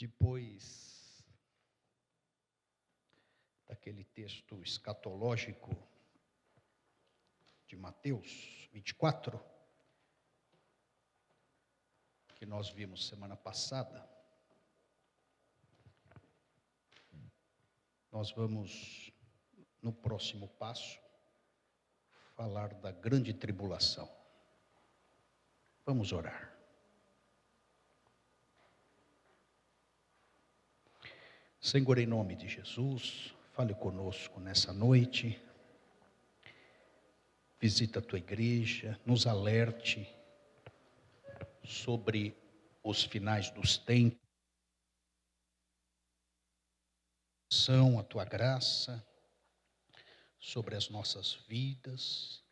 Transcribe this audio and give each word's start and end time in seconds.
Depois 0.00 1.22
daquele 3.66 4.02
texto 4.02 4.62
escatológico 4.62 5.76
de 7.66 7.76
Mateus 7.76 8.66
24, 8.72 9.38
que 12.34 12.46
nós 12.46 12.70
vimos 12.70 13.06
semana 13.06 13.36
passada, 13.36 14.08
nós 18.10 18.30
vamos, 18.32 19.12
no 19.82 19.92
próximo 19.92 20.48
passo, 20.48 20.98
falar 22.34 22.72
da 22.72 22.90
grande 22.90 23.34
tribulação. 23.34 24.10
Vamos 25.84 26.10
orar. 26.10 26.49
Senhor, 31.60 31.98
em 31.98 32.06
nome 32.06 32.34
de 32.34 32.48
Jesus, 32.48 33.34
fale 33.52 33.74
conosco 33.74 34.40
nessa 34.40 34.72
noite. 34.72 35.38
Visita 37.60 37.98
a 37.98 38.02
tua 38.02 38.18
igreja, 38.18 38.98
nos 39.04 39.26
alerte 39.26 40.08
sobre 41.62 42.34
os 42.82 43.04
finais 43.04 43.50
dos 43.50 43.76
tempos. 43.76 44.18
São 47.52 47.98
a 47.98 48.02
tua 48.04 48.24
graça 48.24 49.06
sobre 50.38 50.76
as 50.76 50.88
nossas 50.88 51.34
vidas, 51.46 52.42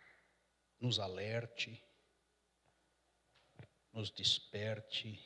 nos 0.78 0.98
alerte, 0.98 1.82
nos 3.90 4.10
desperte, 4.10 5.18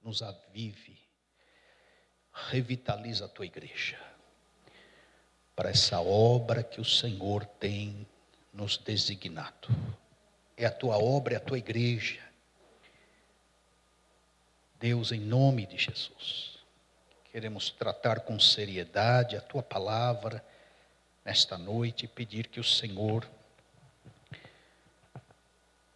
nos 0.00 0.20
avive 0.20 1.11
revitaliza 2.32 3.26
a 3.26 3.28
tua 3.28 3.46
igreja 3.46 3.98
para 5.54 5.70
essa 5.70 6.00
obra 6.00 6.62
que 6.62 6.80
o 6.80 6.84
Senhor 6.84 7.44
tem 7.44 8.06
nos 8.52 8.76
designado. 8.76 9.68
É 10.56 10.64
a 10.64 10.70
tua 10.70 10.96
obra, 10.96 11.34
é 11.34 11.36
a 11.36 11.40
tua 11.40 11.58
igreja. 11.58 12.20
Deus, 14.80 15.12
em 15.12 15.20
nome 15.20 15.66
de 15.66 15.78
Jesus, 15.78 16.58
queremos 17.30 17.70
tratar 17.70 18.20
com 18.20 18.38
seriedade 18.40 19.36
a 19.36 19.40
tua 19.40 19.62
palavra 19.62 20.44
nesta 21.24 21.56
noite 21.56 22.06
e 22.06 22.08
pedir 22.08 22.48
que 22.48 22.58
o 22.58 22.64
Senhor 22.64 23.28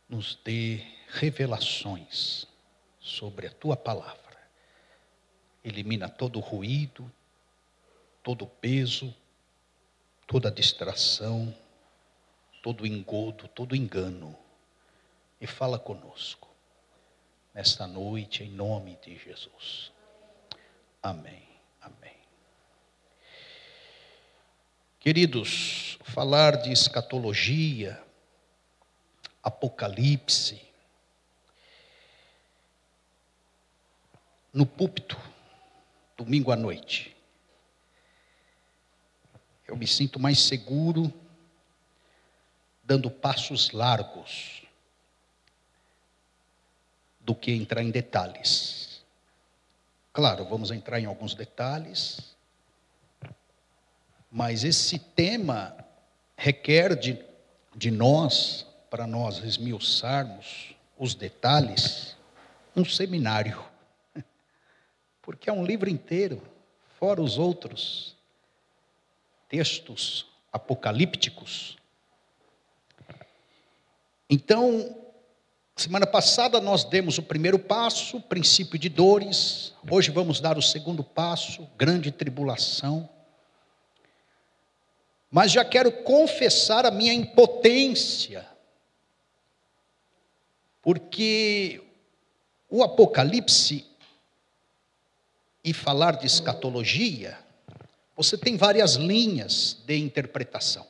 nos 0.08 0.38
dê 0.44 0.82
revelações 1.08 2.46
sobre 3.00 3.48
a 3.48 3.50
tua 3.50 3.76
palavra 3.76 4.25
elimina 5.68 6.08
todo 6.08 6.38
o 6.38 6.40
ruído, 6.40 7.10
todo 8.22 8.44
o 8.44 8.48
peso, 8.48 9.12
toda 10.26 10.50
distração, 10.50 11.52
todo 12.62 12.86
engodo, 12.86 13.48
todo 13.48 13.74
engano. 13.74 14.36
E 15.40 15.46
fala 15.46 15.78
conosco 15.78 16.48
nesta 17.52 17.86
noite, 17.86 18.44
em 18.44 18.50
nome 18.50 18.96
de 19.04 19.16
Jesus. 19.18 19.90
Amém. 21.02 21.42
Amém. 21.80 22.16
Queridos, 25.00 25.98
falar 26.04 26.62
de 26.62 26.70
escatologia, 26.72 28.00
apocalipse, 29.42 30.64
no 34.52 34.64
púlpito, 34.64 35.16
domingo 36.16 36.50
à 36.50 36.56
noite. 36.56 37.14
Eu 39.66 39.76
me 39.76 39.86
sinto 39.86 40.18
mais 40.18 40.40
seguro 40.40 41.12
dando 42.82 43.10
passos 43.10 43.72
largos 43.72 44.62
do 47.20 47.34
que 47.34 47.52
entrar 47.52 47.82
em 47.82 47.90
detalhes. 47.90 49.04
Claro, 50.12 50.44
vamos 50.46 50.70
entrar 50.70 51.00
em 51.00 51.04
alguns 51.04 51.34
detalhes, 51.34 52.34
mas 54.30 54.64
esse 54.64 54.98
tema 54.98 55.76
requer 56.36 56.96
de, 56.96 57.22
de 57.74 57.90
nós, 57.90 58.64
para 58.88 59.06
nós 59.06 59.38
esmiuçarmos 59.38 60.74
os 60.96 61.14
detalhes, 61.14 62.16
um 62.74 62.84
seminário 62.84 63.62
porque 65.26 65.50
é 65.50 65.52
um 65.52 65.66
livro 65.66 65.90
inteiro, 65.90 66.40
fora 67.00 67.20
os 67.20 67.36
outros 67.36 68.14
textos 69.48 70.24
apocalípticos. 70.52 71.76
Então, 74.30 74.96
semana 75.74 76.06
passada 76.06 76.60
nós 76.60 76.84
demos 76.84 77.18
o 77.18 77.24
primeiro 77.24 77.58
passo, 77.58 78.20
princípio 78.20 78.78
de 78.78 78.88
dores. 78.88 79.74
Hoje 79.90 80.12
vamos 80.12 80.38
dar 80.38 80.56
o 80.56 80.62
segundo 80.62 81.02
passo, 81.02 81.68
grande 81.76 82.12
tribulação. 82.12 83.08
Mas 85.28 85.50
já 85.50 85.64
quero 85.64 85.90
confessar 85.90 86.86
a 86.86 86.90
minha 86.92 87.12
impotência, 87.12 88.46
porque 90.80 91.82
o 92.70 92.84
Apocalipse 92.84 93.85
e 95.66 95.72
falar 95.72 96.16
de 96.16 96.26
escatologia, 96.28 97.36
você 98.16 98.38
tem 98.38 98.56
várias 98.56 98.94
linhas 98.94 99.82
de 99.84 99.98
interpretação. 99.98 100.86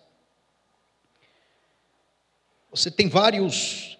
Você 2.70 2.90
tem 2.90 3.08
vários 3.08 3.98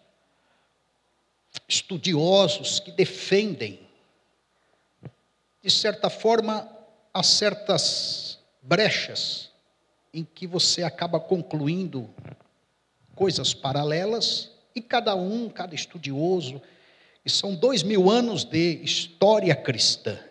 estudiosos 1.67 2.79
que 2.79 2.91
defendem, 2.93 3.81
de 5.63 5.71
certa 5.71 6.11
forma, 6.11 6.71
há 7.13 7.23
certas 7.23 8.39
brechas 8.61 9.51
em 10.13 10.25
que 10.25 10.47
você 10.47 10.83
acaba 10.83 11.19
concluindo 11.19 12.15
coisas 13.15 13.55
paralelas 13.55 14.51
e 14.75 14.83
cada 14.83 15.15
um, 15.15 15.49
cada 15.49 15.75
estudioso, 15.75 16.61
e 17.25 17.31
são 17.31 17.55
dois 17.55 17.83
mil 17.83 18.11
anos 18.11 18.45
de 18.45 18.75
história 18.85 19.57
cristã. 19.57 20.26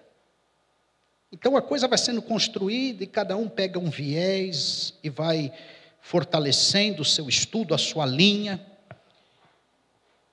Então 1.38 1.58
a 1.58 1.62
coisa 1.62 1.86
vai 1.86 1.98
sendo 1.98 2.22
construída 2.22 3.04
e 3.04 3.08
cada 3.08 3.36
um 3.36 3.50
pega 3.50 3.78
um 3.78 3.90
viés 3.90 4.94
e 5.04 5.10
vai 5.10 5.52
fortalecendo 6.00 7.02
o 7.02 7.06
seu 7.06 7.28
estudo, 7.28 7.74
a 7.74 7.78
sua 7.78 8.06
linha. 8.06 8.66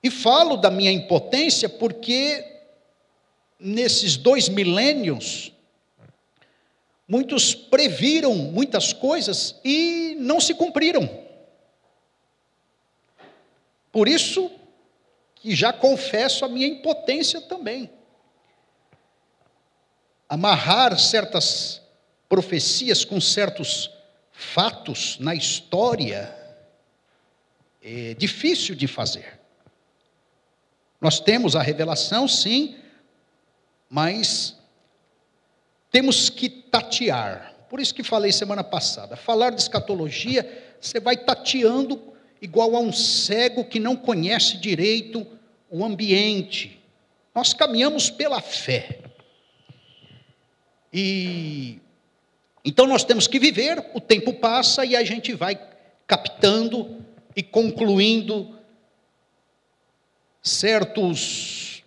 E 0.01 0.09
falo 0.09 0.55
da 0.55 0.71
minha 0.71 0.93
impotência 0.93 1.67
porque 1.67 2.61
nesses 3.59 4.15
dois 4.15 4.47
milênios, 4.47 5.51
muitos 7.05 7.53
previram 7.53 8.33
muitas 8.33 8.93
coisas 8.93 9.59
e 9.61 10.15
não 10.19 10.39
se 10.39 10.53
cumpriram. 10.53 11.09
Por 13.91 14.07
isso 14.07 14.49
que 15.35 15.53
já 15.53 15.73
confesso 15.73 16.45
a 16.45 16.47
minha 16.47 16.67
impotência 16.67 17.41
também 17.41 17.89
amarrar 20.33 20.97
certas 20.97 21.79
profecias 22.27 23.05
com 23.05 23.21
certos 23.21 23.91
fatos 24.31 25.19
na 25.19 25.35
história 25.35 26.35
é 27.83 28.15
difícil 28.15 28.73
de 28.73 28.87
fazer. 28.87 29.39
Nós 30.99 31.19
temos 31.19 31.55
a 31.55 31.61
revelação, 31.61 32.27
sim, 32.27 32.75
mas 33.87 34.57
temos 35.91 36.31
que 36.31 36.49
tatear. 36.49 37.53
Por 37.69 37.79
isso 37.79 37.93
que 37.93 38.01
falei 38.01 38.31
semana 38.31 38.63
passada, 38.63 39.15
falar 39.15 39.51
de 39.51 39.61
escatologia, 39.61 40.75
você 40.81 40.99
vai 40.99 41.15
tateando 41.15 42.11
igual 42.41 42.75
a 42.75 42.79
um 42.79 42.91
cego 42.91 43.65
que 43.65 43.79
não 43.79 43.95
conhece 43.95 44.57
direito 44.57 45.27
o 45.69 45.85
ambiente. 45.85 46.81
Nós 47.35 47.53
caminhamos 47.53 48.09
pela 48.09 48.41
fé. 48.41 49.12
E 50.93 51.79
então 52.63 52.87
nós 52.87 53.03
temos 53.03 53.27
que 53.27 53.39
viver, 53.39 53.83
o 53.93 53.99
tempo 53.99 54.33
passa 54.35 54.85
e 54.85 54.95
a 54.95 55.03
gente 55.03 55.33
vai 55.33 55.59
captando 56.07 57.03
e 57.35 57.43
concluindo 57.43 58.57
certos 60.41 61.83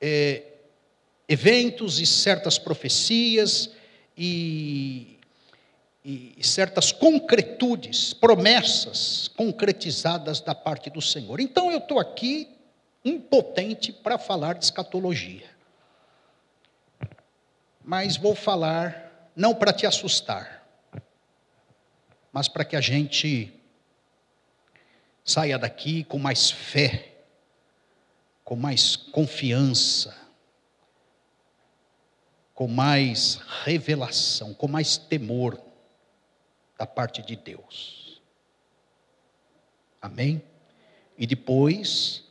é, 0.00 0.42
eventos 1.28 1.98
e 1.98 2.06
certas 2.06 2.58
profecias 2.58 3.70
e, 4.16 5.18
e 6.04 6.38
certas 6.40 6.92
concretudes, 6.92 8.12
promessas 8.12 9.28
concretizadas 9.28 10.40
da 10.40 10.54
parte 10.54 10.88
do 10.88 11.02
Senhor. 11.02 11.40
Então 11.40 11.72
eu 11.72 11.78
estou 11.78 11.98
aqui 11.98 12.48
impotente 13.04 13.92
para 13.92 14.18
falar 14.18 14.54
de 14.54 14.64
escatologia. 14.64 15.55
Mas 17.86 18.16
vou 18.16 18.34
falar 18.34 19.30
não 19.36 19.54
para 19.54 19.72
te 19.72 19.86
assustar, 19.86 20.66
mas 22.32 22.48
para 22.48 22.64
que 22.64 22.74
a 22.74 22.80
gente 22.80 23.54
saia 25.24 25.56
daqui 25.56 26.02
com 26.02 26.18
mais 26.18 26.50
fé, 26.50 27.14
com 28.42 28.56
mais 28.56 28.96
confiança, 28.96 30.16
com 32.54 32.66
mais 32.66 33.36
revelação, 33.62 34.52
com 34.52 34.66
mais 34.66 34.98
temor 34.98 35.56
da 36.76 36.86
parte 36.86 37.22
de 37.22 37.36
Deus. 37.36 38.20
Amém? 40.02 40.42
E 41.16 41.24
depois, 41.24 42.24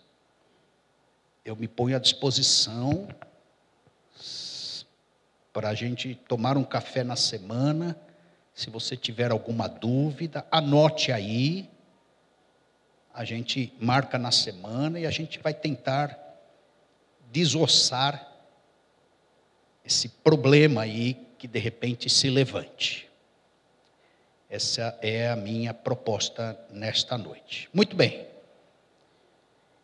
eu 1.46 1.56
me 1.56 1.68
ponho 1.68 1.96
à 1.96 2.00
disposição 2.00 3.08
para 5.56 5.70
a 5.70 5.74
gente 5.74 6.16
tomar 6.28 6.58
um 6.58 6.66
café 6.66 7.02
na 7.02 7.16
semana. 7.16 7.98
Se 8.54 8.70
você 8.70 8.98
tiver 8.98 9.32
alguma 9.32 9.70
dúvida, 9.70 10.46
anote 10.52 11.14
aí. 11.14 11.70
A 13.14 13.24
gente 13.24 13.74
marca 13.80 14.20
na 14.20 14.32
semana 14.32 15.00
e 15.00 15.06
a 15.06 15.10
gente 15.10 15.40
vai 15.40 15.54
tentar 15.54 16.20
desossar 17.32 18.34
esse 19.86 20.10
problema 20.10 20.82
aí 20.82 21.26
que 21.38 21.48
de 21.48 21.58
repente 21.58 22.10
se 22.10 22.30
levante. 22.30 23.10
Essa 24.50 25.00
é 25.02 25.30
a 25.30 25.38
minha 25.38 25.74
proposta 25.74 26.60
nesta 26.70 27.18
noite. 27.18 27.70
Muito 27.74 27.96
bem. 27.96 28.28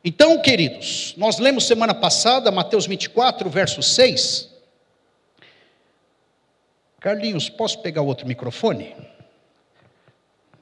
Então, 0.03 0.41
queridos, 0.41 1.13
nós 1.15 1.39
lemos 1.39 1.65
semana 1.65 1.93
passada 1.93 2.51
Mateus 2.51 2.85
24, 2.85 3.49
verso 3.49 3.81
6. 3.81 4.50
Carlinhos, 7.01 7.49
posso 7.49 7.81
pegar 7.81 8.03
outro 8.03 8.27
microfone? 8.27 8.95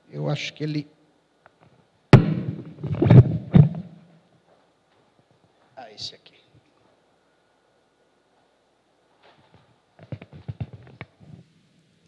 Eu 0.09 0.29
acho 0.29 0.53
que 0.53 0.63
ele 0.63 0.87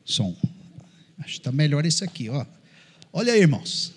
Som. 0.04 0.36
Acho 1.20 1.28
que 1.28 1.40
está 1.40 1.52
melhor 1.54 1.86
esse 1.86 2.04
aqui, 2.04 2.30
ó. 2.30 2.46
Olha 3.14 3.32
aí, 3.32 3.40
irmãos. 3.40 3.94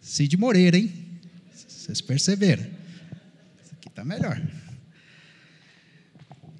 Cid 0.00 0.36
Moreira, 0.36 0.76
hein? 0.76 0.92
Vocês 1.52 2.00
perceberam? 2.00 2.62
Esse 2.62 3.74
aqui 3.74 3.88
está 3.88 4.04
melhor. 4.04 4.40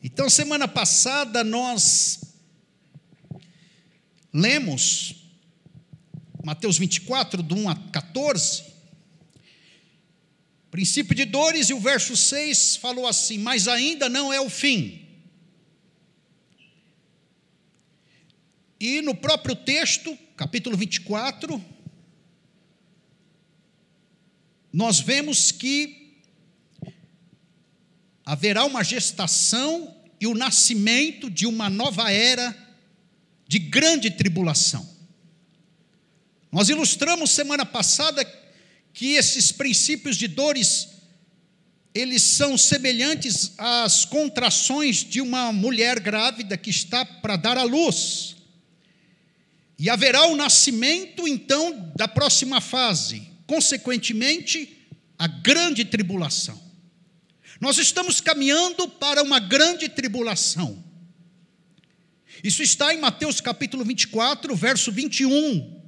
Então, 0.02 0.30
semana 0.30 0.66
passada 0.66 1.44
nós 1.44 2.20
lemos 4.32 5.16
Mateus 6.42 6.78
24, 6.78 7.42
do 7.42 7.54
1 7.54 7.68
a 7.68 7.74
14. 7.74 8.64
Princípio 10.70 11.14
de 11.14 11.24
dores, 11.24 11.68
e 11.68 11.74
o 11.74 11.80
verso 11.80 12.16
6 12.16 12.76
falou 12.76 13.06
assim: 13.06 13.38
Mas 13.38 13.68
ainda 13.68 14.08
não 14.08 14.32
é 14.32 14.40
o 14.40 14.48
fim 14.48 15.10
E 18.80 19.02
no 19.02 19.14
próprio 19.14 19.54
texto, 19.54 20.18
capítulo 20.34 20.74
24, 20.74 21.62
nós 24.72 24.98
vemos 24.98 25.52
que 25.52 25.99
haverá 28.24 28.64
uma 28.64 28.82
gestação 28.84 29.96
e 30.20 30.26
o 30.26 30.34
nascimento 30.34 31.30
de 31.30 31.46
uma 31.46 31.70
nova 31.70 32.10
era 32.12 32.56
de 33.48 33.58
grande 33.58 34.10
tribulação. 34.10 34.88
Nós 36.52 36.68
ilustramos 36.68 37.30
semana 37.30 37.64
passada 37.64 38.24
que 38.92 39.12
esses 39.14 39.52
princípios 39.52 40.16
de 40.16 40.28
dores 40.28 40.88
eles 41.92 42.22
são 42.22 42.56
semelhantes 42.56 43.52
às 43.58 44.04
contrações 44.04 44.98
de 44.98 45.20
uma 45.20 45.52
mulher 45.52 45.98
grávida 45.98 46.56
que 46.56 46.70
está 46.70 47.04
para 47.04 47.36
dar 47.36 47.58
à 47.58 47.64
luz. 47.64 48.36
E 49.76 49.90
haverá 49.90 50.26
o 50.26 50.36
nascimento, 50.36 51.26
então, 51.26 51.92
da 51.96 52.06
próxima 52.06 52.60
fase, 52.60 53.26
consequentemente, 53.46 54.86
a 55.18 55.26
grande 55.26 55.84
tribulação. 55.84 56.69
Nós 57.60 57.76
estamos 57.76 58.22
caminhando 58.22 58.88
para 58.88 59.22
uma 59.22 59.38
grande 59.38 59.86
tribulação. 59.86 60.82
Isso 62.42 62.62
está 62.62 62.94
em 62.94 62.98
Mateus 62.98 63.38
capítulo 63.38 63.84
24, 63.84 64.56
verso 64.56 64.90
21. 64.90 65.78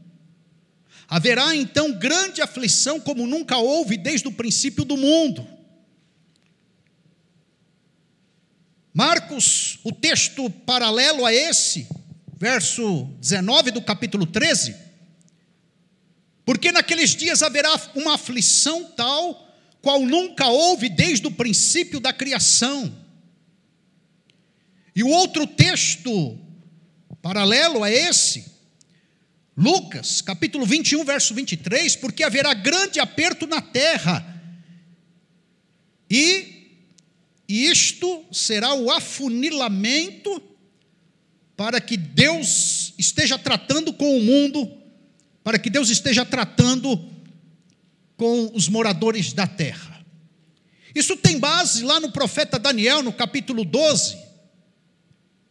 Haverá 1.08 1.56
então 1.56 1.92
grande 1.92 2.42
aflição 2.42 3.00
como 3.00 3.26
nunca 3.26 3.56
houve 3.56 3.96
desde 3.96 4.28
o 4.28 4.32
princípio 4.32 4.84
do 4.84 4.98
mundo. 4.98 5.48
Marcos, 8.92 9.78
o 9.82 9.92
texto 9.92 10.50
paralelo 10.50 11.24
a 11.24 11.32
esse, 11.32 11.88
verso 12.36 13.04
19 13.19 13.70
do 13.70 13.80
capítulo 13.80 14.26
13. 14.26 14.76
Porque 16.44 16.70
naqueles 16.70 17.16
dias 17.16 17.42
haverá 17.42 17.74
uma 17.94 18.16
aflição 18.16 18.84
tal 18.84 19.51
qual 19.82 20.00
nunca 20.00 20.46
houve 20.46 20.88
desde 20.88 21.26
o 21.26 21.31
princípio 21.32 21.99
da 21.99 22.12
criação. 22.12 22.96
E 24.94 25.02
o 25.02 25.08
outro 25.08 25.46
texto 25.46 26.38
paralelo 27.20 27.82
a 27.82 27.90
esse, 27.90 28.52
Lucas, 29.56 30.23
capítulo 30.23 30.64
21, 30.64 31.05
verso 31.05 31.34
23, 31.34 31.96
porque 31.96 32.23
haverá 32.23 32.55
grande 32.55 33.00
aperto 33.00 33.46
na 33.46 33.61
terra, 33.61 34.29
e 36.08 36.79
isto 37.49 38.25
será 38.32 38.75
o 38.75 38.90
afunilamento 38.90 40.43
para 41.56 41.81
que 41.81 41.96
Deus 41.96 42.94
esteja 42.99 43.38
tratando 43.38 43.93
com 43.93 44.17
o 44.17 44.23
mundo, 44.23 44.70
para 45.44 45.58
que 45.58 45.69
Deus 45.69 45.90
esteja 45.90 46.25
tratando 46.25 47.12
com 48.22 48.52
os 48.54 48.69
moradores 48.69 49.32
da 49.32 49.48
terra. 49.48 50.00
Isso 50.94 51.16
tem 51.16 51.40
base 51.40 51.82
lá 51.82 51.98
no 51.98 52.12
profeta 52.12 52.56
Daniel, 52.56 53.02
no 53.02 53.12
capítulo 53.12 53.64
12, 53.64 54.16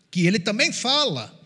que 0.09 0.25
ele 0.25 0.39
também 0.39 0.71
fala. 0.71 1.37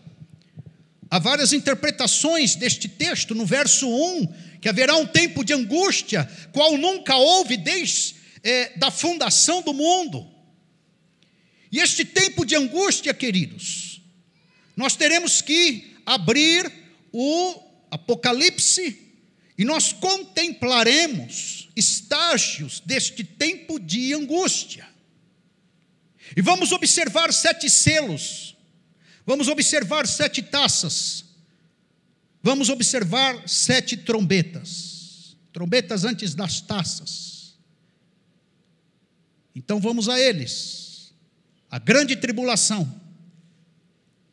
Há 1.10 1.18
várias 1.18 1.52
interpretações 1.52 2.54
deste 2.54 2.88
texto, 2.88 3.34
no 3.34 3.44
verso 3.44 3.88
1, 3.88 4.34
que 4.60 4.68
haverá 4.68 4.94
um 4.94 5.04
tempo 5.04 5.42
de 5.42 5.52
angústia, 5.52 6.30
qual 6.52 6.78
nunca 6.78 7.16
houve 7.16 7.56
desde 7.56 8.14
é, 8.44 8.78
da 8.78 8.92
fundação 8.92 9.62
do 9.62 9.74
mundo. 9.74 10.24
E 11.72 11.80
este 11.80 12.04
tempo 12.04 12.46
de 12.46 12.54
angústia, 12.54 13.12
queridos, 13.12 14.00
nós 14.76 14.94
teremos 14.94 15.42
que 15.42 15.96
abrir 16.06 16.70
o 17.12 17.60
Apocalipse 17.90 19.05
e 19.58 19.64
nós 19.64 19.92
contemplaremos 19.92 21.68
estágios 21.74 22.80
deste 22.80 23.24
tempo 23.24 23.78
de 23.78 24.12
angústia. 24.14 24.86
E 26.36 26.42
vamos 26.42 26.72
observar 26.72 27.32
sete 27.32 27.70
selos, 27.70 28.56
vamos 29.24 29.48
observar 29.48 30.06
sete 30.06 30.42
taças, 30.42 31.24
vamos 32.42 32.68
observar 32.68 33.48
sete 33.48 33.96
trombetas, 33.96 35.36
trombetas 35.52 36.04
antes 36.04 36.34
das 36.34 36.60
taças. 36.60 37.56
Então 39.54 39.80
vamos 39.80 40.08
a 40.08 40.20
eles. 40.20 41.14
A 41.70 41.78
grande 41.78 42.14
tribulação 42.16 43.06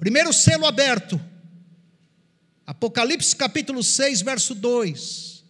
Primeiro 0.03 0.33
selo 0.33 0.65
aberto. 0.65 1.17
Apocalipse 2.65 3.35
capítulo 3.35 3.83
6, 3.83 4.21
verso 4.21 4.55
2. 4.55 5.43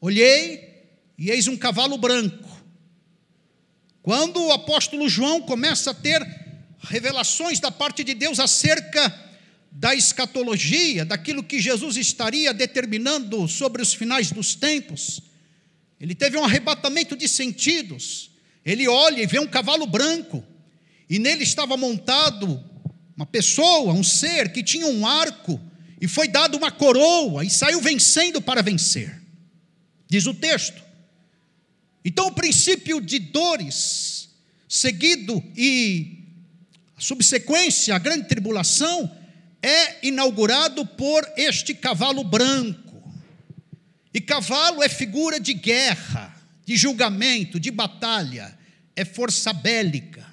Olhei 0.00 0.86
e 1.18 1.30
eis 1.30 1.48
um 1.48 1.56
cavalo 1.56 1.98
branco. 1.98 2.48
Quando 4.00 4.40
o 4.40 4.52
apóstolo 4.52 5.08
João 5.08 5.42
começa 5.42 5.90
a 5.90 5.94
ter 5.94 6.24
revelações 6.78 7.58
da 7.58 7.72
parte 7.72 8.04
de 8.04 8.14
Deus 8.14 8.38
acerca 8.38 9.12
da 9.70 9.94
escatologia, 9.94 11.04
daquilo 11.04 11.42
que 11.42 11.60
Jesus 11.60 11.96
estaria 11.96 12.54
determinando 12.54 13.46
sobre 13.48 13.82
os 13.82 13.92
finais 13.92 14.30
dos 14.30 14.54
tempos, 14.54 15.20
ele 16.00 16.14
teve 16.14 16.38
um 16.38 16.44
arrebatamento 16.44 17.16
de 17.16 17.28
sentidos. 17.28 18.30
Ele 18.64 18.88
olha 18.88 19.22
e 19.22 19.26
vê 19.26 19.40
um 19.40 19.46
cavalo 19.46 19.86
branco, 19.86 20.44
e 21.08 21.18
nele 21.18 21.42
estava 21.42 21.76
montado 21.76 22.62
uma 23.16 23.26
pessoa, 23.26 23.92
um 23.92 24.04
ser 24.04 24.52
que 24.52 24.62
tinha 24.62 24.86
um 24.86 25.04
arco 25.06 25.60
e 26.00 26.08
foi 26.08 26.28
dado 26.28 26.56
uma 26.56 26.70
coroa 26.70 27.44
e 27.44 27.50
saiu 27.50 27.80
vencendo 27.80 28.40
para 28.40 28.62
vencer. 28.62 29.20
Diz 30.08 30.26
o 30.26 30.34
texto. 30.34 30.82
Então, 32.04 32.28
o 32.28 32.32
princípio 32.32 33.00
de 33.00 33.18
dores, 33.18 34.30
seguido 34.68 35.42
e 35.56 36.16
A 36.96 37.00
subsequência, 37.00 37.94
a 37.94 37.98
grande 37.98 38.28
tribulação, 38.28 39.10
é 39.62 40.06
inaugurado 40.06 40.84
por 40.84 41.26
este 41.36 41.74
cavalo 41.74 42.22
branco. 42.22 43.02
E 44.12 44.20
cavalo 44.20 44.82
é 44.82 44.88
figura 44.88 45.40
de 45.40 45.54
guerra, 45.54 46.34
de 46.66 46.76
julgamento, 46.76 47.58
de 47.58 47.70
batalha, 47.70 48.58
é 48.94 49.04
força 49.04 49.52
bélica. 49.52 50.26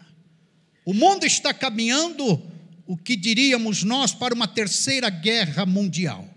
O 0.83 0.93
mundo 0.93 1.25
está 1.25 1.53
caminhando, 1.53 2.41
o 2.87 2.95
que 2.95 3.17
diríamos 3.17 3.83
nós, 3.83 4.13
para 4.13 4.33
uma 4.33 4.47
terceira 4.47 5.09
guerra 5.09 5.65
mundial. 5.65 6.27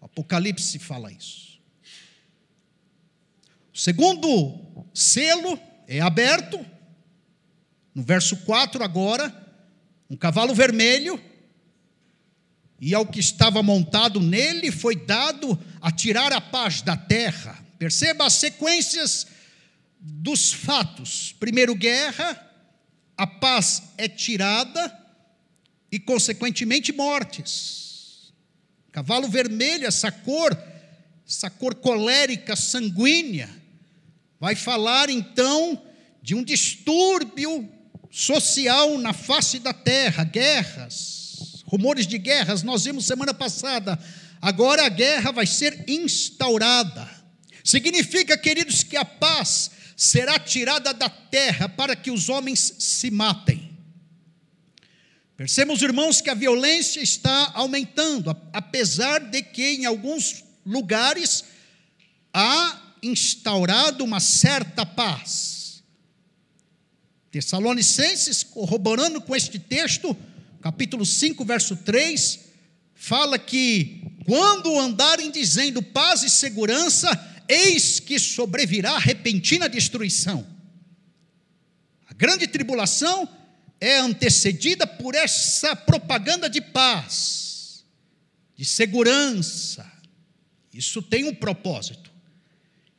O 0.00 0.06
Apocalipse 0.06 0.78
fala 0.78 1.12
isso. 1.12 1.60
O 3.72 3.78
segundo 3.78 4.86
selo 4.94 5.60
é 5.86 6.00
aberto, 6.00 6.64
no 7.94 8.02
verso 8.02 8.36
4 8.38 8.82
agora, 8.82 9.34
um 10.08 10.16
cavalo 10.16 10.54
vermelho, 10.54 11.22
e 12.80 12.94
ao 12.94 13.06
que 13.06 13.20
estava 13.20 13.62
montado 13.62 14.20
nele 14.20 14.72
foi 14.72 14.96
dado 14.96 15.58
a 15.82 15.92
tirar 15.92 16.32
a 16.32 16.40
paz 16.40 16.80
da 16.80 16.96
terra. 16.96 17.62
Perceba 17.78 18.24
as 18.24 18.32
sequências 18.32 19.26
dos 20.00 20.50
fatos. 20.50 21.34
Primeiro, 21.38 21.74
guerra, 21.74 22.49
a 23.20 23.26
paz 23.26 23.82
é 23.98 24.08
tirada 24.08 24.98
e, 25.92 25.98
consequentemente, 25.98 26.90
mortes. 26.90 28.32
Cavalo 28.90 29.28
vermelho, 29.28 29.86
essa 29.86 30.10
cor, 30.10 30.58
essa 31.28 31.50
cor 31.50 31.74
colérica, 31.74 32.56
sanguínea, 32.56 33.50
vai 34.40 34.54
falar 34.54 35.10
então 35.10 35.82
de 36.22 36.34
um 36.34 36.42
distúrbio 36.42 37.70
social 38.10 38.96
na 38.96 39.12
face 39.12 39.58
da 39.58 39.74
terra, 39.74 40.24
guerras, 40.24 41.62
rumores 41.66 42.06
de 42.06 42.16
guerras, 42.16 42.62
nós 42.62 42.84
vimos 42.84 43.04
semana 43.04 43.34
passada. 43.34 43.98
Agora 44.40 44.86
a 44.86 44.88
guerra 44.88 45.30
vai 45.30 45.46
ser 45.46 45.84
instaurada. 45.86 47.06
Significa, 47.62 48.38
queridos, 48.38 48.82
que 48.82 48.96
a 48.96 49.04
paz 49.04 49.72
será 50.00 50.38
tirada 50.38 50.94
da 50.94 51.10
terra 51.10 51.68
para 51.68 51.94
que 51.94 52.10
os 52.10 52.30
homens 52.30 52.74
se 52.78 53.10
matem. 53.10 53.70
Percebemos, 55.36 55.82
irmãos, 55.82 56.22
que 56.22 56.30
a 56.30 56.34
violência 56.34 57.02
está 57.02 57.50
aumentando, 57.52 58.34
apesar 58.50 59.18
de 59.20 59.42
que 59.42 59.62
em 59.62 59.84
alguns 59.84 60.42
lugares 60.64 61.44
há 62.32 62.94
instaurado 63.02 64.02
uma 64.02 64.20
certa 64.20 64.86
paz. 64.86 65.82
Tessalonicenses, 67.30 68.42
corroborando 68.42 69.20
com 69.20 69.36
este 69.36 69.58
texto, 69.58 70.16
capítulo 70.62 71.04
5, 71.04 71.44
verso 71.44 71.76
3, 71.76 72.40
fala 72.94 73.38
que 73.38 74.02
quando 74.24 74.78
andarem 74.78 75.30
dizendo 75.30 75.82
paz 75.82 76.22
e 76.22 76.30
segurança, 76.30 77.39
eis 77.50 77.98
que 77.98 78.18
sobrevirá 78.18 78.96
repentina 78.98 79.68
destruição. 79.68 80.46
A 82.06 82.14
grande 82.14 82.46
tribulação 82.46 83.28
é 83.80 83.98
antecedida 83.98 84.86
por 84.86 85.14
essa 85.14 85.74
propaganda 85.74 86.48
de 86.48 86.60
paz, 86.60 87.84
de 88.56 88.64
segurança. 88.64 89.90
Isso 90.72 91.02
tem 91.02 91.24
um 91.24 91.34
propósito. 91.34 92.10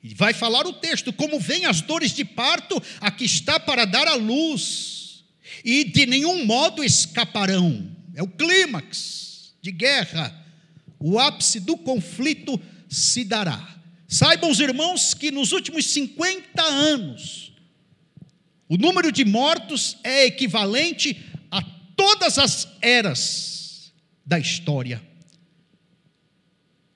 E 0.03 0.13
vai 0.13 0.33
falar 0.33 0.65
o 0.65 0.73
texto: 0.73 1.13
como 1.13 1.39
vem 1.39 1.65
as 1.65 1.81
dores 1.81 2.11
de 2.11 2.25
parto, 2.25 2.81
aqui 2.99 3.25
está 3.25 3.59
para 3.59 3.85
dar 3.85 4.07
a 4.07 4.15
luz, 4.15 5.23
e 5.63 5.83
de 5.85 6.05
nenhum 6.05 6.45
modo 6.45 6.83
escaparão. 6.83 7.95
É 8.13 8.21
o 8.21 8.27
clímax 8.27 9.53
de 9.61 9.71
guerra, 9.71 10.35
o 10.99 11.19
ápice 11.19 11.59
do 11.59 11.77
conflito 11.77 12.59
se 12.89 13.23
dará. 13.23 13.80
Saibam 14.11 14.51
os 14.51 14.59
irmãos 14.59 15.13
que 15.13 15.31
nos 15.31 15.53
últimos 15.53 15.85
50 15.85 16.61
anos, 16.61 17.53
o 18.67 18.75
número 18.75 19.09
de 19.09 19.23
mortos 19.23 19.95
é 20.03 20.25
equivalente 20.25 21.17
a 21.49 21.61
todas 21.95 22.37
as 22.37 22.67
eras 22.81 23.93
da 24.25 24.37
história 24.37 25.01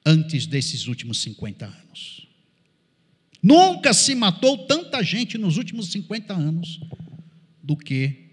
antes 0.06 0.46
desses 0.46 0.88
últimos 0.88 1.22
50 1.22 1.66
anos. 1.66 2.28
Nunca 3.42 3.94
se 3.94 4.14
matou 4.14 4.66
tanta 4.68 5.02
gente 5.02 5.38
nos 5.38 5.56
últimos 5.56 5.92
50 5.92 6.34
anos 6.34 6.82
do 7.64 7.78
que 7.78 8.32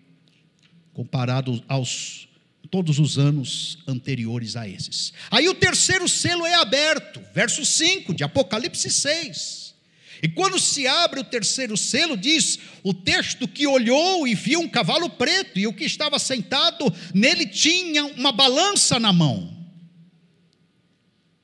comparado 0.93 1.63
aos 1.69 2.29
todos 2.73 2.99
os 2.99 3.19
anos 3.19 3.77
anteriores 3.87 4.57
a 4.57 4.67
esses. 4.67 5.13
Aí 5.31 5.47
o 5.47 5.53
terceiro 5.55 6.09
selo 6.09 6.47
é 6.47 6.55
aberto, 6.55 7.21
verso 7.35 7.67
5 7.67 8.15
de 8.15 8.25
Apocalipse 8.25 8.89
6. 8.89 9.75
E 10.23 10.29
quando 10.29 10.59
se 10.59 10.87
abre 10.87 11.21
o 11.21 11.25
terceiro 11.25 11.77
selo, 11.77 12.17
diz 12.17 12.59
o 12.83 12.95
texto 12.95 13.47
que 13.47 13.67
olhou 13.67 14.27
e 14.27 14.35
viu 14.35 14.61
um 14.61 14.69
cavalo 14.69 15.11
preto, 15.11 15.59
e 15.59 15.67
o 15.67 15.75
que 15.75 15.85
estava 15.85 16.19
sentado 16.19 16.87
nele 17.13 17.45
tinha 17.45 18.07
uma 18.07 18.33
balança 18.33 18.99
na 18.99 19.13
mão. 19.13 19.55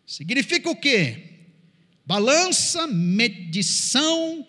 Significa 0.07 0.71
o 0.71 0.77
quê? 0.77 1.25
Balança, 2.07 2.87
medição, 2.87 4.47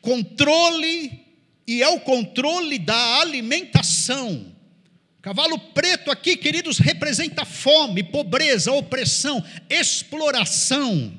controle, 0.00 1.20
e 1.66 1.82
é 1.82 1.88
o 1.88 1.98
controle 1.98 2.78
da 2.78 3.20
alimentação. 3.20 4.51
Cavalo 5.22 5.56
preto 5.56 6.10
aqui, 6.10 6.36
queridos, 6.36 6.78
representa 6.78 7.44
fome, 7.44 8.02
pobreza, 8.02 8.72
opressão, 8.72 9.42
exploração. 9.70 11.16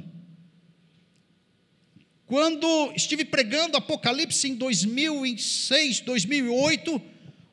Quando 2.25 2.91
estive 2.93 3.24
pregando 3.24 3.77
Apocalipse 3.77 4.50
em 4.50 4.55
2006, 4.55 6.01
2008, 6.01 7.01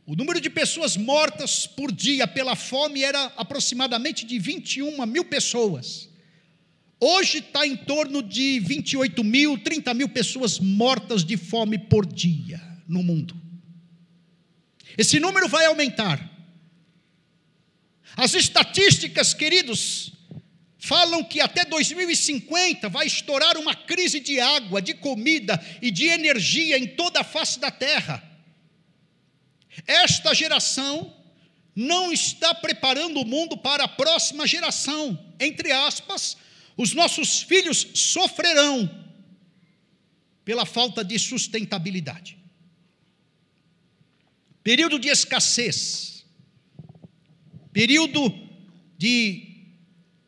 o 0.05 0.17
número 0.17 0.41
de 0.41 0.51
pessoas 0.51 0.97
mortas 0.97 1.69
por 1.69 1.93
dia 1.93 2.27
pela 2.27 2.57
fome 2.57 3.05
era 3.05 3.27
aproximadamente 3.37 4.27
de 4.27 4.37
21 4.41 5.07
mil 5.07 5.25
pessoas. 5.25 6.09
Hoje 6.99 7.39
está 7.39 7.65
em 7.65 7.77
torno 7.77 8.23
de 8.25 8.59
28 8.59 9.23
mil, 9.23 9.57
30 9.57 9.95
mil 9.95 10.09
pessoas 10.09 10.59
mortas 10.59 11.25
de 11.25 11.37
fome 11.37 11.79
por 11.79 12.05
dia 12.05 12.61
no 12.89 13.05
mundo. 13.05 13.37
Esse 14.99 15.21
número 15.21 15.47
vai 15.49 15.67
aumentar. 15.67 16.30
As 18.17 18.35
estatísticas, 18.35 19.33
queridos, 19.35 20.13
falam 20.79 21.23
que 21.23 21.41
até 21.41 21.65
2050 21.65 22.89
vai 22.89 23.07
estourar 23.07 23.57
uma 23.57 23.75
crise 23.75 24.19
de 24.19 24.41
água, 24.41 24.81
de 24.81 24.95
comida 24.95 25.63
e 25.81 25.91
de 25.91 26.07
energia 26.07 26.79
em 26.79 26.87
toda 26.87 27.21
a 27.21 27.25
face 27.25 27.61
da 27.61 27.71
terra. 27.71 28.23
Esta 29.87 30.35
geração 30.35 31.15
não 31.77 32.13
está 32.13 32.55
preparando 32.55 33.21
o 33.21 33.27
mundo 33.27 33.57
para 33.57 33.85
a 33.85 33.89
próxima 33.89 34.47
geração. 34.47 35.19
Entre 35.39 35.71
aspas, 35.71 36.37
os 36.77 36.93
nossos 36.93 37.43
filhos 37.43 37.87
sofrerão 37.95 38.89
pela 40.45 40.67
falta 40.67 41.05
de 41.05 41.19
sustentabilidade. 41.19 42.39
Período 44.63 44.99
de 44.99 45.09
escassez 45.09 46.20
período 47.73 48.33
de 48.99 49.51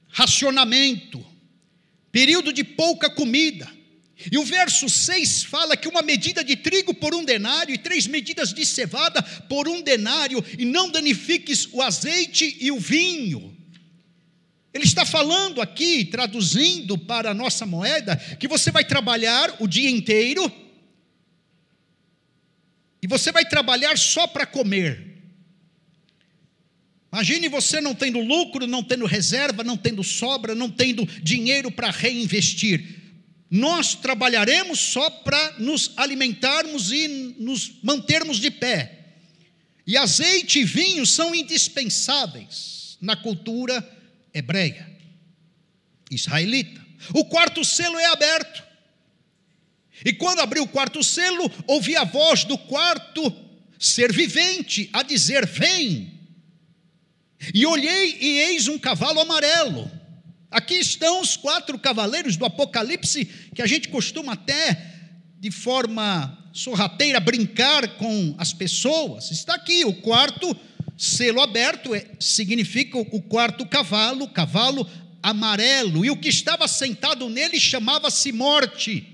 racionamento, 0.09 1.25
período 2.11 2.53
de 2.53 2.63
pouca 2.63 3.11
comida. 3.11 3.69
E 4.31 4.39
o 4.39 4.45
verso 4.45 4.89
6 4.89 5.45
fala 5.45 5.77
que 5.77 5.89
uma 5.89 6.03
medida 6.03 6.45
de 6.45 6.55
trigo 6.55 6.95
por 6.95 7.15
um 7.15 7.25
denário 7.25 7.75
e 7.75 7.79
três 7.79 8.07
medidas 8.07 8.53
de 8.53 8.65
cevada 8.65 9.23
por 9.49 9.67
um 9.67 9.83
denário, 9.83 10.45
e 10.59 10.65
não 10.65 10.91
danifiques 10.91 11.69
o 11.73 11.83
azeite 11.83 12.57
e 12.61 12.71
o 12.71 12.79
vinho. 12.79 13.57
Ele 14.73 14.85
está 14.85 15.05
falando 15.05 15.61
aqui, 15.61 16.05
traduzindo 16.05 16.97
para 16.97 17.31
a 17.31 17.35
nossa 17.35 17.67
moeda, 17.67 18.17
que 18.39 18.49
você 18.49 18.71
vai 18.71 18.85
trabalhar 18.85 19.57
o 19.59 19.67
dia 19.67 19.91
inteiro, 19.91 20.51
e 23.03 23.07
você 23.09 23.33
vai 23.33 23.45
trabalhar 23.45 23.99
só 23.99 24.27
para 24.27 24.47
comer. 24.47 25.12
Imagine 27.13 27.49
você 27.49 27.79
não 27.79 27.95
tendo 27.95 28.21
lucro, 28.21 28.67
não 28.67 28.83
tendo 28.83 29.05
reserva, 29.05 29.63
não 29.63 29.77
tendo 29.77 30.03
sobra, 30.03 30.55
não 30.55 30.71
tendo 30.71 31.05
dinheiro 31.23 31.71
para 31.71 31.91
reinvestir. 31.91 33.03
Nós 33.51 33.95
trabalharemos 33.95 34.81
só 34.81 35.11
para 35.11 35.59
nos 35.59 35.93
alimentarmos 35.99 36.91
e 36.91 37.35
nos 37.39 37.75
mantermos 37.83 38.39
de 38.39 38.51
pé. 38.51 39.01
E 39.87 39.95
azeite 39.95 40.61
e 40.61 40.65
vinho 40.65 41.05
são 41.05 41.35
indispensáveis 41.35 42.97
na 42.99 43.15
cultura 43.15 43.87
hebreia, 44.33 44.89
israelita. 46.11 46.81
O 47.13 47.27
quarto 47.27 47.63
selo 47.63 47.99
é 47.99 48.07
aberto. 48.07 48.63
E 50.03 50.15
quando 50.15 50.41
abriu 50.41 50.63
o 50.63 50.69
quarto 50.69 51.05
selo, 51.05 51.51
ouvi 51.67 51.95
a 51.95 52.05
voz 52.05 52.45
do 52.45 52.57
quarto 52.57 53.31
ser 53.79 54.11
vivente, 54.15 54.89
a 54.95 55.03
dizer: 55.03 55.47
Vem. 55.47 56.22
E 57.55 57.67
olhei 57.67 58.19
e 58.21 58.39
eis 58.41 58.69
um 58.69 58.79
cavalo 58.79 59.21
amarelo. 59.21 59.91
Aqui 60.51 60.75
estão 60.75 61.21
os 61.21 61.37
quatro 61.37 61.79
cavaleiros 61.79 62.37
do 62.37 62.45
Apocalipse, 62.45 63.25
que 63.55 63.63
a 63.63 63.67
gente 63.67 63.89
costuma 63.89 64.35
até, 64.35 64.95
de 65.41 65.51
forma 65.51 66.39
sorrateira, 66.53 67.19
brincar 67.19 67.97
com 67.97 68.35
as 68.39 68.53
pessoas. 68.53 69.31
Está 69.31 69.55
aqui 69.55 69.85
o 69.85 69.95
quarto 69.95 70.55
selo 70.97 71.41
aberto, 71.41 71.95
é, 71.95 72.07
significa 72.21 72.99
o 72.99 73.23
quarto 73.23 73.67
cavalo, 73.67 74.29
cavalo 74.29 74.87
amarelo. 75.23 76.05
E 76.05 76.11
o 76.11 76.17
que 76.17 76.29
estava 76.29 76.69
sentado 76.69 77.29
nele 77.29 77.59
chamava-se 77.59 78.31
Morte. 78.31 79.12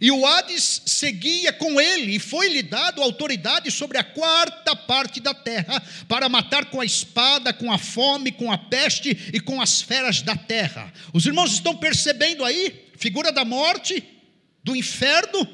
E 0.00 0.10
o 0.10 0.26
Hades 0.26 0.82
seguia 0.84 1.52
com 1.52 1.80
ele, 1.80 2.16
e 2.16 2.18
foi-lhe 2.18 2.62
dado 2.62 3.02
autoridade 3.02 3.70
sobre 3.70 3.96
a 3.96 4.04
quarta 4.04 4.76
parte 4.76 5.18
da 5.18 5.32
terra, 5.32 5.82
para 6.06 6.28
matar 6.28 6.66
com 6.66 6.80
a 6.80 6.84
espada, 6.84 7.54
com 7.54 7.72
a 7.72 7.78
fome, 7.78 8.30
com 8.30 8.52
a 8.52 8.58
peste 8.58 9.16
e 9.32 9.40
com 9.40 9.60
as 9.60 9.80
feras 9.80 10.20
da 10.20 10.36
terra. 10.36 10.92
Os 11.12 11.24
irmãos 11.24 11.52
estão 11.52 11.74
percebendo 11.74 12.44
aí? 12.44 12.86
Figura 12.98 13.32
da 13.32 13.44
morte, 13.44 14.04
do 14.62 14.76
inferno. 14.76 15.48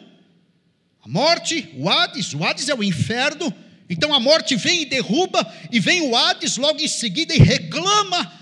A 1.00 1.08
morte, 1.08 1.70
o 1.76 1.88
Hades, 1.88 2.34
o 2.34 2.42
Hades 2.42 2.68
é 2.68 2.74
o 2.74 2.82
inferno. 2.82 3.54
Então 3.88 4.12
a 4.12 4.18
morte 4.18 4.56
vem 4.56 4.82
e 4.82 4.86
derruba, 4.86 5.54
e 5.70 5.78
vem 5.78 6.02
o 6.02 6.16
Hades 6.16 6.56
logo 6.56 6.80
em 6.80 6.88
seguida 6.88 7.34
e 7.34 7.38
reclama 7.38 8.32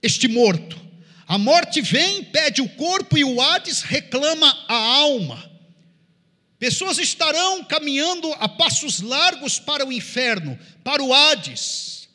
este 0.00 0.28
morto. 0.28 0.85
A 1.26 1.38
morte 1.38 1.80
vem, 1.80 2.22
pede 2.24 2.62
o 2.62 2.68
corpo 2.68 3.18
e 3.18 3.24
o 3.24 3.40
Hades 3.40 3.82
reclama 3.82 4.46
a 4.68 4.76
alma. 4.76 5.50
Pessoas 6.58 6.98
estarão 6.98 7.64
caminhando 7.64 8.32
a 8.34 8.48
passos 8.48 9.00
largos 9.00 9.58
para 9.58 9.84
o 9.84 9.92
inferno, 9.92 10.58
para 10.84 11.02
o 11.02 11.12
Hades. 11.12 12.08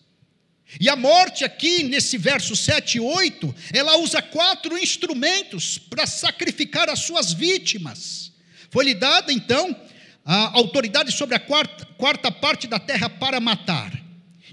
E 0.79 0.89
a 0.89 0.95
morte, 0.95 1.43
aqui 1.43 1.83
nesse 1.83 2.17
verso 2.17 2.55
7 2.55 2.97
e 2.97 3.01
8, 3.01 3.53
ela 3.73 3.97
usa 3.97 4.21
quatro 4.21 4.77
instrumentos 4.77 5.77
para 5.77 6.07
sacrificar 6.07 6.89
as 6.89 6.99
suas 6.99 7.33
vítimas. 7.33 8.31
Foi-lhe 8.69 8.93
dada, 8.93 9.33
então, 9.33 9.75
a 10.23 10.57
autoridade 10.57 11.11
sobre 11.11 11.35
a 11.35 11.39
quarta, 11.39 11.85
quarta 11.97 12.31
parte 12.31 12.67
da 12.67 12.79
terra 12.79 13.09
para 13.09 13.41
matar. 13.41 14.00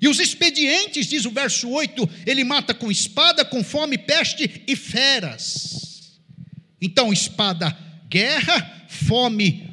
E 0.01 0.09
os 0.09 0.21
expedientes, 0.21 1.07
diz 1.07 1.25
o 1.25 1.31
verso 1.31 1.69
8, 1.69 2.09
ele 2.27 2.45
mata 2.45 2.73
com 2.73 2.91
espada, 2.91 3.45
com 3.45 3.65
fome, 3.65 3.99
peste 3.99 4.63
e 4.67 4.77
feras. 4.77 6.19
Então, 6.81 7.13
espada, 7.13 7.77
guerra, 8.09 8.87
fome, 8.89 9.69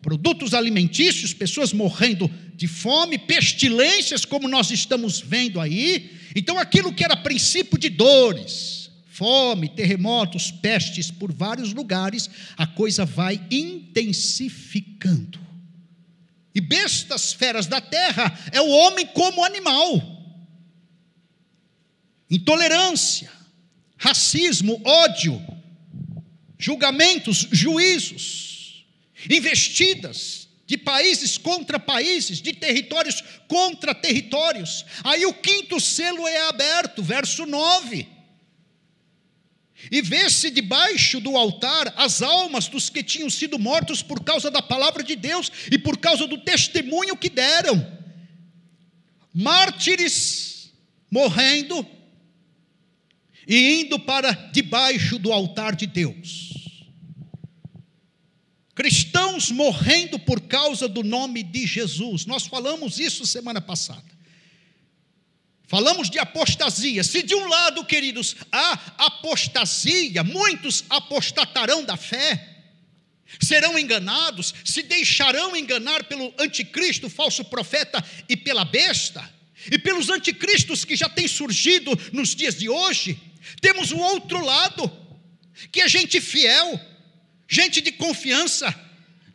produtos 0.00 0.52
alimentícios, 0.52 1.32
pessoas 1.32 1.72
morrendo 1.72 2.28
de 2.54 2.66
fome, 2.66 3.16
pestilências, 3.18 4.24
como 4.24 4.48
nós 4.48 4.70
estamos 4.70 5.20
vendo 5.20 5.60
aí. 5.60 6.10
Então, 6.34 6.58
aquilo 6.58 6.92
que 6.92 7.04
era 7.04 7.16
princípio 7.16 7.78
de 7.78 7.88
dores, 7.88 8.90
fome, 9.06 9.68
terremotos, 9.68 10.50
pestes 10.50 11.10
por 11.10 11.32
vários 11.32 11.72
lugares, 11.72 12.28
a 12.56 12.66
coisa 12.66 13.04
vai 13.04 13.40
intensificando. 13.50 15.38
E 16.54 16.60
bestas 16.60 17.32
feras 17.32 17.66
da 17.66 17.80
terra 17.80 18.38
é 18.52 18.60
o 18.60 18.68
homem 18.68 19.06
como 19.06 19.44
animal. 19.44 20.00
Intolerância, 22.30 23.30
racismo, 23.96 24.80
ódio, 24.84 25.40
julgamentos, 26.58 27.48
juízos, 27.50 28.86
investidas 29.30 30.48
de 30.66 30.76
países 30.78 31.36
contra 31.36 31.78
países, 31.78 32.40
de 32.40 32.52
territórios 32.52 33.22
contra 33.48 33.94
territórios. 33.94 34.84
Aí 35.04 35.26
o 35.26 35.34
quinto 35.34 35.80
selo 35.80 36.26
é 36.28 36.48
aberto, 36.48 37.02
verso 37.02 37.46
9 37.46 38.11
e 39.90 40.00
vê-se 40.00 40.50
debaixo 40.50 41.20
do 41.20 41.36
altar 41.36 41.92
as 41.96 42.22
almas 42.22 42.68
dos 42.68 42.88
que 42.88 43.02
tinham 43.02 43.28
sido 43.28 43.58
mortos 43.58 44.02
por 44.02 44.22
causa 44.22 44.50
da 44.50 44.62
palavra 44.62 45.02
de 45.02 45.16
Deus 45.16 45.50
e 45.70 45.78
por 45.78 45.98
causa 45.98 46.26
do 46.26 46.38
testemunho 46.38 47.16
que 47.16 47.28
deram. 47.28 48.00
Mártires 49.34 50.72
morrendo 51.10 51.86
e 53.46 53.80
indo 53.80 53.98
para 53.98 54.32
debaixo 54.32 55.18
do 55.18 55.32
altar 55.32 55.74
de 55.74 55.86
Deus. 55.86 56.52
Cristãos 58.74 59.50
morrendo 59.50 60.18
por 60.18 60.40
causa 60.40 60.88
do 60.88 61.02
nome 61.02 61.42
de 61.42 61.66
Jesus. 61.66 62.24
Nós 62.24 62.46
falamos 62.46 62.98
isso 62.98 63.26
semana 63.26 63.60
passada. 63.60 64.21
Falamos 65.72 66.10
de 66.10 66.18
apostasia. 66.18 67.02
Se 67.02 67.22
de 67.22 67.34
um 67.34 67.48
lado, 67.48 67.82
queridos, 67.82 68.36
há 68.52 68.72
apostasia, 69.06 70.22
muitos 70.22 70.84
apostatarão 70.90 71.82
da 71.82 71.96
fé, 71.96 72.58
serão 73.40 73.78
enganados, 73.78 74.52
se 74.66 74.82
deixarão 74.82 75.56
enganar 75.56 76.04
pelo 76.04 76.30
anticristo, 76.38 77.08
falso 77.08 77.42
profeta 77.46 78.04
e 78.28 78.36
pela 78.36 78.66
besta, 78.66 79.26
e 79.70 79.78
pelos 79.78 80.10
anticristos 80.10 80.84
que 80.84 80.94
já 80.94 81.08
têm 81.08 81.26
surgido 81.26 81.98
nos 82.12 82.36
dias 82.36 82.58
de 82.58 82.68
hoje. 82.68 83.18
Temos 83.62 83.92
o 83.92 83.96
outro 83.96 84.44
lado, 84.44 84.92
que 85.72 85.80
é 85.80 85.88
gente 85.88 86.20
fiel, 86.20 86.78
gente 87.48 87.80
de 87.80 87.92
confiança, 87.92 88.78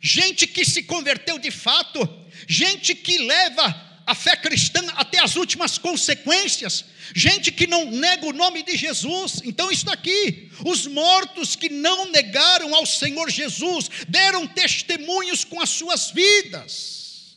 gente 0.00 0.46
que 0.46 0.64
se 0.64 0.84
converteu 0.84 1.36
de 1.36 1.50
fato, 1.50 2.08
gente 2.46 2.94
que 2.94 3.18
leva 3.18 3.87
a 4.08 4.14
fé 4.14 4.34
cristã 4.34 4.80
até 4.94 5.22
as 5.22 5.36
últimas 5.36 5.76
consequências. 5.76 6.82
Gente 7.14 7.52
que 7.52 7.66
não 7.66 7.90
nega 7.90 8.24
o 8.24 8.32
nome 8.32 8.62
de 8.62 8.74
Jesus. 8.74 9.42
Então, 9.44 9.70
isso 9.70 9.90
aqui. 9.90 10.50
Os 10.64 10.86
mortos 10.86 11.54
que 11.54 11.68
não 11.68 12.10
negaram 12.10 12.74
ao 12.74 12.86
Senhor 12.86 13.28
Jesus 13.28 13.90
deram 14.08 14.46
testemunhos 14.46 15.44
com 15.44 15.60
as 15.60 15.68
suas 15.68 16.10
vidas. 16.10 17.36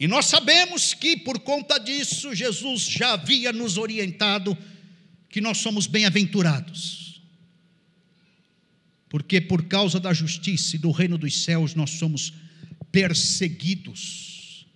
E 0.00 0.08
nós 0.08 0.24
sabemos 0.24 0.94
que 0.94 1.14
por 1.14 1.38
conta 1.40 1.76
disso, 1.76 2.34
Jesus 2.34 2.84
já 2.84 3.12
havia 3.12 3.52
nos 3.52 3.76
orientado 3.76 4.56
que 5.28 5.42
nós 5.42 5.58
somos 5.58 5.86
bem-aventurados. 5.86 7.20
Porque 9.10 9.42
por 9.42 9.66
causa 9.66 10.00
da 10.00 10.14
justiça 10.14 10.76
e 10.76 10.78
do 10.78 10.90
reino 10.90 11.18
dos 11.18 11.44
céus 11.44 11.74
nós 11.74 11.90
somos 11.90 12.32
perseguidos. 12.92 14.66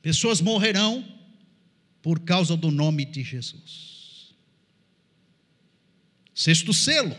Pessoas 0.00 0.40
morrerão 0.40 1.04
por 2.00 2.20
causa 2.20 2.56
do 2.56 2.70
nome 2.70 3.04
de 3.04 3.22
Jesus. 3.22 4.34
Sexto 6.34 6.72
selo, 6.72 7.14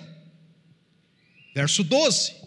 verso 1.54 1.84
12. 1.84 2.42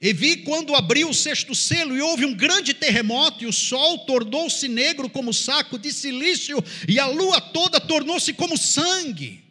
E 0.00 0.12
vi 0.12 0.38
quando 0.38 0.74
abriu 0.74 1.10
o 1.10 1.14
sexto 1.14 1.54
selo, 1.54 1.96
e 1.96 2.00
houve 2.00 2.24
um 2.24 2.34
grande 2.34 2.74
terremoto, 2.74 3.44
e 3.44 3.46
o 3.46 3.52
sol 3.52 3.98
tornou-se 3.98 4.66
negro 4.66 5.08
como 5.08 5.32
saco 5.32 5.78
de 5.78 5.92
silício, 5.92 6.58
e 6.88 6.98
a 6.98 7.06
lua 7.06 7.40
toda 7.40 7.78
tornou-se 7.78 8.32
como 8.32 8.56
sangue. 8.56 9.44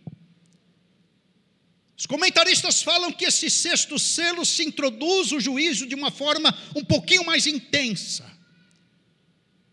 Os 2.01 2.07
comentaristas 2.07 2.81
falam 2.81 3.11
que 3.11 3.25
esse 3.25 3.47
sexto 3.47 3.99
selo 3.99 4.43
se 4.43 4.63
introduz 4.63 5.31
o 5.31 5.39
juízo 5.39 5.85
de 5.85 5.93
uma 5.93 6.09
forma 6.09 6.51
um 6.75 6.83
pouquinho 6.83 7.23
mais 7.23 7.45
intensa. 7.45 8.25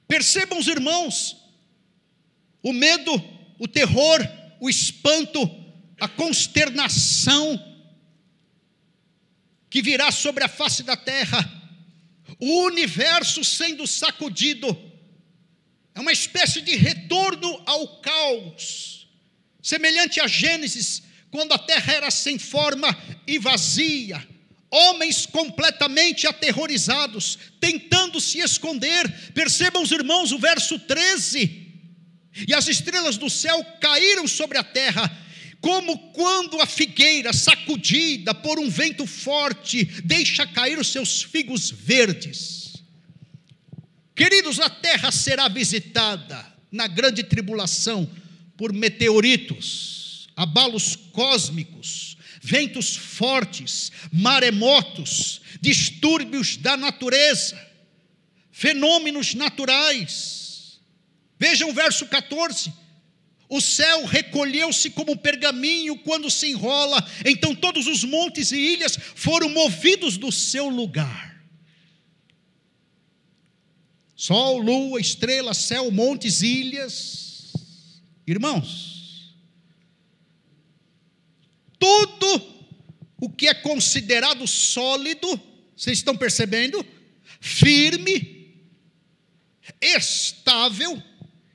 Percebam 0.06 0.58
os 0.58 0.66
irmãos, 0.66 1.38
o 2.62 2.70
medo, 2.70 3.14
o 3.58 3.66
terror, 3.66 4.20
o 4.60 4.68
espanto, 4.68 5.40
a 5.98 6.06
consternação 6.06 7.58
que 9.70 9.80
virá 9.80 10.12
sobre 10.12 10.44
a 10.44 10.48
face 10.48 10.82
da 10.82 10.98
terra, 10.98 11.50
o 12.38 12.64
universo 12.66 13.42
sendo 13.42 13.86
sacudido, 13.86 14.68
é 15.94 16.00
uma 16.00 16.12
espécie 16.12 16.60
de 16.60 16.76
retorno 16.76 17.62
ao 17.64 18.02
caos, 18.02 19.08
semelhante 19.62 20.20
a 20.20 20.26
Gênesis 20.26 21.07
quando 21.30 21.52
a 21.52 21.58
terra 21.58 21.92
era 21.92 22.10
sem 22.10 22.38
forma 22.38 22.96
e 23.26 23.38
vazia, 23.38 24.26
homens 24.70 25.26
completamente 25.26 26.26
aterrorizados, 26.26 27.38
tentando 27.60 28.20
se 28.20 28.38
esconder. 28.38 29.10
Percebam 29.32 29.82
os 29.82 29.90
irmãos 29.90 30.32
o 30.32 30.38
verso 30.38 30.78
13. 30.78 31.66
E 32.46 32.54
as 32.54 32.68
estrelas 32.68 33.16
do 33.16 33.28
céu 33.28 33.62
caíram 33.80 34.26
sobre 34.26 34.58
a 34.58 34.64
terra, 34.64 35.10
como 35.60 36.12
quando 36.12 36.60
a 36.60 36.66
figueira, 36.66 37.32
sacudida 37.32 38.32
por 38.32 38.58
um 38.58 38.70
vento 38.70 39.06
forte, 39.06 39.84
deixa 40.04 40.46
cair 40.46 40.78
os 40.78 40.88
seus 40.88 41.22
figos 41.22 41.70
verdes. 41.70 42.74
Queridos, 44.14 44.58
a 44.60 44.70
terra 44.70 45.12
será 45.12 45.48
visitada 45.48 46.46
na 46.70 46.86
grande 46.86 47.22
tribulação 47.22 48.08
por 48.56 48.72
meteoritos 48.72 49.97
abalos 50.38 50.94
cósmicos, 51.10 52.16
ventos 52.40 52.94
fortes, 52.94 53.90
maremotos, 54.12 55.40
distúrbios 55.60 56.56
da 56.56 56.76
natureza, 56.76 57.60
fenômenos 58.52 59.34
naturais. 59.34 60.78
Vejam 61.40 61.70
o 61.70 61.72
verso 61.72 62.06
14. 62.06 62.72
O 63.48 63.60
céu 63.60 64.06
recolheu-se 64.06 64.90
como 64.90 65.16
pergaminho 65.16 65.98
quando 65.98 66.30
se 66.30 66.46
enrola, 66.46 67.04
então 67.24 67.52
todos 67.52 67.88
os 67.88 68.04
montes 68.04 68.52
e 68.52 68.58
ilhas 68.58 68.96
foram 69.16 69.48
movidos 69.48 70.16
do 70.16 70.30
seu 70.30 70.68
lugar. 70.68 71.42
Sol, 74.14 74.58
lua, 74.58 75.00
estrela, 75.00 75.52
céu, 75.52 75.90
montes, 75.90 76.42
ilhas. 76.42 77.54
Irmãos, 78.24 78.97
tudo 81.78 82.58
o 83.20 83.30
que 83.30 83.48
é 83.48 83.54
considerado 83.54 84.46
sólido, 84.46 85.28
vocês 85.76 85.98
estão 85.98 86.16
percebendo? 86.16 86.84
Firme, 87.40 88.64
estável, 89.80 91.02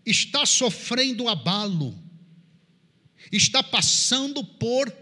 está 0.06 0.46
sofrendo 0.46 1.28
abalo, 1.28 1.98
está 3.32 3.64
passando 3.64 4.44
por 4.44 4.94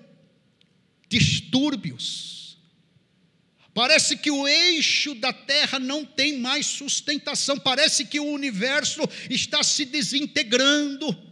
distúrbios. 1.09 2.57
Parece 3.73 4.17
que 4.17 4.29
o 4.29 4.47
eixo 4.47 5.15
da 5.15 5.31
terra 5.31 5.79
não 5.79 6.03
tem 6.03 6.39
mais 6.39 6.65
sustentação, 6.65 7.57
parece 7.57 8.05
que 8.05 8.19
o 8.19 8.25
universo 8.25 9.01
está 9.29 9.63
se 9.63 9.85
desintegrando. 9.85 11.30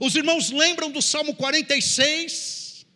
Os 0.00 0.14
irmãos 0.14 0.50
lembram 0.50 0.90
do 0.90 1.00
Salmo 1.00 1.34
46? 1.34 2.86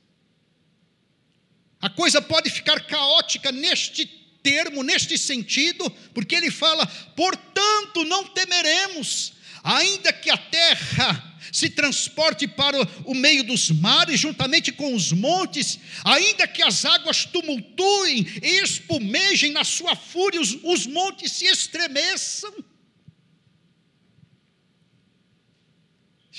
A 1.81 1.89
coisa 1.89 2.21
pode 2.21 2.51
ficar 2.51 2.81
caótica 2.87 3.51
neste 3.51 4.07
termo, 4.43 4.83
neste 4.83 5.17
sentido, 5.17 5.89
porque 6.13 6.35
ele 6.35 6.51
fala: 6.51 6.87
portanto, 7.17 8.05
não 8.05 8.25
temeremos, 8.25 9.33
ainda 9.65 10.13
que 10.13 10.31
a 10.31 10.37
terra 10.37 11.31
se 11.51 11.69
transporte 11.71 12.47
para 12.47 12.79
o 13.05 13.15
meio 13.15 13.43
dos 13.43 13.71
mares, 13.71 14.21
juntamente 14.21 14.71
com 14.71 14.95
os 14.95 15.13
montes, 15.13 15.79
ainda 16.05 16.47
que 16.47 16.63
as 16.63 16.85
águas 16.85 17.25
tumultuem 17.25 18.27
e 18.43 18.63
espumejem 18.63 19.53
na 19.53 19.65
sua 19.65 19.97
fúria, 19.97 20.41
os, 20.41 20.57
os 20.63 20.87
montes 20.87 21.33
se 21.33 21.47
estremeçam. 21.47 22.53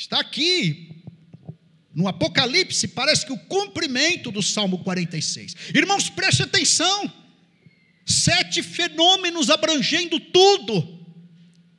Está 0.03 0.19
aqui, 0.19 1.01
no 1.95 2.09
Apocalipse, 2.09 2.89
parece 2.89 3.25
que 3.25 3.31
o 3.31 3.37
cumprimento 3.37 4.31
do 4.31 4.43
Salmo 4.43 4.79
46. 4.79 5.55
Irmãos, 5.73 6.09
preste 6.09 6.43
atenção. 6.43 7.09
Sete 8.05 8.61
fenômenos 8.61 9.49
abrangendo 9.49 10.19
tudo: 10.19 11.07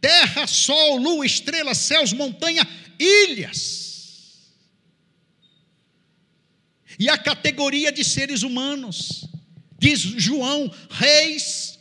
terra, 0.01 0.47
sol, 0.47 0.97
lua, 0.97 1.27
estrelas, 1.27 1.77
céus, 1.77 2.15
montanha, 2.15 2.67
ilhas. 2.99 4.55
E 6.99 7.11
a 7.11 7.19
categoria 7.19 7.93
de 7.93 8.03
seres 8.03 8.43
humanos, 8.43 9.29
diz 9.79 10.01
João: 10.01 10.75
reis, 10.89 11.79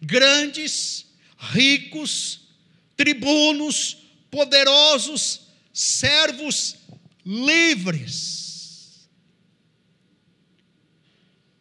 grandes, 0.00 1.04
ricos, 1.36 2.48
tribunos, 2.96 3.98
poderosos, 4.30 5.41
servos 5.72 6.76
livres. 7.24 9.08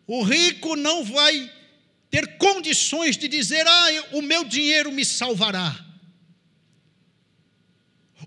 O 0.05 0.23
rico 0.23 0.75
não 0.75 1.03
vai 1.05 1.51
ter 2.09 2.37
condições 2.37 3.15
de 3.17 3.27
dizer: 3.27 3.65
ah, 3.65 3.87
o 4.11 4.21
meu 4.21 4.43
dinheiro 4.43 4.91
me 4.91 5.05
salvará, 5.05 5.73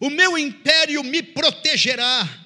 o 0.00 0.08
meu 0.08 0.38
império 0.38 1.02
me 1.04 1.22
protegerá. 1.22 2.40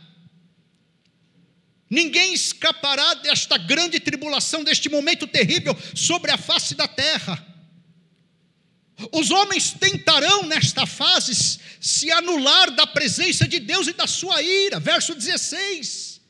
Ninguém 1.91 2.35
escapará 2.35 3.15
desta 3.15 3.57
grande 3.57 3.99
tribulação, 3.99 4.63
deste 4.63 4.91
momento 4.91 5.27
terrível 5.27 5.75
sobre 5.95 6.31
a 6.31 6.37
face 6.37 6.75
da 6.75 6.87
terra. 6.87 7.43
Os 9.13 9.31
homens 9.31 9.73
tentarão 9.73 10.45
nesta 10.47 10.85
fase 10.85 11.61
se 11.81 12.11
anular 12.11 12.71
da 12.73 12.87
presença 12.87 13.47
de 13.47 13.61
Deus 13.61 13.87
e 13.87 13.93
da 13.93 14.07
sua 14.07 14.43
ira. 14.43 14.81
Verso 14.81 15.15
16. 15.15 16.21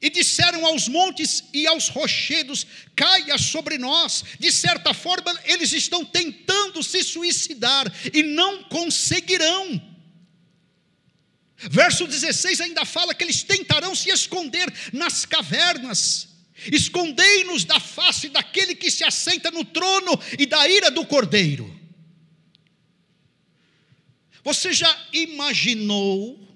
E 0.00 0.08
disseram 0.08 0.64
aos 0.64 0.86
montes 0.86 1.42
e 1.52 1.66
aos 1.66 1.88
rochedos: 1.88 2.66
caia 2.94 3.36
sobre 3.36 3.78
nós. 3.78 4.24
De 4.38 4.52
certa 4.52 4.94
forma, 4.94 5.36
eles 5.44 5.72
estão 5.72 6.04
tentando 6.04 6.82
se 6.82 7.02
suicidar 7.02 7.92
e 8.14 8.22
não 8.22 8.62
conseguirão. 8.64 9.82
Verso 11.56 12.06
16 12.06 12.60
ainda 12.60 12.84
fala 12.84 13.14
que 13.14 13.24
eles 13.24 13.42
tentarão 13.42 13.94
se 13.94 14.10
esconder 14.10 14.72
nas 14.92 15.24
cavernas. 15.24 16.35
Escondei-nos 16.72 17.64
da 17.64 17.78
face 17.78 18.28
daquele 18.28 18.74
que 18.74 18.90
se 18.90 19.04
assenta 19.04 19.50
no 19.50 19.64
trono 19.64 20.12
e 20.38 20.46
da 20.46 20.66
ira 20.68 20.90
do 20.90 21.04
cordeiro. 21.06 21.74
Você 24.42 24.72
já 24.72 25.08
imaginou 25.12 26.46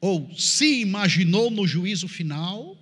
ou 0.00 0.34
se 0.34 0.80
imaginou 0.80 1.50
no 1.50 1.66
juízo 1.66 2.08
final, 2.08 2.78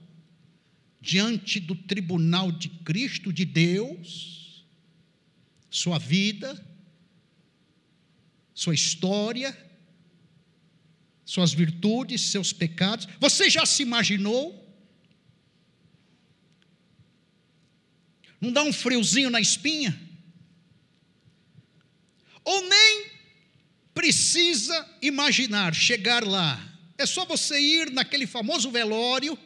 diante 1.00 1.58
do 1.58 1.74
tribunal 1.74 2.52
de 2.52 2.68
Cristo, 2.68 3.32
de 3.32 3.44
Deus, 3.44 4.64
sua 5.68 5.98
vida, 5.98 6.64
sua 8.54 8.74
história, 8.74 9.56
suas 11.28 11.52
virtudes, 11.52 12.22
seus 12.22 12.54
pecados. 12.54 13.06
Você 13.20 13.50
já 13.50 13.66
se 13.66 13.82
imaginou? 13.82 14.66
Não 18.40 18.50
dá 18.50 18.62
um 18.62 18.72
friozinho 18.72 19.28
na 19.28 19.38
espinha? 19.38 20.00
Ou 22.42 22.66
nem 22.66 23.10
precisa 23.92 24.88
imaginar, 25.02 25.74
chegar 25.74 26.24
lá. 26.26 26.66
É 26.96 27.04
só 27.04 27.26
você 27.26 27.60
ir 27.60 27.90
naquele 27.90 28.26
famoso 28.26 28.70
velório, 28.70 29.38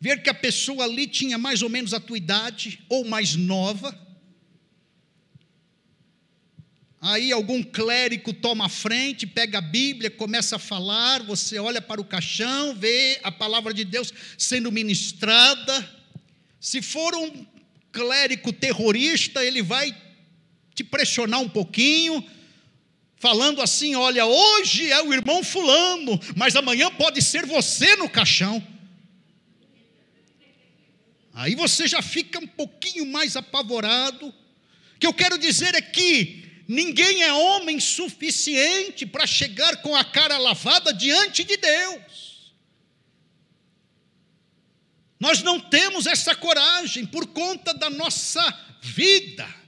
ver 0.00 0.22
que 0.22 0.30
a 0.30 0.34
pessoa 0.34 0.84
ali 0.84 1.08
tinha 1.08 1.36
mais 1.36 1.62
ou 1.62 1.68
menos 1.68 1.92
a 1.92 1.98
tua 1.98 2.16
idade, 2.16 2.84
ou 2.88 3.04
mais 3.04 3.34
nova. 3.34 3.90
Aí 7.04 7.32
algum 7.32 7.64
clérigo 7.64 8.32
toma 8.32 8.66
a 8.66 8.68
frente, 8.68 9.26
pega 9.26 9.58
a 9.58 9.60
Bíblia, 9.60 10.08
começa 10.08 10.54
a 10.54 10.58
falar, 10.58 11.20
você 11.24 11.58
olha 11.58 11.82
para 11.82 12.00
o 12.00 12.04
caixão, 12.04 12.76
vê 12.76 13.18
a 13.24 13.32
palavra 13.32 13.74
de 13.74 13.84
Deus 13.84 14.14
sendo 14.38 14.70
ministrada. 14.70 15.90
Se 16.60 16.80
for 16.80 17.12
um 17.16 17.44
clérigo 17.90 18.52
terrorista, 18.52 19.44
ele 19.44 19.62
vai 19.62 19.92
te 20.76 20.84
pressionar 20.84 21.40
um 21.40 21.48
pouquinho, 21.48 22.24
falando 23.16 23.60
assim: 23.60 23.96
olha, 23.96 24.24
hoje 24.24 24.88
é 24.88 25.02
o 25.02 25.12
irmão 25.12 25.42
Fulano, 25.42 26.20
mas 26.36 26.54
amanhã 26.54 26.88
pode 26.88 27.20
ser 27.20 27.44
você 27.44 27.96
no 27.96 28.08
caixão. 28.08 28.64
Aí 31.34 31.56
você 31.56 31.88
já 31.88 32.00
fica 32.00 32.38
um 32.38 32.46
pouquinho 32.46 33.04
mais 33.06 33.34
apavorado. 33.34 34.28
O 34.28 34.98
que 35.00 35.06
eu 35.08 35.12
quero 35.12 35.36
dizer 35.36 35.74
é 35.74 35.80
que 35.80 36.41
ninguém 36.68 37.22
é 37.22 37.32
homem 37.32 37.78
suficiente 37.80 39.06
para 39.06 39.26
chegar 39.26 39.82
com 39.82 39.94
a 39.94 40.04
cara 40.04 40.38
lavada 40.38 40.92
diante 40.92 41.44
de 41.44 41.56
Deus. 41.56 42.54
Nós 45.18 45.42
não 45.42 45.60
temos 45.60 46.06
essa 46.06 46.34
coragem 46.34 47.06
por 47.06 47.28
conta 47.28 47.72
da 47.72 47.88
nossa 47.88 48.42
vida. 48.80 49.61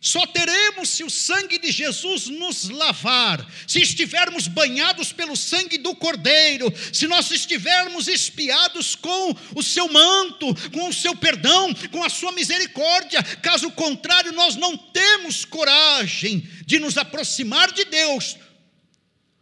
Só 0.00 0.24
teremos 0.26 0.90
se 0.90 1.02
o 1.02 1.10
sangue 1.10 1.58
de 1.58 1.72
Jesus 1.72 2.26
nos 2.28 2.68
lavar, 2.68 3.44
se 3.66 3.80
estivermos 3.80 4.46
banhados 4.46 5.12
pelo 5.12 5.36
sangue 5.36 5.76
do 5.76 5.94
Cordeiro, 5.96 6.72
se 6.92 7.08
nós 7.08 7.30
estivermos 7.32 8.06
espiados 8.06 8.94
com 8.94 9.36
o 9.56 9.62
seu 9.62 9.88
manto, 9.92 10.54
com 10.70 10.88
o 10.88 10.92
seu 10.92 11.16
perdão, 11.16 11.74
com 11.90 12.04
a 12.04 12.08
sua 12.08 12.30
misericórdia. 12.30 13.22
Caso 13.22 13.72
contrário, 13.72 14.32
nós 14.32 14.54
não 14.54 14.76
temos 14.76 15.44
coragem 15.44 16.48
de 16.64 16.78
nos 16.78 16.96
aproximar 16.96 17.72
de 17.72 17.84
Deus 17.84 18.36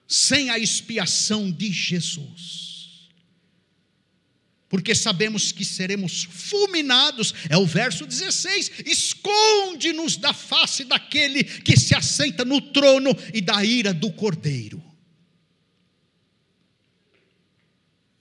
sem 0.08 0.48
a 0.48 0.58
expiação 0.58 1.50
de 1.50 1.70
Jesus 1.70 2.65
porque 4.68 4.94
sabemos 4.94 5.52
que 5.52 5.64
seremos 5.64 6.24
fulminados, 6.24 7.32
é 7.48 7.56
o 7.56 7.66
verso 7.66 8.04
16: 8.04 8.72
esconde-nos 8.84 10.16
da 10.16 10.32
face 10.32 10.84
daquele 10.84 11.44
que 11.44 11.76
se 11.76 11.94
assenta 11.94 12.44
no 12.44 12.60
trono 12.60 13.10
e 13.32 13.40
da 13.40 13.64
ira 13.64 13.94
do 13.94 14.12
cordeiro. 14.12 14.82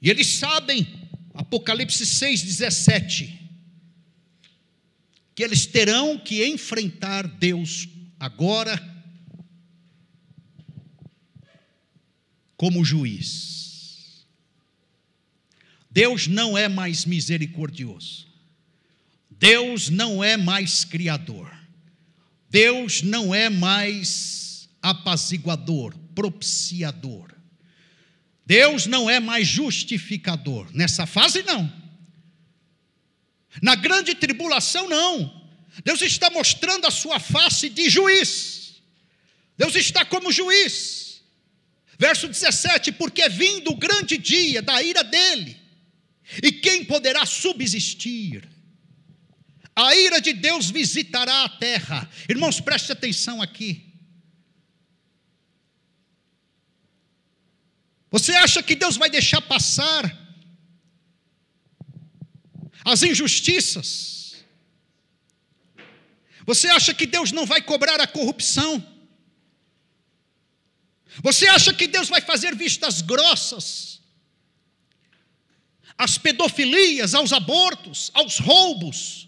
E 0.01 0.09
eles 0.09 0.27
sabem, 0.27 0.87
Apocalipse 1.33 2.05
6, 2.05 2.43
17, 2.43 3.39
que 5.33 5.43
eles 5.43 5.65
terão 5.65 6.17
que 6.17 6.45
enfrentar 6.45 7.27
Deus 7.27 7.89
agora 8.19 8.79
como 12.55 12.85
juiz. 12.85 13.64
Deus 15.95 16.27
não 16.27 16.57
é 16.57 16.67
mais 16.67 17.05
misericordioso. 17.05 18.27
Deus 19.31 19.89
não 19.89 20.21
é 20.21 20.35
mais 20.35 20.83
criador. 20.83 21.49
Deus 22.49 23.01
não 23.01 23.33
é 23.33 23.49
mais 23.49 24.67
apaziguador, 24.81 25.97
propiciador. 26.13 27.33
Deus 28.45 28.85
não 28.87 29.09
é 29.09 29.21
mais 29.21 29.47
justificador. 29.47 30.67
Nessa 30.73 31.05
fase, 31.05 31.43
não. 31.43 31.71
Na 33.61 33.75
grande 33.75 34.13
tribulação, 34.15 34.89
não. 34.89 35.49
Deus 35.81 36.01
está 36.01 36.29
mostrando 36.29 36.85
a 36.87 36.91
sua 36.91 37.21
face 37.21 37.69
de 37.69 37.89
juiz. 37.89 38.81
Deus 39.57 39.73
está 39.75 40.03
como 40.03 40.29
juiz. 40.29 41.23
Verso 41.97 42.27
17: 42.27 42.91
Porque 42.91 43.29
vindo 43.29 43.71
o 43.71 43.77
grande 43.77 44.17
dia 44.17 44.61
da 44.61 44.83
ira 44.83 45.01
dele, 45.01 45.63
e 46.41 46.51
quem 46.51 46.83
poderá 46.85 47.25
subsistir? 47.25 48.49
A 49.75 49.95
ira 49.95 50.21
de 50.21 50.33
Deus 50.33 50.69
visitará 50.69 51.43
a 51.43 51.49
terra. 51.49 52.09
Irmãos, 52.29 52.59
preste 52.61 52.91
atenção 52.91 53.41
aqui. 53.41 53.93
Você 58.09 58.31
acha 58.33 58.63
que 58.63 58.75
Deus 58.75 58.95
vai 58.95 59.09
deixar 59.09 59.41
passar 59.41 60.03
as 62.85 63.03
injustiças? 63.03 64.45
Você 66.45 66.67
acha 66.67 66.93
que 66.93 67.05
Deus 67.05 67.31
não 67.31 67.45
vai 67.45 67.61
cobrar 67.61 67.99
a 67.99 68.07
corrupção? 68.07 68.81
Você 71.21 71.47
acha 71.47 71.73
que 71.73 71.87
Deus 71.87 72.07
vai 72.07 72.21
fazer 72.21 72.55
vistas 72.55 73.01
grossas 73.01 73.94
às 75.97 76.17
pedofilias, 76.17 77.13
aos 77.13 77.31
abortos, 77.31 78.11
aos 78.13 78.39
roubos? 78.39 79.27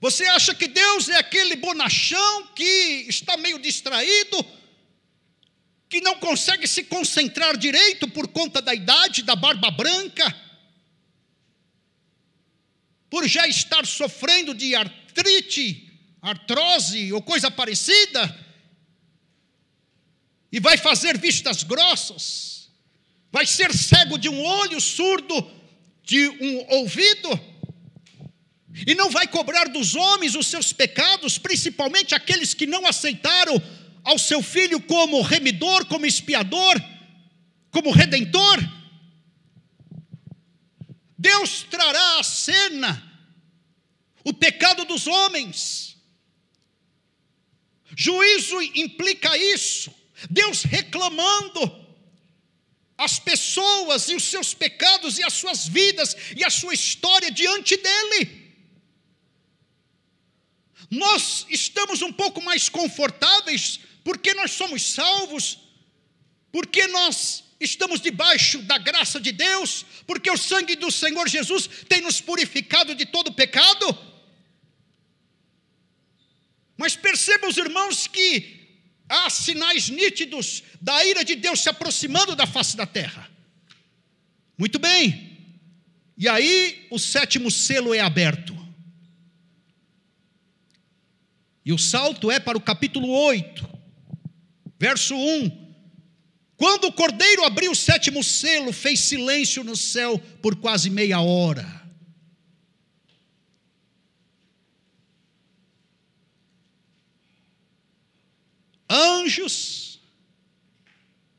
Você 0.00 0.24
acha 0.26 0.54
que 0.54 0.66
Deus 0.66 1.08
é 1.08 1.16
aquele 1.16 1.56
bonachão 1.56 2.46
que 2.54 3.04
está 3.08 3.36
meio 3.36 3.58
distraído 3.58 4.44
que 5.90 6.00
não 6.00 6.14
consegue 6.20 6.68
se 6.68 6.84
concentrar 6.84 7.56
direito 7.56 8.08
por 8.08 8.28
conta 8.28 8.62
da 8.62 8.72
idade, 8.72 9.24
da 9.24 9.34
barba 9.34 9.72
branca, 9.72 10.24
por 13.10 13.26
já 13.26 13.46
estar 13.48 13.84
sofrendo 13.84 14.54
de 14.54 14.72
artrite, 14.76 15.92
artrose 16.22 17.12
ou 17.12 17.20
coisa 17.20 17.50
parecida, 17.50 18.48
e 20.52 20.60
vai 20.60 20.78
fazer 20.78 21.18
vistas 21.18 21.64
grossas, 21.64 22.59
vai 23.32 23.46
ser 23.46 23.72
cego 23.72 24.18
de 24.18 24.28
um 24.28 24.42
olho, 24.42 24.80
surdo 24.80 25.50
de 26.02 26.28
um 26.28 26.74
ouvido, 26.76 27.28
e 28.86 28.94
não 28.94 29.10
vai 29.10 29.26
cobrar 29.26 29.68
dos 29.68 29.94
homens 29.94 30.34
os 30.34 30.46
seus 30.46 30.72
pecados, 30.72 31.38
principalmente 31.38 32.14
aqueles 32.14 32.54
que 32.54 32.66
não 32.66 32.86
aceitaram 32.86 33.60
ao 34.02 34.18
seu 34.18 34.42
filho 34.42 34.80
como 34.80 35.20
remidor, 35.22 35.84
como 35.86 36.06
expiador, 36.06 36.80
como 37.70 37.90
redentor. 37.90 38.58
Deus 41.18 41.66
trará 41.70 42.18
à 42.18 42.22
cena 42.22 43.10
o 44.24 44.32
pecado 44.32 44.84
dos 44.84 45.06
homens. 45.06 45.96
Juízo 47.96 48.62
implica 48.74 49.36
isso. 49.36 49.92
Deus 50.30 50.62
reclamando 50.62 51.89
as 53.00 53.18
pessoas 53.18 54.10
e 54.10 54.14
os 54.14 54.24
seus 54.24 54.52
pecados 54.52 55.18
e 55.18 55.24
as 55.24 55.32
suas 55.32 55.66
vidas 55.66 56.14
e 56.36 56.44
a 56.44 56.50
sua 56.50 56.74
história 56.74 57.30
diante 57.30 57.74
dele. 57.78 58.52
Nós 60.90 61.46
estamos 61.48 62.02
um 62.02 62.12
pouco 62.12 62.42
mais 62.42 62.68
confortáveis 62.68 63.80
porque 64.04 64.34
nós 64.34 64.50
somos 64.50 64.82
salvos, 64.82 65.60
porque 66.52 66.86
nós 66.88 67.42
estamos 67.58 68.02
debaixo 68.02 68.58
da 68.62 68.76
graça 68.76 69.18
de 69.18 69.32
Deus, 69.32 69.86
porque 70.06 70.30
o 70.30 70.36
sangue 70.36 70.76
do 70.76 70.90
Senhor 70.90 71.26
Jesus 71.26 71.70
tem 71.88 72.02
nos 72.02 72.20
purificado 72.20 72.94
de 72.94 73.06
todo 73.06 73.32
pecado. 73.32 73.98
Mas 76.76 76.96
percebam 76.96 77.48
os 77.48 77.56
irmãos 77.56 78.06
que 78.06 78.59
há 79.10 79.28
sinais 79.28 79.88
nítidos 79.88 80.62
da 80.80 81.04
ira 81.04 81.24
de 81.24 81.34
Deus 81.34 81.60
se 81.60 81.68
aproximando 81.68 82.36
da 82.36 82.46
face 82.46 82.76
da 82.76 82.86
terra. 82.86 83.28
Muito 84.56 84.78
bem. 84.78 85.38
E 86.16 86.28
aí 86.28 86.86
o 86.90 86.98
sétimo 86.98 87.50
selo 87.50 87.92
é 87.92 88.00
aberto. 88.00 88.56
E 91.64 91.72
o 91.72 91.78
salto 91.78 92.30
é 92.30 92.38
para 92.38 92.56
o 92.56 92.60
capítulo 92.60 93.08
8. 93.08 93.68
Verso 94.78 95.14
1: 95.14 95.74
Quando 96.56 96.84
o 96.84 96.92
cordeiro 96.92 97.44
abriu 97.44 97.72
o 97.72 97.76
sétimo 97.76 98.22
selo, 98.22 98.72
fez 98.72 99.00
silêncio 99.00 99.64
no 99.64 99.76
céu 99.76 100.18
por 100.40 100.56
quase 100.56 100.88
meia 100.88 101.20
hora. 101.20 101.79
Anjos, 108.92 110.00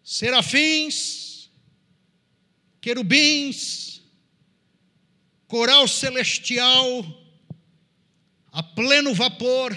serafins, 0.01 1.49
querubins, 2.79 4.01
coral 5.47 5.85
celestial, 5.85 7.05
a 8.53 8.63
pleno 8.63 9.13
vapor, 9.13 9.75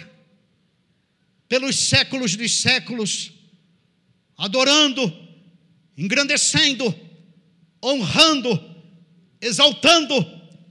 pelos 1.49 1.75
séculos 1.75 2.37
dos 2.37 2.55
séculos, 2.61 3.33
adorando, 4.37 5.13
engrandecendo, 5.99 6.95
honrando, 7.83 8.59
exaltando, 9.41 10.15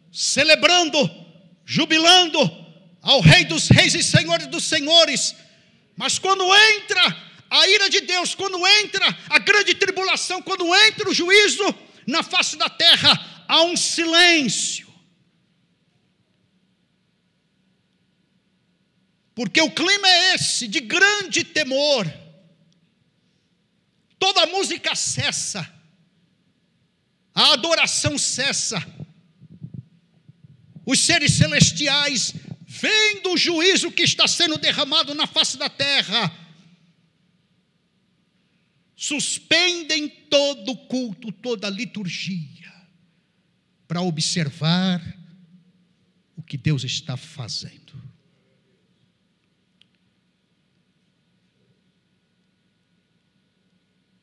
celebrando, 0.09 0.97
jubilando 1.65 2.39
ao 3.01 3.19
Rei 3.19 3.43
dos 3.43 3.67
Reis 3.67 3.93
e 3.93 4.01
Senhores 4.01 4.47
dos 4.47 4.63
Senhores. 4.63 5.35
Mas 5.95 6.17
quando 6.17 6.43
entra 6.43 7.01
a 7.49 7.67
ira 7.67 7.89
de 7.89 8.01
Deus, 8.01 8.33
quando 8.33 8.65
entra 8.67 9.05
a 9.29 9.39
grande 9.39 9.75
tribulação, 9.75 10.41
quando 10.41 10.73
entra 10.75 11.09
o 11.09 11.13
juízo 11.13 11.63
na 12.07 12.23
face 12.23 12.57
da 12.57 12.69
terra, 12.69 13.45
há 13.47 13.61
um 13.61 13.77
silêncio. 13.77 14.91
Porque 19.35 19.61
o 19.61 19.71
clima 19.71 20.07
é 20.07 20.35
esse 20.35 20.67
de 20.67 20.79
grande 20.79 21.43
temor. 21.43 22.11
Toda 24.19 24.43
a 24.43 24.47
música 24.47 24.95
cessa, 24.95 25.67
a 27.35 27.53
adoração 27.53 28.17
cessa, 28.17 28.81
os 30.85 30.99
seres 30.99 31.33
celestiais, 31.33 32.33
vendo 32.73 33.33
o 33.33 33.37
juízo 33.37 33.91
que 33.91 34.01
está 34.01 34.27
sendo 34.27 34.57
derramado 34.57 35.13
na 35.13 35.27
face 35.27 35.57
da 35.57 35.69
terra, 35.69 36.35
suspendem 38.95 40.09
todo 40.09 40.71
o 40.71 40.87
culto, 40.87 41.31
toda 41.31 41.67
a 41.67 41.69
liturgia, 41.69 42.73
para 43.87 44.01
observar 44.01 44.99
o 46.35 46.41
que 46.41 46.57
Deus 46.57 46.83
está 46.83 47.15
fazendo. 47.15 47.93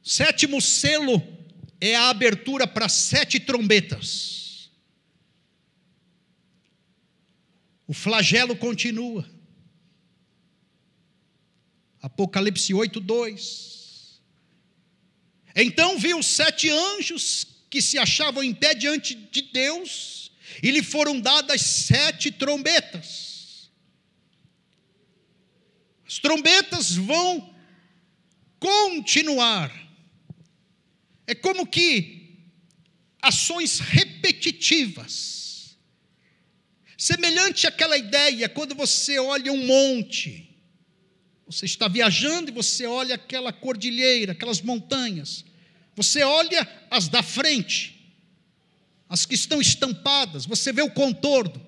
Sétimo 0.03 0.61
selo 0.61 1.23
é 1.81 1.95
a 1.95 2.09
abertura 2.09 2.67
para 2.67 2.89
sete 2.89 3.39
trombetas. 3.39 4.40
O 7.91 7.93
flagelo 7.93 8.55
continua. 8.55 9.29
Apocalipse 12.01 12.73
8, 12.73 13.01
2. 13.01 14.23
Então 15.57 15.99
viu 15.99 16.23
sete 16.23 16.71
anjos 16.71 17.45
que 17.69 17.83
se 17.83 17.99
achavam 17.99 18.45
em 18.45 18.55
pé 18.55 18.77
diante 18.77 19.17
de 19.17 19.43
Deus, 19.43 20.31
e 20.63 20.71
lhe 20.71 20.85
foram 20.85 21.21
dadas 21.21 21.63
sete 21.63 22.31
trombetas. 22.31 23.73
As 26.07 26.21
trombetas 26.21 26.95
vão 26.95 27.53
continuar 28.61 29.77
é 31.27 31.35
como 31.35 31.67
que 31.67 32.39
ações 33.21 33.81
repetitivas. 33.81 35.40
Semelhante 37.01 37.67
àquela 37.67 37.97
ideia 37.97 38.47
quando 38.47 38.75
você 38.75 39.19
olha 39.19 39.51
um 39.51 39.67
monte. 39.67 40.55
Você 41.47 41.65
está 41.65 41.89
viajando 41.89 42.51
e 42.51 42.53
você 42.53 42.85
olha 42.85 43.15
aquela 43.15 43.55
cordilheira, 43.55 44.33
aquelas 44.33 44.61
montanhas. 44.61 45.43
Você 45.97 46.23
olha 46.23 46.69
as 46.91 47.09
da 47.09 47.23
frente, 47.23 48.15
as 49.09 49.25
que 49.25 49.35
estão 49.35 49.63
estampadas, 49.63 50.45
você 50.45 50.75
vê 50.75 50.83
o 50.83 50.91
contorno. 50.91 51.67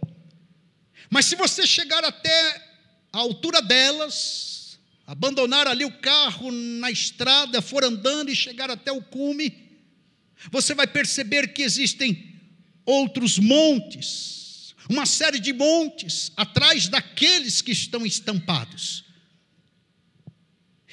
Mas 1.08 1.24
se 1.24 1.34
você 1.34 1.66
chegar 1.66 2.04
até 2.04 2.66
a 3.10 3.16
altura 3.16 3.62
delas, 3.62 4.78
abandonar 5.06 5.66
ali 5.66 5.86
o 5.86 5.98
carro 5.98 6.52
na 6.52 6.90
estrada, 6.90 7.62
for 7.62 7.82
andando 7.82 8.30
e 8.30 8.36
chegar 8.36 8.70
até 8.70 8.92
o 8.92 9.00
cume, 9.00 9.80
você 10.50 10.74
vai 10.74 10.86
perceber 10.86 11.54
que 11.54 11.62
existem 11.62 12.38
outros 12.84 13.38
montes, 13.38 14.41
uma 14.88 15.06
série 15.06 15.38
de 15.38 15.52
montes 15.52 16.32
atrás 16.36 16.88
daqueles 16.88 17.62
que 17.62 17.72
estão 17.72 18.04
estampados. 18.04 19.04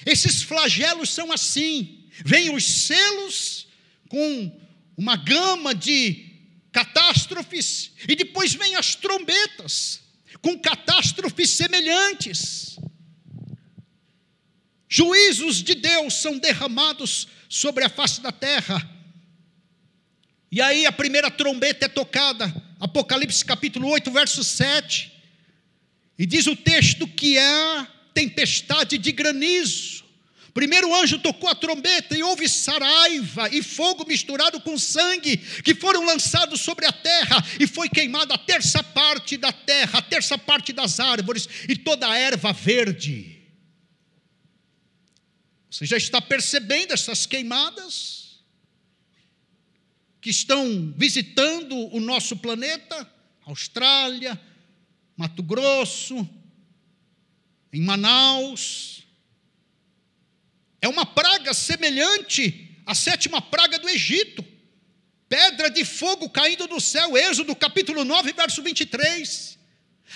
Esses 0.06 0.41
flagelos 0.41 1.10
são 1.10 1.32
assim: 1.32 2.08
vêm 2.25 2.54
os 2.54 2.63
selos 2.63 3.67
com 4.08 4.60
uma 4.97 5.15
gama 5.15 5.73
de 5.73 6.30
catástrofes, 6.71 7.91
e 8.08 8.15
depois 8.15 8.54
vêm 8.54 8.75
as 8.75 8.95
trombetas 8.95 10.02
com 10.41 10.60
catástrofes 10.60 11.49
semelhantes. 11.49 12.78
Juízos 14.88 15.62
de 15.62 15.75
Deus 15.75 16.15
são 16.15 16.38
derramados 16.38 17.28
sobre 17.47 17.84
a 17.84 17.89
face 17.89 18.21
da 18.21 18.32
terra. 18.32 18.98
E 20.51 20.62
aí 20.62 20.85
a 20.85 20.91
primeira 20.91 21.29
trombeta 21.29 21.85
é 21.85 21.89
tocada, 21.89 22.51
Apocalipse 22.79 23.45
capítulo 23.45 23.88
8, 23.88 24.09
verso 24.09 24.43
7. 24.43 25.12
E 26.17 26.25
diz 26.25 26.47
o 26.47 26.55
texto 26.55 27.07
que 27.07 27.38
é 27.38 27.88
tempestade 28.13 28.97
de 28.97 29.12
granizo. 29.12 30.03
Primeiro 30.53 30.93
anjo 30.93 31.19
tocou 31.19 31.47
a 31.49 31.55
trombeta 31.55 32.17
e 32.17 32.23
houve 32.23 32.49
saraiva 32.49 33.47
e 33.49 33.62
fogo 33.62 34.05
misturado 34.05 34.59
com 34.59 34.77
sangue 34.77 35.38
que 35.38 35.75
foram 35.75 36.03
lançados 36.03 36.62
sobre 36.62 36.85
a 36.85 36.91
terra 36.91 37.45
e 37.59 37.67
foi 37.67 37.88
queimada 37.88 38.33
a 38.33 38.38
terça 38.38 38.81
parte 38.81 39.38
da 39.38 39.53
terra, 39.53 39.99
a 39.99 40.01
terça 40.01 40.38
parte 40.38 40.73
das 40.73 40.99
árvores 40.99 41.47
e 41.69 41.75
toda 41.75 42.09
a 42.09 42.17
erva 42.17 42.51
verde. 42.51 43.39
Você 45.69 45.85
já 45.85 45.97
está 45.97 46.19
percebendo 46.19 46.91
essas 46.91 47.27
queimadas 47.27 48.18
que 50.21 50.29
estão 50.29 50.93
visitando 50.97 51.75
o 51.95 51.99
nosso 51.99 52.38
planeta? 52.38 53.10
Austrália, 53.45 54.39
Mato 55.15 55.41
Grosso, 55.41 56.27
em 57.71 57.82
Manaus. 57.82 59.03
É 60.82 60.88
uma 60.88 61.05
praga 61.05 61.53
semelhante 61.53 62.77
à 62.86 62.93
sétima 62.93 63.41
praga 63.41 63.79
do 63.79 63.89
Egito. 63.89 64.43
Pedra 65.27 65.69
de 65.69 65.86
fogo 65.86 66.29
caindo 66.29 66.67
do 66.67 66.79
céu, 66.79 67.15
Êxodo 67.17 67.55
capítulo 67.55 68.03
9, 68.03 68.34
verso 68.34 68.63
23. 68.63 69.60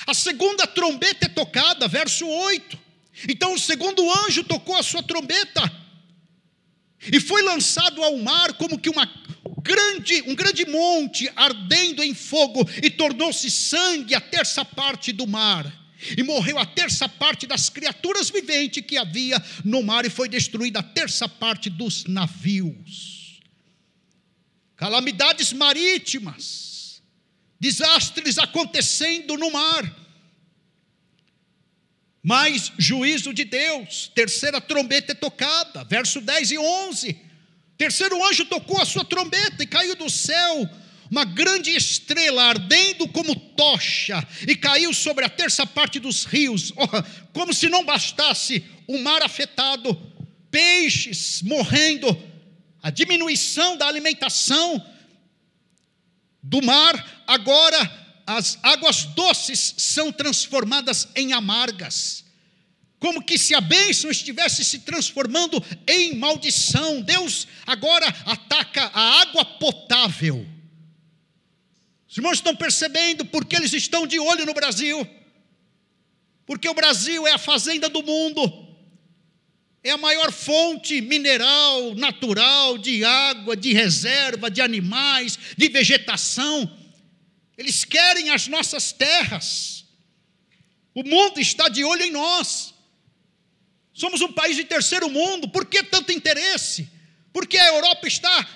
A 0.08 0.14
segunda 0.14 0.66
trombeta 0.66 1.28
é 1.28 1.30
tocada, 1.30 1.88
verso 1.88 2.26
8. 2.28 2.80
Então 3.30 3.54
o 3.54 3.60
segundo 3.60 4.10
anjo 4.26 4.44
tocou 4.44 4.76
a 4.76 4.84
sua 4.84 5.04
trombeta 5.04 5.83
e 7.12 7.20
foi 7.20 7.42
lançado 7.42 8.04
ao 8.04 8.18
mar 8.18 8.54
como 8.54 8.80
que 8.80 8.90
uma 8.90 9.10
grande, 9.62 10.24
um 10.28 10.36
grande 10.36 10.66
monte 10.66 11.30
ardendo 11.36 12.04
em 12.04 12.14
fogo 12.14 12.68
e 12.82 12.90
tornou-se 12.90 13.50
sangue 13.50 14.14
a 14.14 14.22
terça 14.22 14.64
parte 14.64 15.12
do 15.12 15.26
mar 15.26 15.84
e 16.18 16.24
morreu 16.24 16.60
a 16.60 16.66
terça 16.66 17.08
parte 17.08 17.48
das 17.48 17.70
criaturas 17.70 18.30
viventes 18.30 18.84
que 18.86 18.98
havia 18.98 19.42
no 19.64 19.82
mar, 19.82 20.06
e 20.06 20.10
foi 20.10 20.28
destruída 20.28 20.80
a 20.80 20.84
terça 20.84 21.30
parte 21.30 21.70
dos 21.70 22.04
navios. 22.06 23.40
Calamidades 24.76 25.54
marítimas, 25.54 27.02
desastres 27.60 28.38
acontecendo 28.38 29.38
no 29.38 29.52
mar, 29.52 30.03
mas 32.24 32.72
juízo 32.78 33.34
de 33.34 33.44
Deus, 33.44 34.10
terceira 34.16 34.62
trombeta 34.62 35.12
é 35.12 35.16
tocada, 35.16 35.84
verso 35.84 36.22
10 36.22 36.52
e 36.52 36.58
11. 36.58 37.18
Terceiro 37.78 38.26
anjo 38.26 38.46
tocou 38.46 38.82
a 38.82 38.86
sua 38.86 39.04
trombeta 39.04 39.62
e 39.62 39.68
caiu 39.68 39.94
do 39.98 40.10
céu 40.10 40.70
uma 41.12 41.26
grande 41.26 41.70
estrela 41.72 42.46
ardendo 42.46 43.08
como 43.10 43.36
tocha 43.36 44.26
e 44.48 44.56
caiu 44.56 44.94
sobre 44.94 45.26
a 45.26 45.30
terça 45.30 45.66
parte 45.66 46.00
dos 46.00 46.24
rios, 46.24 46.72
oh, 46.78 46.88
como 47.34 47.54
se 47.54 47.68
não 47.68 47.84
bastasse 47.84 48.64
o 48.88 48.98
mar 49.00 49.22
afetado, 49.22 49.94
peixes 50.50 51.42
morrendo, 51.42 52.18
a 52.82 52.90
diminuição 52.90 53.76
da 53.76 53.86
alimentação 53.86 54.84
do 56.42 56.62
mar, 56.62 57.24
agora 57.28 58.03
as 58.26 58.58
águas 58.64 59.06
doces 59.06 59.76
são 59.78 60.12
transformadas 60.12 61.08
em 61.16 61.34
amargas. 61.34 62.24
Como 63.00 63.24
que 63.24 63.38
se 63.38 63.54
a 63.54 63.62
bênção 63.62 64.10
estivesse 64.10 64.64
se 64.64 64.80
transformando 64.80 65.62
em 65.88 66.16
maldição. 66.16 67.02
Deus 67.02 67.48
agora 67.66 68.08
ataca 68.26 68.90
a 68.94 69.22
água 69.22 69.44
potável 69.44 70.48
os 72.14 72.18
irmãos 72.20 72.36
estão 72.36 72.56
percebendo 72.56 73.26
porque 73.26 73.56
eles 73.56 73.74
estão 73.74 74.06
de 74.06 74.20
olho 74.20 74.46
no 74.46 74.54
Brasil? 74.54 75.04
Porque 76.46 76.70
o 76.70 76.74
Brasil 76.76 77.26
é 77.26 77.32
a 77.32 77.40
fazenda 77.40 77.90
do 77.90 78.04
mundo, 78.04 78.68
é 79.84 79.90
a 79.90 79.98
maior 79.98 80.32
fonte 80.32 81.02
mineral, 81.02 81.96
natural, 81.96 82.78
de 82.78 83.04
água, 83.04 83.58
de 83.58 83.74
reserva, 83.74 84.52
de 84.52 84.62
animais, 84.62 85.40
de 85.58 85.68
vegetação. 85.70 86.72
Eles 87.58 87.84
querem 87.84 88.30
as 88.30 88.48
nossas 88.48 88.92
terras. 88.92 89.86
O 90.94 91.04
mundo 91.04 91.40
está 91.40 91.70
de 91.70 91.84
olho 91.84 92.04
em 92.04 92.12
nós. 92.12 92.74
Somos 93.94 94.22
um 94.22 94.32
país 94.32 94.56
de 94.56 94.64
terceiro 94.64 95.10
mundo, 95.10 95.50
por 95.50 95.66
que 95.66 95.84
tanto 95.84 96.12
interesse? 96.12 96.90
Porque 97.32 97.58
a 97.58 97.68
Europa 97.68 98.08
está 98.08 98.48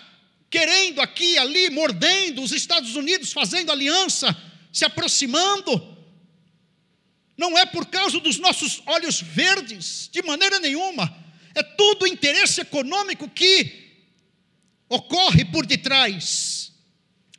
querendo 0.50 1.00
aqui, 1.00 1.38
ali, 1.38 1.70
mordendo, 1.70 2.42
os 2.42 2.52
Estados 2.52 2.96
Unidos 2.96 3.32
fazendo 3.32 3.72
aliança, 3.72 4.36
se 4.74 4.84
aproximando. 4.84 5.96
Não 7.38 7.56
é 7.56 7.66
por 7.68 7.86
causa 7.86 8.20
dos 8.20 8.40
nossos 8.40 8.82
olhos 8.88 9.22
verdes, 9.22 10.10
de 10.12 10.24
maneira 10.24 10.60
nenhuma. 10.60 11.16
É 11.54 11.62
tudo 11.62 12.08
interesse 12.08 12.62
econômico 12.62 13.30
que 13.30 13.86
ocorre 14.90 15.46
por 15.46 15.66
detrás 15.66 16.67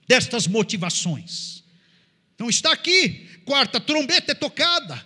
destas 0.09 0.47
motivações. 0.47 1.63
Então 2.35 2.49
está 2.49 2.73
aqui, 2.73 3.29
quarta 3.45 3.79
trombeta 3.79 4.33
é 4.33 4.35
tocada. 4.35 5.05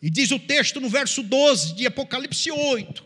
E 0.00 0.08
diz 0.08 0.30
o 0.30 0.38
texto 0.38 0.80
no 0.80 0.88
verso 0.88 1.22
12 1.22 1.74
de 1.74 1.86
Apocalipse 1.86 2.50
8: 2.50 3.04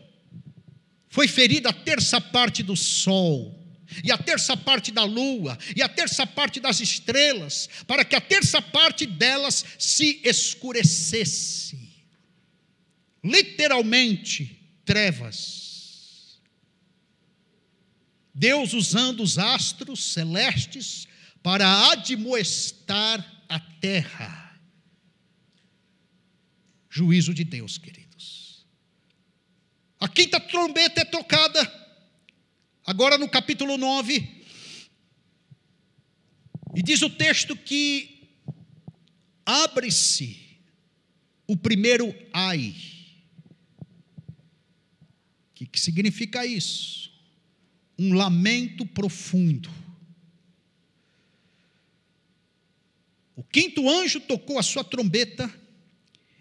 Foi 1.09 1.27
ferida 1.27 1.69
a 1.69 1.73
terça 1.73 2.21
parte 2.21 2.63
do 2.63 2.75
sol 2.75 3.61
e 4.03 4.11
a 4.11 4.17
terça 4.17 4.57
parte 4.57 4.91
da 4.91 5.03
lua, 5.03 5.57
e 5.75 5.81
a 5.81 5.87
terça 5.87 6.25
parte 6.25 6.59
das 6.59 6.79
estrelas, 6.79 7.69
para 7.87 8.03
que 8.03 8.15
a 8.15 8.21
terça 8.21 8.61
parte 8.61 9.05
delas 9.05 9.63
se 9.77 10.19
escurecesse. 10.23 11.77
Literalmente, 13.23 14.59
trevas. 14.83 15.74
Deus 18.35 18.73
usando 18.73 19.23
os 19.23 19.39
astros 19.39 20.03
celestes 20.13 21.07
para 21.41 21.91
admoestar 21.91 23.43
a 23.49 23.59
terra. 23.59 24.59
Juízo 26.89 27.33
de 27.33 27.43
Deus, 27.43 27.77
queridos. 27.77 28.67
A 29.99 30.07
quinta 30.07 30.39
trombeta 30.39 31.01
é 31.01 31.05
tocada 31.05 31.85
Agora 32.85 33.17
no 33.17 33.27
capítulo 33.27 33.79
9, 33.79 34.45
e 36.75 36.83
diz 36.83 37.01
o 37.01 37.09
texto 37.09 37.57
que 37.57 38.29
abre-se 39.43 40.59
o 41.47 41.57
primeiro 41.57 42.13
ai. 42.31 42.75
O 45.49 45.53
que, 45.55 45.65
que 45.65 45.79
significa 45.79 46.45
isso? 46.45 47.11
Um 47.97 48.13
lamento 48.13 48.85
profundo. 48.85 49.69
O 53.35 53.43
quinto 53.43 53.89
anjo 53.89 54.19
tocou 54.21 54.57
a 54.57 54.63
sua 54.63 54.83
trombeta 54.83 55.53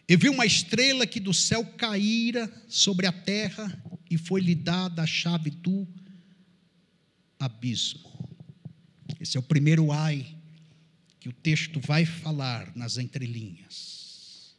e 0.08 0.16
viu 0.16 0.32
uma 0.32 0.46
estrela 0.46 1.06
que 1.06 1.18
do 1.18 1.32
céu 1.32 1.64
caíra 1.64 2.50
sobre 2.68 3.06
a 3.06 3.12
terra 3.12 3.82
e 4.10 4.18
foi-lhe 4.18 4.54
dada 4.54 5.02
a 5.02 5.06
chave 5.06 5.50
do 5.50 5.86
abismo. 7.38 8.12
Esse 9.20 9.36
é 9.36 9.40
o 9.40 9.42
primeiro 9.42 9.90
ai 9.90 10.36
que 11.18 11.28
o 11.28 11.32
texto 11.32 11.80
vai 11.80 12.04
falar 12.04 12.70
nas 12.76 12.98
entrelinhas. 12.98 14.54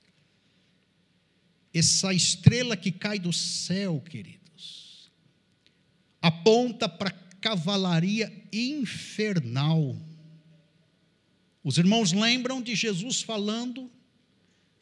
Essa 1.73 2.13
estrela 2.13 2.75
que 2.75 2.91
cai 2.91 3.19
do 3.19 3.31
céu, 3.31 4.01
queridos, 4.01 4.44
aponta 6.25 6.89
para 6.89 7.11
cavalaria 7.39 8.31
infernal. 8.51 9.95
Os 11.63 11.77
irmãos 11.77 12.13
lembram 12.13 12.61
de 12.61 12.73
Jesus 12.73 13.21
falando 13.21 13.91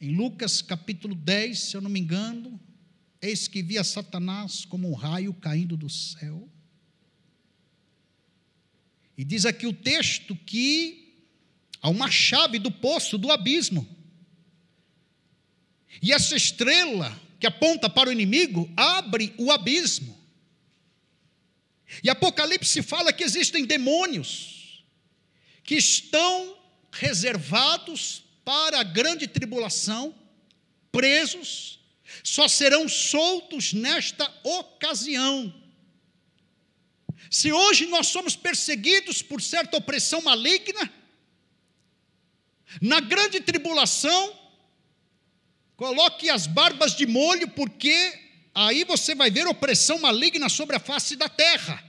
em 0.00 0.14
Lucas 0.14 0.62
capítulo 0.62 1.14
10, 1.14 1.58
se 1.58 1.76
eu 1.76 1.80
não 1.82 1.90
me 1.90 2.00
engano, 2.00 2.58
eis 3.20 3.46
que 3.46 3.62
via 3.62 3.84
Satanás 3.84 4.64
como 4.64 4.88
um 4.88 4.94
raio 4.94 5.34
caindo 5.34 5.76
do 5.76 5.90
céu. 5.90 6.48
E 9.18 9.24
diz 9.24 9.44
aqui 9.44 9.66
o 9.66 9.72
texto 9.72 10.34
que 10.34 11.04
Há 11.84 11.90
uma 11.90 12.10
chave 12.10 12.58
do 12.58 12.70
poço, 12.70 13.18
do 13.18 13.30
abismo. 13.30 13.86
E 16.00 16.14
essa 16.14 16.34
estrela 16.34 17.14
que 17.38 17.46
aponta 17.46 17.90
para 17.90 18.08
o 18.08 18.12
inimigo 18.12 18.72
abre 18.74 19.34
o 19.36 19.52
abismo. 19.52 20.23
E 22.02 22.10
Apocalipse 22.10 22.82
fala 22.82 23.12
que 23.12 23.24
existem 23.24 23.64
demônios 23.64 24.84
que 25.62 25.76
estão 25.76 26.56
reservados 26.92 28.24
para 28.44 28.80
a 28.80 28.84
grande 28.84 29.26
tribulação, 29.26 30.14
presos, 30.92 31.80
só 32.22 32.46
serão 32.46 32.88
soltos 32.88 33.72
nesta 33.72 34.30
ocasião. 34.42 35.52
Se 37.30 37.52
hoje 37.52 37.86
nós 37.86 38.08
somos 38.08 38.36
perseguidos 38.36 39.22
por 39.22 39.40
certa 39.40 39.76
opressão 39.76 40.20
maligna, 40.22 40.92
na 42.80 43.00
grande 43.00 43.40
tribulação, 43.40 44.38
coloque 45.76 46.28
as 46.28 46.46
barbas 46.46 46.94
de 46.94 47.06
molho, 47.06 47.48
porque 47.48 48.23
aí 48.54 48.84
você 48.84 49.14
vai 49.14 49.30
ver 49.30 49.46
opressão 49.46 49.98
maligna 49.98 50.48
sobre 50.48 50.76
a 50.76 50.80
face 50.80 51.16
da 51.16 51.28
terra. 51.28 51.82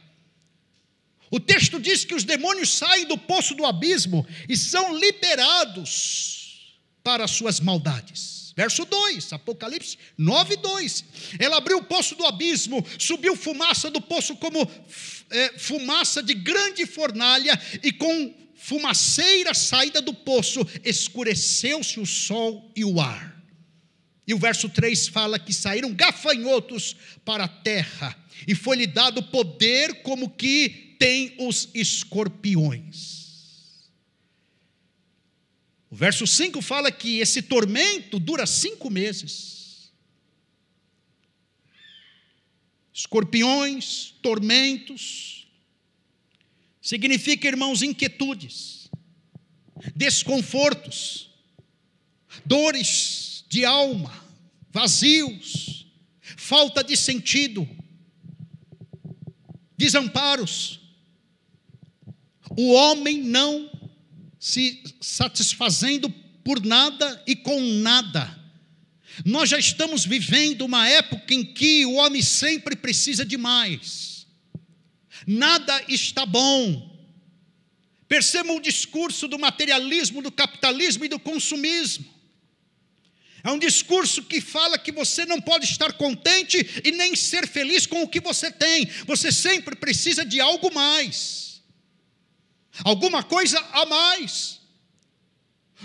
O 1.30 1.40
texto 1.40 1.80
diz 1.80 2.06
que 2.06 2.16
os 2.16 2.24
demônios 2.24 2.70
saem 2.70 3.06
do 3.06 3.18
poço 3.18 3.56
do 3.56 3.66
abismo 3.66 4.26
e 4.48 4.56
são 4.56 4.98
liberados 4.98 6.76
para 7.04 7.26
as 7.26 7.32
suas 7.32 7.60
maldades. 7.60 8.54
Verso 8.56 8.86
2, 8.86 9.34
Apocalipse 9.34 9.98
9, 10.18 10.56
2. 10.56 11.06
Ela 11.40 11.58
abriu 11.58 11.80
o 11.80 11.84
poço 11.84 12.16
do 12.16 12.26
abismo, 12.26 12.86
subiu 12.98 13.36
fumaça 13.36 13.92
do 13.92 14.00
poço 14.00 14.36
como 14.38 14.66
é, 15.30 15.60
fumaça 15.60 16.24
de 16.24 16.34
grande 16.34 16.86
fornalha, 16.86 17.60
e 17.84 17.92
com 17.92 18.34
fumaceira 18.56 19.54
saída 19.54 20.02
do 20.02 20.14
poço, 20.14 20.66
escureceu-se 20.84 22.00
o 22.00 22.06
sol 22.06 22.72
e 22.76 22.86
o 22.86 23.02
ar. 23.02 23.35
E 24.28 24.34
o 24.34 24.40
verso 24.40 24.68
3 24.70 25.08
fala 25.08 25.38
que 25.38 25.54
saíram 25.54 25.94
gafanhotos 25.94 26.96
para 27.24 27.46
a 27.46 27.48
terra, 27.48 28.18
e 28.48 28.56
foi-lhe 28.56 28.88
dado 28.88 29.22
poder 29.24 30.02
como 30.02 30.30
que 30.30 30.96
tem 31.00 31.36
os 31.40 31.70
escorpiões. 31.74 33.26
O 35.90 35.96
verso 35.96 36.26
5 36.26 36.62
fala 36.62 36.92
que 36.92 37.20
esse 37.20 37.42
tormento 37.42 38.20
dura 38.20 38.46
cinco 38.46 38.90
meses. 38.90 39.92
Escorpiões, 42.94 44.14
tormentos, 44.22 45.36
Significa, 46.86 47.48
irmãos, 47.48 47.82
inquietudes, 47.82 48.92
desconfortos, 49.96 51.32
dores 52.46 53.15
de 53.48 53.66
alma, 53.66 54.14
vazios, 54.72 55.88
falta 56.38 56.84
de 56.84 56.96
sentido, 56.96 57.68
desamparos. 59.78 60.80
O 62.58 62.74
homem 62.74 63.22
não 63.22 63.70
se 64.40 64.84
satisfazendo 65.02 66.10
por 66.44 66.64
nada 66.64 67.24
e 67.26 67.36
com 67.36 67.60
nada. 67.62 68.44
Nós 69.26 69.50
já 69.50 69.58
estamos 69.58 70.06
vivendo 70.06 70.62
uma 70.62 70.88
época 70.88 71.34
em 71.34 71.44
que 71.44 71.86
o 71.86 71.94
homem 71.94 72.22
sempre 72.22 72.76
precisa 72.76 73.26
de 73.26 73.38
mais 73.38 74.16
nada 75.26 75.84
está 75.88 76.26
bom. 76.26 76.94
Percebam 78.08 78.58
o 78.58 78.62
discurso 78.62 79.28
do 79.28 79.40
materialismo, 79.40 80.22
do 80.22 80.32
capitalismo 80.32 81.06
e 81.06 81.10
do 81.10 81.20
consumismo. 81.20 82.06
É 83.46 83.52
um 83.52 83.60
discurso 83.60 84.24
que 84.24 84.42
fala 84.42 84.76
que 84.76 84.92
você 84.92 85.24
não 85.24 85.40
pode 85.40 85.66
estar 85.66 85.94
contente 85.94 86.58
e 86.84 86.92
nem 86.92 87.16
ser 87.16 87.48
feliz 87.48 87.86
com 87.86 88.02
o 88.02 88.08
que 88.08 88.20
você 88.20 88.52
tem. 88.52 88.88
Você 89.06 89.32
sempre 89.32 89.76
precisa 89.76 90.26
de 90.26 90.42
algo 90.42 90.74
mais. 90.74 91.62
Alguma 92.84 93.22
coisa 93.22 93.60
a 93.72 93.86
mais. 93.86 94.60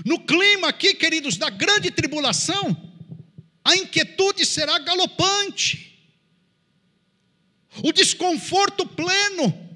No 0.07 0.21
clima 0.21 0.71
aqui, 0.71 0.95
queridos, 0.95 1.37
da 1.37 1.51
grande 1.51 1.91
tribulação, 1.91 2.75
a 3.63 3.77
inquietude 3.77 4.47
será 4.47 4.79
galopante 4.79 6.03
o 7.85 7.93
desconforto 7.93 8.87
pleno. 8.87 9.69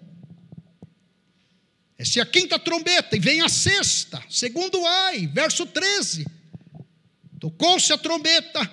Essa 1.98 2.20
é 2.20 2.22
a 2.22 2.26
quinta 2.26 2.58
trombeta, 2.58 3.14
e 3.14 3.20
vem 3.20 3.42
a 3.42 3.48
sexta, 3.50 4.24
segundo 4.30 4.86
ai, 4.86 5.26
verso 5.26 5.66
13. 5.66 6.24
Tocou-se 7.44 7.92
a 7.92 7.98
trombeta, 7.98 8.70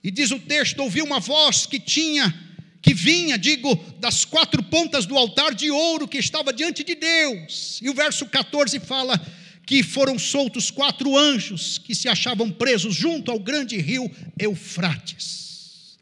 e 0.00 0.12
diz 0.12 0.30
o 0.30 0.38
texto: 0.38 0.78
ouviu 0.78 1.04
uma 1.04 1.18
voz 1.18 1.66
que 1.66 1.80
tinha, 1.80 2.32
que 2.80 2.94
vinha, 2.94 3.36
digo, 3.36 3.74
das 3.98 4.24
quatro 4.24 4.62
pontas 4.62 5.06
do 5.06 5.18
altar 5.18 5.52
de 5.52 5.68
ouro 5.68 6.06
que 6.06 6.18
estava 6.18 6.52
diante 6.52 6.84
de 6.84 6.94
Deus. 6.94 7.80
E 7.82 7.90
o 7.90 7.94
verso 7.94 8.26
14 8.26 8.78
fala 8.78 9.20
que 9.66 9.82
foram 9.82 10.16
soltos 10.20 10.70
quatro 10.70 11.18
anjos 11.18 11.78
que 11.78 11.96
se 11.96 12.08
achavam 12.08 12.48
presos 12.48 12.94
junto 12.94 13.32
ao 13.32 13.40
grande 13.40 13.76
rio 13.76 14.08
Eufrates. 14.38 15.98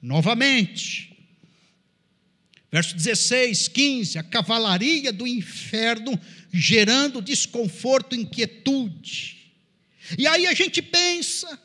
Novamente, 0.00 1.18
verso 2.72 2.96
16, 2.96 3.68
15: 3.68 4.18
a 4.18 4.22
cavalaria 4.22 5.12
do 5.12 5.26
inferno 5.26 6.18
gerando 6.50 7.20
desconforto, 7.20 8.16
inquietude. 8.16 9.35
E 10.18 10.26
aí 10.26 10.46
a 10.46 10.54
gente 10.54 10.80
pensa, 10.82 11.58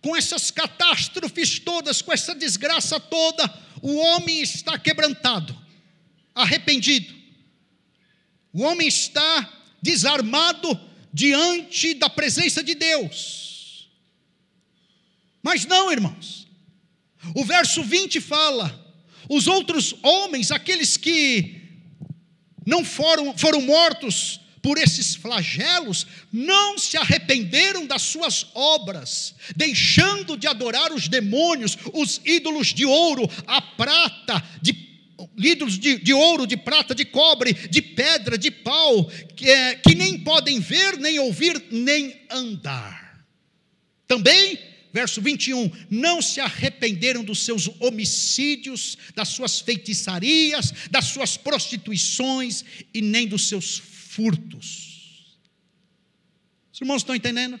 com 0.00 0.16
essas 0.16 0.50
catástrofes 0.50 1.58
todas, 1.58 2.00
com 2.02 2.12
essa 2.12 2.34
desgraça 2.34 3.00
toda, 3.00 3.52
o 3.82 3.96
homem 3.96 4.40
está 4.40 4.78
quebrantado, 4.78 5.56
arrependido. 6.34 7.14
O 8.52 8.62
homem 8.62 8.86
está 8.86 9.52
desarmado 9.82 10.78
diante 11.12 11.94
da 11.94 12.08
presença 12.08 12.62
de 12.62 12.74
Deus. 12.74 13.88
Mas 15.42 15.64
não, 15.64 15.90
irmãos. 15.90 16.46
O 17.34 17.44
verso 17.44 17.82
20 17.82 18.20
fala: 18.20 18.94
os 19.28 19.46
outros 19.46 19.94
homens, 20.02 20.50
aqueles 20.50 20.96
que 20.96 21.60
não 22.66 22.84
foram, 22.84 23.36
foram 23.36 23.60
mortos 23.62 24.40
por 24.62 24.78
esses 24.78 25.14
flagelos, 25.14 26.06
não 26.32 26.78
se 26.78 26.96
arrependeram 26.96 27.86
das 27.86 28.02
suas 28.02 28.46
obras, 28.54 29.34
deixando 29.56 30.36
de 30.36 30.46
adorar 30.46 30.92
os 30.92 31.08
demônios, 31.08 31.76
os 31.92 32.20
ídolos 32.24 32.68
de 32.68 32.84
ouro, 32.84 33.28
a 33.46 33.60
prata, 33.60 34.42
de 34.60 34.90
ídolos 35.36 35.78
de, 35.78 35.98
de, 35.98 36.12
ouro, 36.12 36.46
de 36.46 36.56
prata, 36.56 36.94
de 36.94 37.04
cobre, 37.04 37.52
de 37.52 37.82
pedra, 37.82 38.36
de 38.36 38.50
pau, 38.50 39.04
que, 39.36 39.48
é, 39.48 39.74
que 39.76 39.94
nem 39.94 40.18
podem 40.18 40.60
ver, 40.60 40.98
nem 40.98 41.18
ouvir, 41.18 41.62
nem 41.70 42.20
andar. 42.30 43.24
Também 44.06 44.58
verso 44.92 45.20
21, 45.20 45.70
não 45.88 46.20
se 46.20 46.40
arrependeram 46.40 47.22
dos 47.22 47.44
seus 47.44 47.70
homicídios, 47.78 48.98
das 49.14 49.28
suas 49.28 49.60
feitiçarias, 49.60 50.72
das 50.90 51.06
suas 51.06 51.36
prostituições 51.36 52.64
e 52.92 53.00
nem 53.00 53.26
dos 53.26 53.48
seus 53.48 53.80
furtos. 54.20 55.38
Os 56.72 56.80
irmãos 56.80 57.00
estão 57.00 57.14
entendendo? 57.14 57.58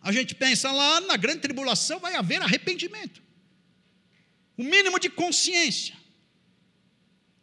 A 0.00 0.10
gente 0.10 0.34
pensa 0.34 0.72
lá 0.72 1.00
na 1.02 1.16
grande 1.16 1.40
tribulação 1.40 1.98
vai 1.98 2.14
haver 2.14 2.40
arrependimento, 2.40 3.22
o 4.56 4.62
mínimo 4.62 4.98
de 4.98 5.10
consciência, 5.10 5.94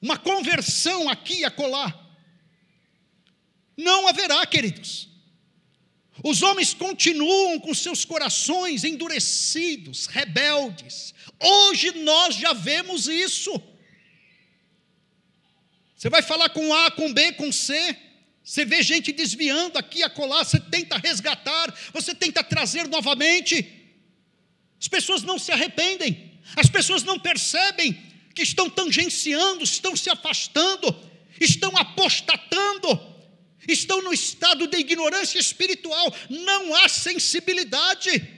uma 0.02 0.18
conversão 0.18 1.08
aqui 1.08 1.42
e 1.42 1.46
acolá. 1.46 2.02
Não 3.78 4.08
haverá, 4.08 4.46
queridos. 4.46 5.10
Os 6.24 6.42
homens 6.42 6.74
continuam 6.74 7.60
com 7.60 7.74
seus 7.74 8.06
corações 8.06 8.84
endurecidos, 8.84 10.08
rebeldes. 10.08 11.14
Hoje 11.40 11.92
nós 12.00 12.36
já 12.36 12.54
vemos 12.54 13.08
isso. 13.08 13.52
Você 15.96 16.10
vai 16.10 16.22
falar 16.22 16.50
com 16.50 16.74
A, 16.74 16.92
com 16.92 17.14
B, 17.14 17.34
com 17.34 17.52
C. 17.52 17.98
Você 18.44 18.64
vê 18.64 18.84
gente 18.84 19.12
desviando 19.12 19.78
aqui 19.78 20.04
acolá, 20.04 20.44
você 20.44 20.60
tenta 20.60 20.98
resgatar, 20.98 21.74
você 21.92 22.14
tenta 22.14 22.44
trazer 22.44 22.88
novamente. 22.88 23.68
As 24.80 24.88
pessoas 24.88 25.24
não 25.24 25.40
se 25.40 25.52
arrependem, 25.52 26.40
as 26.56 26.70
pessoas 26.70 27.04
não 27.04 27.18
percebem 27.18 28.00
que 28.36 28.44
estão 28.44 28.70
tangenciando, 28.70 29.64
estão 29.64 29.96
se 29.96 30.10
afastando, 30.10 30.96
estão 31.40 31.76
apostatando 31.76 33.16
estão 33.68 34.02
no 34.02 34.14
estado 34.14 34.68
de 34.68 34.78
ignorância 34.78 35.40
espiritual, 35.40 36.14
não 36.30 36.76
há 36.76 36.90
sensibilidade. 36.90 38.30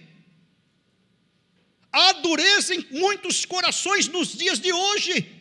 Há 1.91 2.13
dureza 2.13 2.75
em 2.75 2.85
muitos 2.91 3.45
corações 3.45 4.07
nos 4.07 4.33
dias 4.33 4.59
de 4.59 4.71
hoje. 4.71 5.36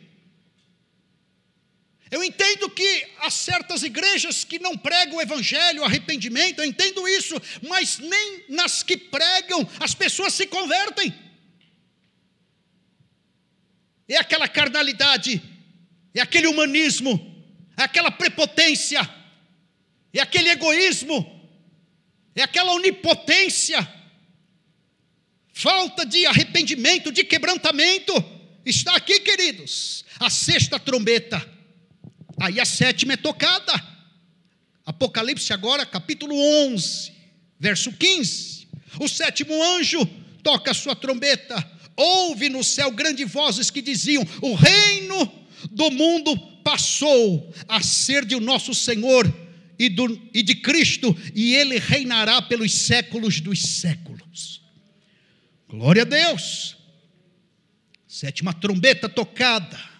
Eu 2.10 2.22
entendo 2.22 2.70
que 2.70 3.06
há 3.18 3.30
certas 3.30 3.82
igrejas 3.82 4.44
que 4.44 4.58
não 4.60 4.76
pregam 4.76 5.16
o 5.16 5.22
evangelho, 5.22 5.82
o 5.82 5.84
arrependimento, 5.84 6.60
eu 6.60 6.64
entendo 6.64 7.06
isso, 7.08 7.34
mas 7.68 7.98
nem 7.98 8.44
nas 8.48 8.82
que 8.82 8.96
pregam 8.96 9.68
as 9.80 9.92
pessoas 9.92 10.32
se 10.32 10.46
convertem. 10.46 11.12
É 14.08 14.16
aquela 14.18 14.46
carnalidade, 14.46 15.42
é 16.14 16.20
aquele 16.20 16.46
humanismo, 16.46 17.44
é 17.76 17.82
aquela 17.82 18.10
prepotência, 18.12 19.00
é 20.12 20.20
aquele 20.20 20.50
egoísmo, 20.50 21.50
é 22.36 22.42
aquela 22.42 22.72
onipotência, 22.72 23.86
falta 25.52 26.06
de 26.06 26.24
arrependimento, 26.24 27.10
de 27.10 27.24
quebrantamento. 27.24 28.12
Está 28.64 28.94
aqui, 28.94 29.18
queridos, 29.20 30.04
a 30.20 30.30
sexta 30.30 30.78
trombeta, 30.78 31.55
aí 32.40 32.60
a 32.60 32.64
sétima 32.64 33.14
é 33.14 33.16
tocada. 33.16 33.72
Apocalipse 34.84 35.52
agora, 35.52 35.84
capítulo 35.84 36.34
11, 36.68 37.12
verso 37.58 37.92
15. 37.92 38.68
O 39.00 39.08
sétimo 39.08 39.52
anjo 39.62 40.06
toca 40.42 40.70
a 40.70 40.74
sua 40.74 40.94
trombeta. 40.94 41.56
Houve 41.96 42.48
no 42.48 42.62
céu 42.62 42.90
grandes 42.90 43.30
vozes 43.30 43.70
que 43.70 43.82
diziam: 43.82 44.26
O 44.40 44.54
reino 44.54 45.32
do 45.70 45.90
mundo 45.90 46.36
passou 46.62 47.52
a 47.68 47.82
ser 47.82 48.24
de 48.24 48.38
nosso 48.38 48.74
Senhor 48.74 49.32
e, 49.78 49.88
do, 49.88 50.20
e 50.32 50.42
de 50.42 50.54
Cristo, 50.54 51.16
e 51.34 51.54
ele 51.54 51.78
reinará 51.78 52.40
pelos 52.42 52.72
séculos 52.72 53.40
dos 53.40 53.60
séculos. 53.62 54.62
Glória 55.68 56.02
a 56.02 56.04
Deus. 56.04 56.76
Sétima 58.06 58.54
trombeta 58.54 59.08
tocada. 59.08 59.95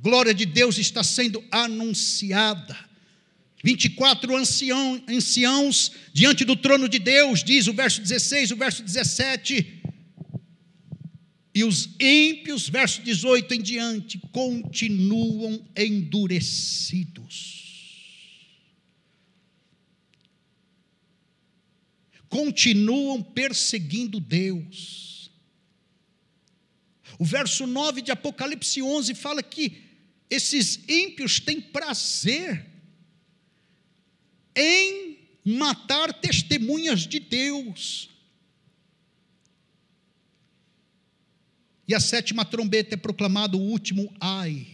Glória 0.00 0.32
de 0.34 0.46
Deus 0.46 0.78
está 0.78 1.02
sendo 1.02 1.44
anunciada. 1.50 2.76
24 3.64 4.36
ancião, 4.36 5.02
anciãos 5.08 5.92
diante 6.12 6.44
do 6.44 6.54
trono 6.54 6.88
de 6.88 6.98
Deus, 6.98 7.42
diz 7.42 7.66
o 7.66 7.72
verso 7.72 8.00
16, 8.00 8.52
o 8.52 8.56
verso 8.56 8.82
17. 8.82 9.82
E 11.54 11.64
os 11.64 11.88
ímpios, 11.98 12.68
verso 12.68 13.02
18 13.02 13.54
em 13.54 13.62
diante, 13.62 14.20
continuam 14.32 15.66
endurecidos 15.76 17.58
continuam 22.28 23.22
perseguindo 23.22 24.20
Deus. 24.20 25.30
O 27.18 27.24
verso 27.24 27.66
9 27.66 28.02
de 28.02 28.12
Apocalipse 28.12 28.80
11 28.80 29.14
fala 29.14 29.42
que 29.42 29.87
esses 30.30 30.80
ímpios 30.88 31.40
têm 31.40 31.60
prazer 31.60 32.66
em 34.54 35.18
matar 35.44 36.12
testemunhas 36.12 37.06
de 37.06 37.20
Deus. 37.20 38.10
E 41.86 41.94
a 41.94 42.00
sétima 42.00 42.44
trombeta 42.44 42.94
é 42.94 42.98
proclamado 42.98 43.58
o 43.58 43.62
último 43.62 44.14
ai. 44.20 44.66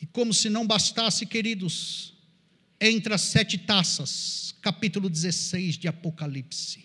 E 0.00 0.06
como 0.06 0.34
se 0.34 0.50
não 0.50 0.66
bastasse, 0.66 1.24
queridos, 1.24 2.12
entre 2.80 3.14
as 3.14 3.22
sete 3.22 3.56
taças, 3.56 4.54
capítulo 4.60 5.08
16 5.08 5.78
de 5.78 5.88
Apocalipse. 5.88 6.84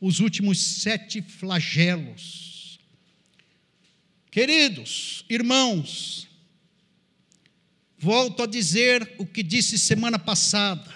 Os 0.00 0.18
últimos 0.18 0.58
sete 0.58 1.22
flagelos. 1.22 2.53
Queridos 4.34 5.24
irmãos, 5.30 6.26
volto 7.96 8.42
a 8.42 8.46
dizer 8.46 9.14
o 9.16 9.24
que 9.24 9.44
disse 9.44 9.78
semana 9.78 10.18
passada. 10.18 10.92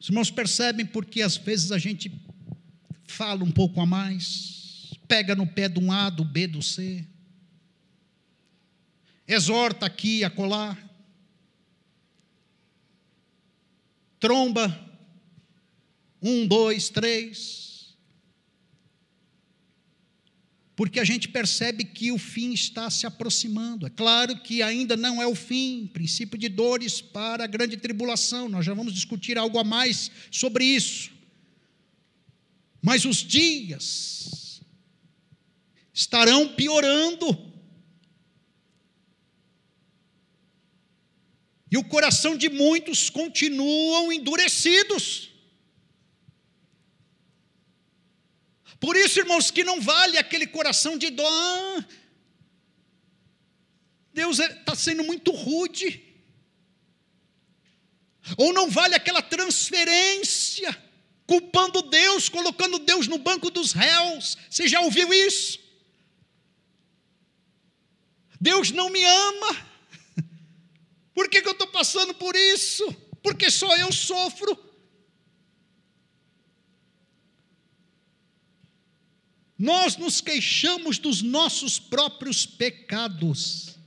Os 0.00 0.08
irmãos 0.08 0.28
percebem 0.28 0.84
porque 0.84 1.22
às 1.22 1.36
vezes 1.36 1.70
a 1.70 1.78
gente 1.78 2.10
fala 3.06 3.44
um 3.44 3.52
pouco 3.52 3.80
a 3.80 3.86
mais, 3.86 4.92
pega 5.06 5.36
no 5.36 5.46
pé 5.46 5.68
de 5.68 5.78
um 5.78 5.92
A, 5.92 6.10
do 6.10 6.24
B, 6.24 6.48
do 6.48 6.60
C, 6.60 7.06
exorta 9.24 9.86
aqui 9.86 10.18
e 10.18 10.24
acolá. 10.24 10.76
tromba, 14.18 14.66
um, 16.20 16.44
dois, 16.44 16.88
três. 16.88 17.71
Porque 20.74 20.98
a 20.98 21.04
gente 21.04 21.28
percebe 21.28 21.84
que 21.84 22.10
o 22.10 22.18
fim 22.18 22.52
está 22.52 22.88
se 22.88 23.06
aproximando. 23.06 23.86
É 23.86 23.90
claro 23.90 24.40
que 24.40 24.62
ainda 24.62 24.96
não 24.96 25.20
é 25.20 25.26
o 25.26 25.34
fim, 25.34 25.90
princípio 25.92 26.38
de 26.38 26.48
dores 26.48 27.00
para 27.00 27.44
a 27.44 27.46
grande 27.46 27.76
tribulação. 27.76 28.48
Nós 28.48 28.64
já 28.64 28.72
vamos 28.72 28.94
discutir 28.94 29.36
algo 29.36 29.58
a 29.58 29.64
mais 29.64 30.10
sobre 30.30 30.64
isso. 30.64 31.10
Mas 32.80 33.04
os 33.04 33.18
dias 33.18 34.62
estarão 35.92 36.48
piorando. 36.48 37.52
E 41.70 41.76
o 41.76 41.84
coração 41.84 42.36
de 42.36 42.48
muitos 42.48 43.10
continuam 43.10 44.12
endurecidos. 44.12 45.31
Por 48.82 48.96
isso, 48.96 49.20
irmãos, 49.20 49.48
que 49.48 49.62
não 49.62 49.80
vale 49.80 50.18
aquele 50.18 50.44
coração 50.44 50.98
de 50.98 51.08
dó. 51.08 51.24
Ah, 51.24 51.84
Deus 54.12 54.40
está 54.40 54.72
é, 54.72 54.74
sendo 54.74 55.04
muito 55.04 55.30
rude. 55.30 56.02
Ou 58.36 58.52
não 58.52 58.68
vale 58.68 58.96
aquela 58.96 59.22
transferência, 59.22 60.76
culpando 61.28 61.80
Deus, 61.82 62.28
colocando 62.28 62.80
Deus 62.80 63.06
no 63.06 63.18
banco 63.18 63.50
dos 63.50 63.70
réus. 63.70 64.36
Você 64.50 64.66
já 64.66 64.80
ouviu 64.80 65.14
isso? 65.14 65.60
Deus 68.40 68.72
não 68.72 68.90
me 68.90 69.04
ama. 69.04 69.66
Por 71.14 71.28
que, 71.28 71.40
que 71.40 71.46
eu 71.46 71.52
estou 71.52 71.68
passando 71.68 72.14
por 72.14 72.34
isso? 72.34 72.84
Porque 73.22 73.48
só 73.48 73.76
eu 73.76 73.92
sofro. 73.92 74.71
Nós 79.62 79.96
nos 79.96 80.20
queixamos 80.20 80.98
dos 80.98 81.22
nossos 81.22 81.78
próprios 81.78 82.44
pecados. 82.44 83.78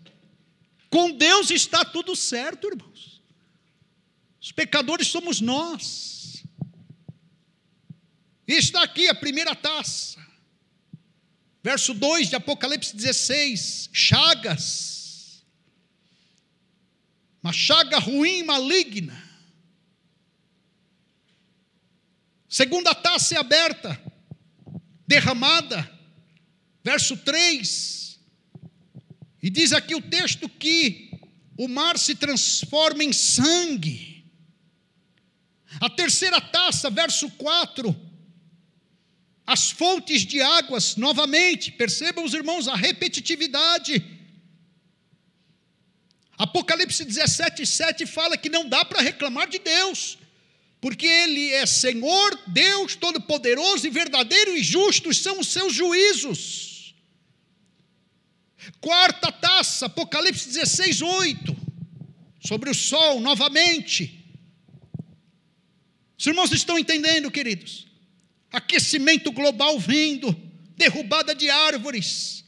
Com 0.90 1.12
Deus 1.12 1.50
está 1.50 1.84
tudo 1.84 2.16
certo, 2.16 2.68
irmãos. 2.68 3.22
Os 4.42 4.54
pecadores 4.54 5.08
somos 5.08 5.42
nós. 5.42 6.46
E 8.48 8.54
está 8.54 8.84
aqui 8.84 9.10
a 9.10 9.16
primeira 9.16 9.54
taça. 9.54 10.24
Verso 11.62 11.94
2 11.94 12.30
de 12.30 12.36
Apocalipse 12.38 12.96
16: 12.96 13.90
Chagas 13.92 14.96
uma 17.46 17.54
chaga 17.54 18.00
ruim, 18.00 18.44
maligna. 18.44 19.24
Segunda 22.50 22.96
taça 22.96 23.36
é 23.36 23.38
aberta, 23.38 24.02
derramada, 25.08 25.90
verso 26.84 27.18
3. 27.18 28.20
E 29.42 29.50
diz 29.50 29.74
aqui 29.74 29.96
o 29.96 30.02
texto 30.02 30.50
que 30.50 31.12
o 31.58 31.68
mar 31.68 31.98
se 31.98 32.16
transforma 32.16 33.04
em 33.04 33.14
sangue. 33.14 34.26
A 35.80 35.90
terceira 35.90 36.42
taça, 36.42 36.90
verso 36.90 37.30
4. 37.32 37.96
As 39.46 39.70
fontes 39.70 40.26
de 40.26 40.42
águas, 40.42 40.96
novamente, 40.96 41.72
percebam 41.72 42.24
os 42.24 42.34
irmãos 42.34 42.68
a 42.68 42.76
repetitividade 42.76 44.16
Apocalipse 46.38 47.06
17, 47.06 47.66
7 47.66 48.06
fala 48.06 48.38
que 48.38 48.50
não 48.50 48.68
dá 48.68 48.84
para 48.84 49.02
reclamar 49.02 49.48
de 49.48 49.60
Deus, 49.60 50.18
porque 50.86 51.08
Ele 51.08 51.52
é 51.52 51.66
Senhor, 51.66 52.40
Deus 52.46 52.96
Todo-Poderoso 52.96 53.88
e 53.88 53.90
verdadeiro 53.90 54.56
e 54.56 54.62
justos 54.62 55.18
são 55.18 55.40
os 55.40 55.48
seus 55.48 55.74
juízos. 55.74 56.94
Quarta 58.80 59.32
taça, 59.32 59.88
Apocalipse 59.88 60.48
16, 60.48 61.02
8, 61.02 61.58
sobre 62.40 62.70
o 62.70 62.74
sol 62.76 63.20
novamente. 63.20 64.24
Os 66.16 66.28
irmãos 66.28 66.52
estão 66.52 66.78
entendendo, 66.78 67.32
queridos? 67.32 67.88
Aquecimento 68.52 69.32
global 69.32 69.80
vindo, 69.80 70.40
derrubada 70.78 71.34
de 71.34 71.50
árvores, 71.50 72.46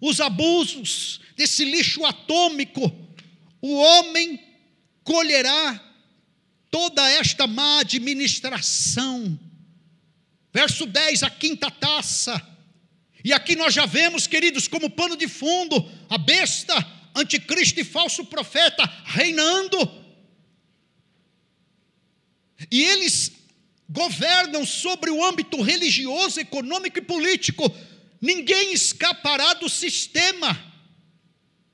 os 0.00 0.18
abusos 0.18 1.20
desse 1.36 1.62
lixo 1.62 2.06
atômico, 2.06 2.90
o 3.60 3.74
homem 3.74 4.42
colherá 5.04 5.91
toda 6.72 7.08
esta 7.08 7.46
má 7.46 7.78
administração. 7.78 9.38
Verso 10.52 10.86
10, 10.86 11.22
a 11.22 11.30
quinta 11.30 11.70
taça. 11.70 12.44
E 13.24 13.32
aqui 13.32 13.54
nós 13.54 13.72
já 13.72 13.86
vemos, 13.86 14.26
queridos, 14.26 14.66
como 14.66 14.90
pano 14.90 15.16
de 15.16 15.28
fundo, 15.28 15.88
a 16.10 16.18
besta, 16.18 16.74
anticristo 17.14 17.78
e 17.78 17.84
falso 17.84 18.24
profeta 18.24 18.82
reinando. 19.04 19.78
E 22.68 22.82
eles 22.82 23.30
governam 23.88 24.66
sobre 24.66 25.10
o 25.10 25.24
âmbito 25.24 25.62
religioso, 25.62 26.40
econômico 26.40 26.98
e 26.98 27.02
político 27.02 27.72
ninguém 28.22 28.72
escapará 28.72 29.52
do 29.54 29.68
sistema. 29.68 30.71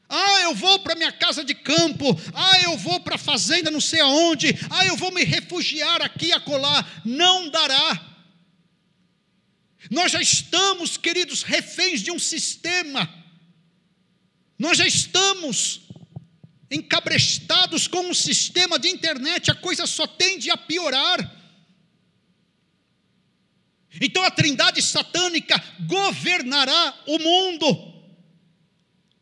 Ah, 0.09 0.41
eu 0.43 0.55
vou 0.55 0.79
para 0.79 0.95
minha 0.95 1.13
casa 1.13 1.45
de 1.45 1.55
campo. 1.55 2.19
Ah, 2.33 2.63
eu 2.63 2.79
vou 2.79 2.99
para 3.01 3.17
a 3.17 3.19
fazenda 3.19 3.71
não 3.71 3.81
sei 3.81 4.01
aonde. 4.01 4.49
Ah, 4.71 4.87
eu 4.87 4.97
vou 4.97 5.13
me 5.13 5.23
refugiar 5.23 6.01
aqui 6.01 6.27
e 6.27 6.33
acolá. 6.33 6.85
Não 7.05 7.51
dará. 7.51 8.07
Nós 9.91 10.13
já 10.13 10.21
estamos, 10.21 10.97
queridos, 10.97 11.43
reféns 11.43 12.01
de 12.01 12.11
um 12.11 12.19
sistema. 12.19 13.09
Nós 14.59 14.79
já 14.79 14.87
estamos 14.87 15.83
encabrestados 16.71 17.87
com 17.87 18.01
um 18.01 18.15
sistema 18.15 18.79
de 18.79 18.89
internet. 18.89 19.51
A 19.51 19.55
coisa 19.55 19.87
só 19.87 20.07
tende 20.07 20.51
a 20.51 20.57
piorar. 20.57 21.37
Então 24.01 24.23
a 24.23 24.31
trindade 24.31 24.81
satânica 24.83 25.63
governará 25.87 26.95
o 27.07 27.19
mundo. 27.19 27.88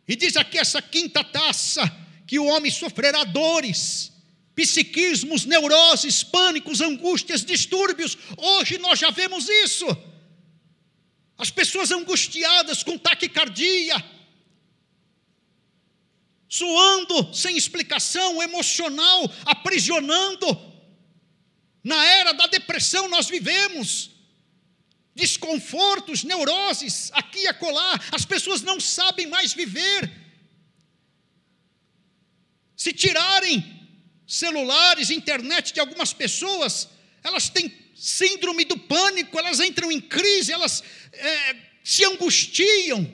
E 0.09 0.15
diz 0.15 0.37
aqui 0.37 0.59
essa 0.59 0.81
quinta 0.81 1.25
taça 1.25 1.83
que 2.27 2.39
o 2.39 2.47
homem 2.47 2.71
sofrerá 2.71 3.25
dores, 3.25 4.13
psiquismos, 4.55 5.45
neuroses, 5.45 6.23
pânicos, 6.23 6.81
angústias, 6.81 7.45
distúrbios. 7.45 8.17
Hoje 8.37 8.79
nós 8.79 8.99
já 8.99 9.11
vemos 9.11 9.49
isso. 9.49 9.87
As 11.37 11.51
pessoas 11.51 11.91
angustiadas 11.91 12.83
com 12.83 12.97
taquicardia, 12.97 14.03
suando 16.49 17.35
sem 17.35 17.57
explicação, 17.57 18.43
emocional, 18.43 19.31
aprisionando. 19.45 20.47
Na 21.85 22.05
era 22.05 22.33
da 22.33 22.47
depressão 22.47 23.09
nós 23.09 23.29
vivemos 23.29 24.16
desconfortos, 25.17 26.23
neuroses, 26.23 27.11
aqui 27.14 27.41
e 27.41 27.49
acolá, 27.49 27.99
as 28.12 28.27
pessoas 28.27 28.61
não 28.61 28.79
sabem 28.79 29.27
mais 29.27 29.55
viver. 29.55 30.12
Se 32.77 32.93
tirarem 32.93 33.64
celulares, 34.27 35.09
internet 35.09 35.73
de 35.73 35.81
algumas 35.81 36.12
pessoas, 36.12 36.89
elas 37.25 37.49
têm 37.49 37.73
síndrome 37.97 38.67
do 38.67 38.79
pânico, 38.79 39.39
elas 39.39 39.59
entram 39.59 39.91
em 39.91 40.01
crise, 40.01 40.53
elas 40.53 40.85
é, 41.14 41.57
se 41.83 42.05
angustiam, 42.05 43.11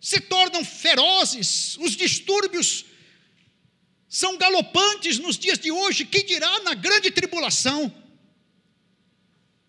se 0.00 0.20
tornam 0.22 0.64
ferozes, 0.64 1.76
os 1.76 1.94
distúrbios 1.94 2.86
são 4.08 4.38
galopantes 4.38 5.18
nos 5.18 5.38
dias 5.38 5.58
de 5.58 5.70
hoje, 5.70 6.06
que 6.06 6.22
dirá 6.22 6.60
na 6.60 6.72
grande 6.72 7.10
tribulação? 7.10 7.94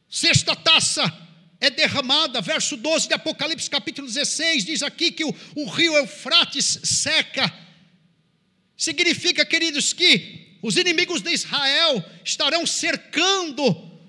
Sexta 0.10 0.56
taça 0.56 1.30
é 1.62 1.70
derramada. 1.70 2.42
Verso 2.42 2.76
12 2.76 3.08
de 3.08 3.14
Apocalipse, 3.14 3.70
capítulo 3.70 4.08
16, 4.08 4.66
diz 4.66 4.82
aqui 4.82 5.12
que 5.12 5.24
o, 5.24 5.34
o 5.56 5.70
rio 5.70 5.96
Eufrates 5.96 6.80
seca. 6.84 7.54
Significa, 8.76 9.46
queridos, 9.46 9.94
que 9.94 10.58
os 10.64 10.76
inimigos 10.76 11.22
de 11.22 11.32
Israel 11.32 12.04
estarão 12.26 12.66
cercando 12.66 13.64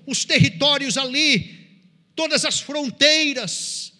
os 0.07 0.25
territórios 0.25 0.97
ali, 0.97 1.79
todas 2.15 2.43
as 2.43 2.59
fronteiras. 2.59 3.93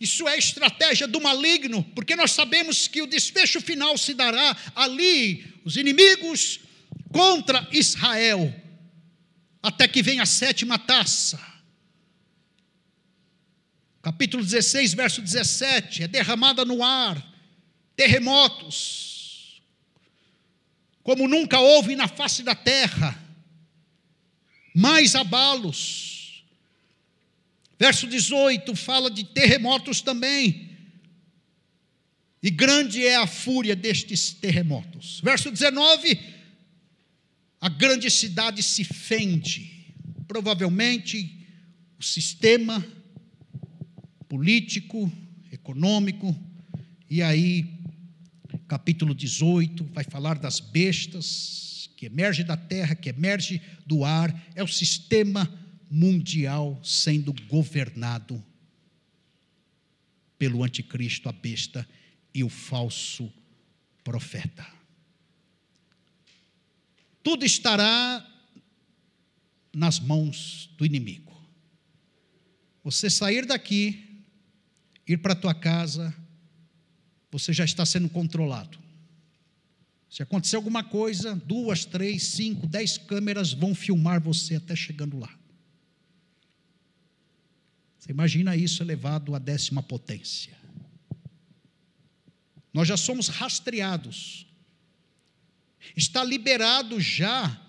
Isso 0.00 0.26
é 0.26 0.36
estratégia 0.36 1.06
do 1.06 1.20
maligno, 1.20 1.84
porque 1.94 2.16
nós 2.16 2.32
sabemos 2.32 2.88
que 2.88 3.00
o 3.00 3.06
desfecho 3.06 3.60
final 3.60 3.96
se 3.96 4.12
dará 4.12 4.56
ali, 4.74 5.60
os 5.64 5.76
inimigos 5.76 6.60
contra 7.12 7.66
Israel, 7.70 8.52
até 9.62 9.86
que 9.86 10.02
venha 10.02 10.24
a 10.24 10.26
sétima 10.26 10.76
taça 10.76 11.53
capítulo 14.04 14.44
16, 14.44 14.92
verso 14.92 15.22
17: 15.22 16.02
é 16.02 16.08
derramada 16.08 16.62
no 16.62 16.84
ar, 16.84 17.26
terremotos, 17.96 19.62
como 21.02 21.26
nunca 21.26 21.58
houve 21.58 21.96
na 21.96 22.06
face 22.06 22.42
da 22.42 22.54
terra, 22.54 23.18
mais 24.74 25.14
abalos. 25.14 26.44
Verso 27.78 28.06
18 28.06 28.76
fala 28.76 29.10
de 29.10 29.24
terremotos 29.24 30.02
também. 30.02 30.70
E 32.42 32.50
grande 32.50 33.06
é 33.06 33.16
a 33.16 33.26
fúria 33.26 33.74
destes 33.74 34.34
terremotos. 34.34 35.18
Verso 35.24 35.50
19: 35.50 36.20
a 37.58 37.70
grande 37.70 38.10
cidade 38.10 38.62
se 38.62 38.84
fende. 38.84 39.94
Provavelmente 40.28 41.38
o 41.98 42.02
sistema 42.02 42.86
político, 44.34 45.12
econômico, 45.52 46.36
e 47.08 47.22
aí, 47.22 47.72
capítulo 48.66 49.14
18, 49.14 49.84
vai 49.92 50.02
falar 50.02 50.40
das 50.40 50.58
bestas 50.58 51.88
que 51.96 52.06
emerge 52.06 52.42
da 52.42 52.56
terra, 52.56 52.96
que 52.96 53.08
emerge 53.08 53.62
do 53.86 54.04
ar, 54.04 54.34
é 54.56 54.60
o 54.60 54.66
sistema 54.66 55.48
mundial 55.88 56.80
sendo 56.82 57.32
governado 57.46 58.44
pelo 60.36 60.64
anticristo, 60.64 61.28
a 61.28 61.32
besta 61.32 61.88
e 62.34 62.42
o 62.42 62.48
falso 62.48 63.32
profeta. 64.02 64.66
Tudo 67.22 67.44
estará 67.44 68.28
nas 69.72 70.00
mãos 70.00 70.68
do 70.76 70.84
inimigo. 70.84 71.32
Você 72.82 73.08
sair 73.08 73.46
daqui 73.46 74.10
ir 75.06 75.18
para 75.18 75.32
a 75.32 75.36
tua 75.36 75.54
casa, 75.54 76.14
você 77.30 77.52
já 77.52 77.64
está 77.64 77.84
sendo 77.84 78.08
controlado. 78.08 78.78
Se 80.08 80.22
acontecer 80.22 80.56
alguma 80.56 80.84
coisa, 80.84 81.34
duas, 81.34 81.84
três, 81.84 82.22
cinco, 82.22 82.66
dez 82.66 82.96
câmeras 82.96 83.52
vão 83.52 83.74
filmar 83.74 84.20
você 84.20 84.54
até 84.54 84.76
chegando 84.76 85.18
lá. 85.18 85.32
Você 87.98 88.12
imagina 88.12 88.54
isso 88.54 88.82
elevado 88.82 89.34
à 89.34 89.38
décima 89.38 89.82
potência. 89.82 90.56
Nós 92.72 92.86
já 92.86 92.96
somos 92.96 93.28
rastreados. 93.28 94.46
Está 95.96 96.22
liberado 96.22 97.00
já 97.00 97.60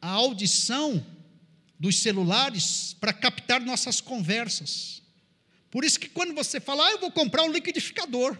a 0.00 0.08
audição 0.08 1.04
dos 1.78 1.98
celulares 1.98 2.96
para 2.98 3.12
captar 3.12 3.60
nossas 3.60 4.00
conversas. 4.00 5.01
Por 5.72 5.86
isso 5.86 5.98
que 5.98 6.10
quando 6.10 6.34
você 6.34 6.60
fala, 6.60 6.86
ah, 6.86 6.90
eu 6.92 7.00
vou 7.00 7.10
comprar 7.10 7.44
um 7.44 7.50
liquidificador, 7.50 8.38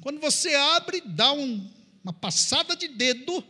quando 0.00 0.20
você 0.20 0.54
abre, 0.54 1.00
dá 1.00 1.32
um, 1.32 1.68
uma 2.04 2.12
passada 2.12 2.76
de 2.76 2.86
dedo 2.86 3.44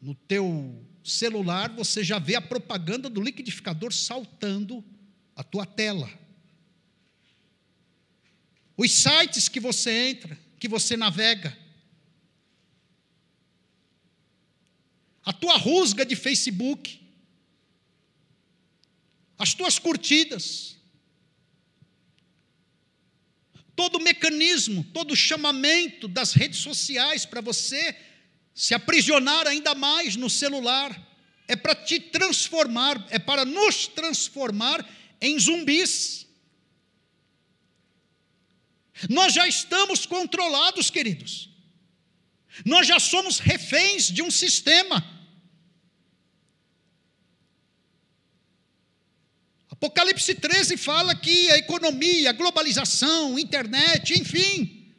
no 0.00 0.14
teu 0.14 0.82
celular, 1.04 1.68
você 1.68 2.02
já 2.02 2.18
vê 2.18 2.34
a 2.34 2.40
propaganda 2.40 3.10
do 3.10 3.20
liquidificador 3.20 3.92
saltando 3.92 4.82
a 5.36 5.44
tua 5.44 5.66
tela. 5.66 6.10
Os 8.74 8.90
sites 8.90 9.46
que 9.46 9.60
você 9.60 10.08
entra, 10.08 10.38
que 10.58 10.66
você 10.66 10.96
navega, 10.96 11.54
a 15.26 15.32
tua 15.34 15.58
rusga 15.58 16.06
de 16.06 16.16
Facebook, 16.16 17.06
as 19.38 19.52
tuas 19.52 19.78
curtidas, 19.78 20.77
todo 23.78 23.94
o 23.98 24.02
mecanismo, 24.02 24.82
todo 24.92 25.12
o 25.12 25.16
chamamento 25.16 26.08
das 26.08 26.32
redes 26.32 26.58
sociais 26.58 27.24
para 27.24 27.40
você 27.40 27.96
se 28.52 28.74
aprisionar 28.74 29.46
ainda 29.46 29.72
mais 29.72 30.16
no 30.16 30.28
celular, 30.28 30.90
é 31.46 31.54
para 31.54 31.76
te 31.76 32.00
transformar, 32.00 33.06
é 33.08 33.20
para 33.20 33.44
nos 33.44 33.86
transformar 33.86 34.84
em 35.20 35.38
zumbis. 35.38 36.26
Nós 39.08 39.32
já 39.32 39.46
estamos 39.46 40.04
controlados, 40.04 40.90
queridos. 40.90 41.48
Nós 42.64 42.84
já 42.84 42.98
somos 42.98 43.38
reféns 43.38 44.08
de 44.08 44.22
um 44.22 44.30
sistema. 44.30 45.04
Apocalipse 49.80 50.34
13 50.34 50.76
fala 50.76 51.14
que 51.14 51.50
a 51.52 51.56
economia, 51.56 52.30
a 52.30 52.32
globalização, 52.32 53.38
internet, 53.38 54.18
enfim, 54.18 54.92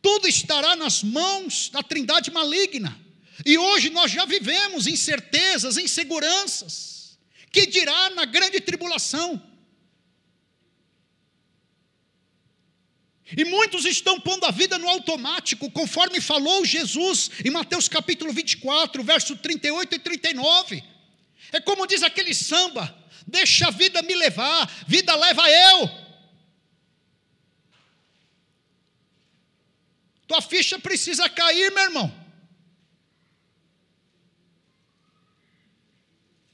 tudo 0.00 0.26
estará 0.26 0.74
nas 0.74 1.02
mãos 1.02 1.68
da 1.68 1.82
trindade 1.82 2.30
maligna. 2.30 2.98
E 3.44 3.58
hoje 3.58 3.90
nós 3.90 4.10
já 4.10 4.24
vivemos 4.24 4.86
incertezas, 4.86 5.76
inseguranças. 5.76 7.18
Que 7.52 7.66
dirá 7.66 8.10
na 8.10 8.24
grande 8.24 8.58
tribulação? 8.58 9.40
E 13.36 13.44
muitos 13.44 13.84
estão 13.84 14.18
pondo 14.18 14.46
a 14.46 14.50
vida 14.50 14.78
no 14.78 14.88
automático, 14.88 15.70
conforme 15.70 16.22
falou 16.22 16.64
Jesus 16.64 17.30
em 17.44 17.50
Mateus 17.50 17.86
capítulo 17.86 18.32
24, 18.32 19.02
verso 19.02 19.36
38 19.36 19.94
e 19.94 19.98
39. 19.98 20.93
É 21.54 21.60
como 21.60 21.86
diz 21.86 22.02
aquele 22.02 22.34
samba: 22.34 22.92
deixa 23.24 23.68
a 23.68 23.70
vida 23.70 24.02
me 24.02 24.12
levar, 24.12 24.66
vida 24.88 25.14
leva 25.14 25.48
eu. 25.48 25.88
Tua 30.26 30.42
ficha 30.42 30.80
precisa 30.80 31.28
cair, 31.30 31.70
meu 31.70 31.84
irmão. 31.84 32.24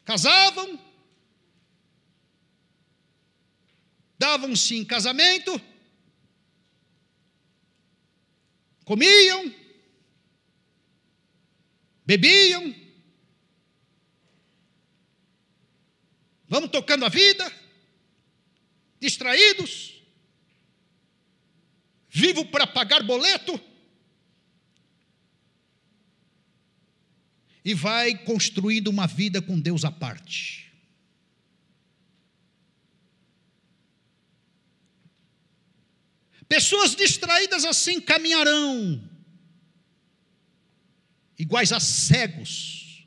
Casavam, 0.04 0.78
davam-se 4.18 4.76
em 4.76 4.84
casamento, 4.84 5.58
comiam, 8.84 9.54
bebiam, 12.04 12.89
vamos 16.50 16.68
tocando 16.68 17.06
a 17.06 17.08
vida, 17.08 17.50
distraídos, 18.98 20.02
vivo 22.08 22.44
para 22.46 22.66
pagar 22.66 23.04
boleto, 23.04 23.58
e 27.64 27.72
vai 27.72 28.18
construindo 28.24 28.88
uma 28.88 29.06
vida 29.06 29.40
com 29.40 29.60
Deus 29.60 29.84
à 29.84 29.92
parte. 29.92 30.72
Pessoas 36.48 36.96
distraídas 36.96 37.64
assim 37.64 38.00
caminharão, 38.00 39.08
iguais 41.38 41.70
a 41.70 41.78
cegos, 41.78 43.06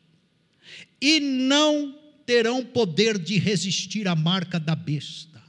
e 1.01 1.19
não 1.19 2.02
terão 2.25 2.65
poder 2.65 3.17
de 3.17 3.37
resistir 3.37 4.07
à 4.07 4.15
marca 4.15 4.59
da 4.59 4.75
besta. 4.75 5.41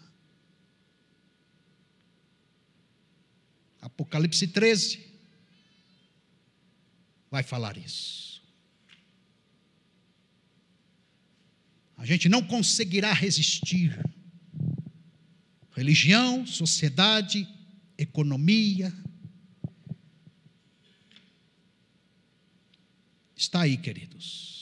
Apocalipse 3.81 4.49
13 4.49 4.99
vai 7.31 7.43
falar 7.43 7.77
isso. 7.77 8.43
A 11.97 12.07
gente 12.07 12.29
não 12.29 12.43
conseguirá 12.43 13.13
resistir. 13.13 13.99
Religião, 15.73 16.47
sociedade, 16.47 17.49
economia. 17.97 18.93
Está 23.37 23.63
aí, 23.63 23.77
queridos. 23.77 24.54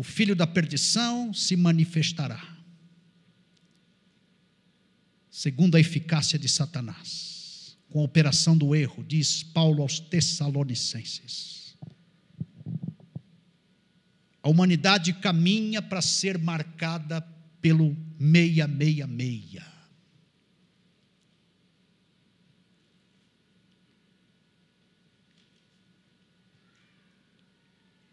O 0.00 0.02
filho 0.02 0.34
da 0.34 0.46
perdição 0.46 1.34
se 1.34 1.54
manifestará, 1.54 2.42
segundo 5.30 5.76
a 5.76 5.80
eficácia 5.80 6.38
de 6.38 6.48
Satanás, 6.48 7.76
com 7.90 8.00
a 8.00 8.04
operação 8.04 8.56
do 8.56 8.74
erro, 8.74 9.04
diz 9.06 9.42
Paulo 9.42 9.82
aos 9.82 10.00
Tessalonicenses. 10.00 11.76
A 14.42 14.48
humanidade 14.48 15.12
caminha 15.12 15.82
para 15.82 16.00
ser 16.00 16.38
marcada 16.38 17.20
pelo 17.60 17.94
666. 18.18 19.62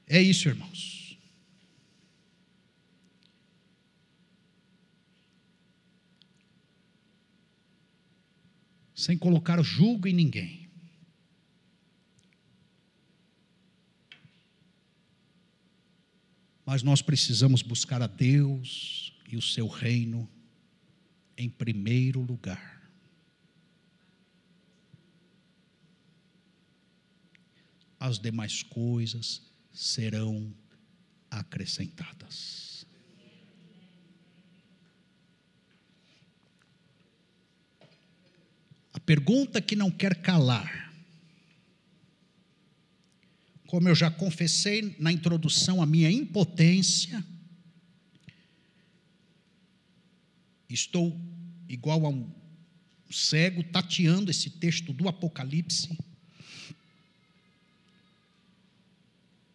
É 0.05 0.21
isso, 0.21 0.49
irmãos. 0.49 1.06
Sem 9.07 9.17
colocar 9.17 9.63
julgo 9.63 10.05
em 10.05 10.13
ninguém. 10.13 10.69
Mas 16.65 16.83
nós 16.83 17.01
precisamos 17.01 17.61
buscar 17.61 18.01
a 18.01 18.07
Deus 18.07 19.13
e 19.29 19.37
o 19.37 19.41
seu 19.41 19.65
reino 19.65 20.29
em 21.37 21.49
primeiro 21.49 22.19
lugar. 22.19 22.91
As 27.97 28.19
demais 28.19 28.61
coisas 28.61 29.41
serão 29.71 30.53
acrescentadas. 31.31 32.76
Pergunta 39.07 39.59
que 39.59 39.75
não 39.75 39.89
quer 39.89 40.21
calar, 40.21 40.93
como 43.65 43.89
eu 43.89 43.95
já 43.95 44.11
confessei 44.11 44.95
na 44.99 45.11
introdução, 45.11 45.81
a 45.81 45.85
minha 45.87 46.11
impotência, 46.11 47.23
estou 50.69 51.19
igual 51.67 52.05
a 52.05 52.09
um 52.09 52.29
cego 53.09 53.63
tateando 53.63 54.29
esse 54.29 54.51
texto 54.51 54.93
do 54.93 55.09
Apocalipse 55.09 55.97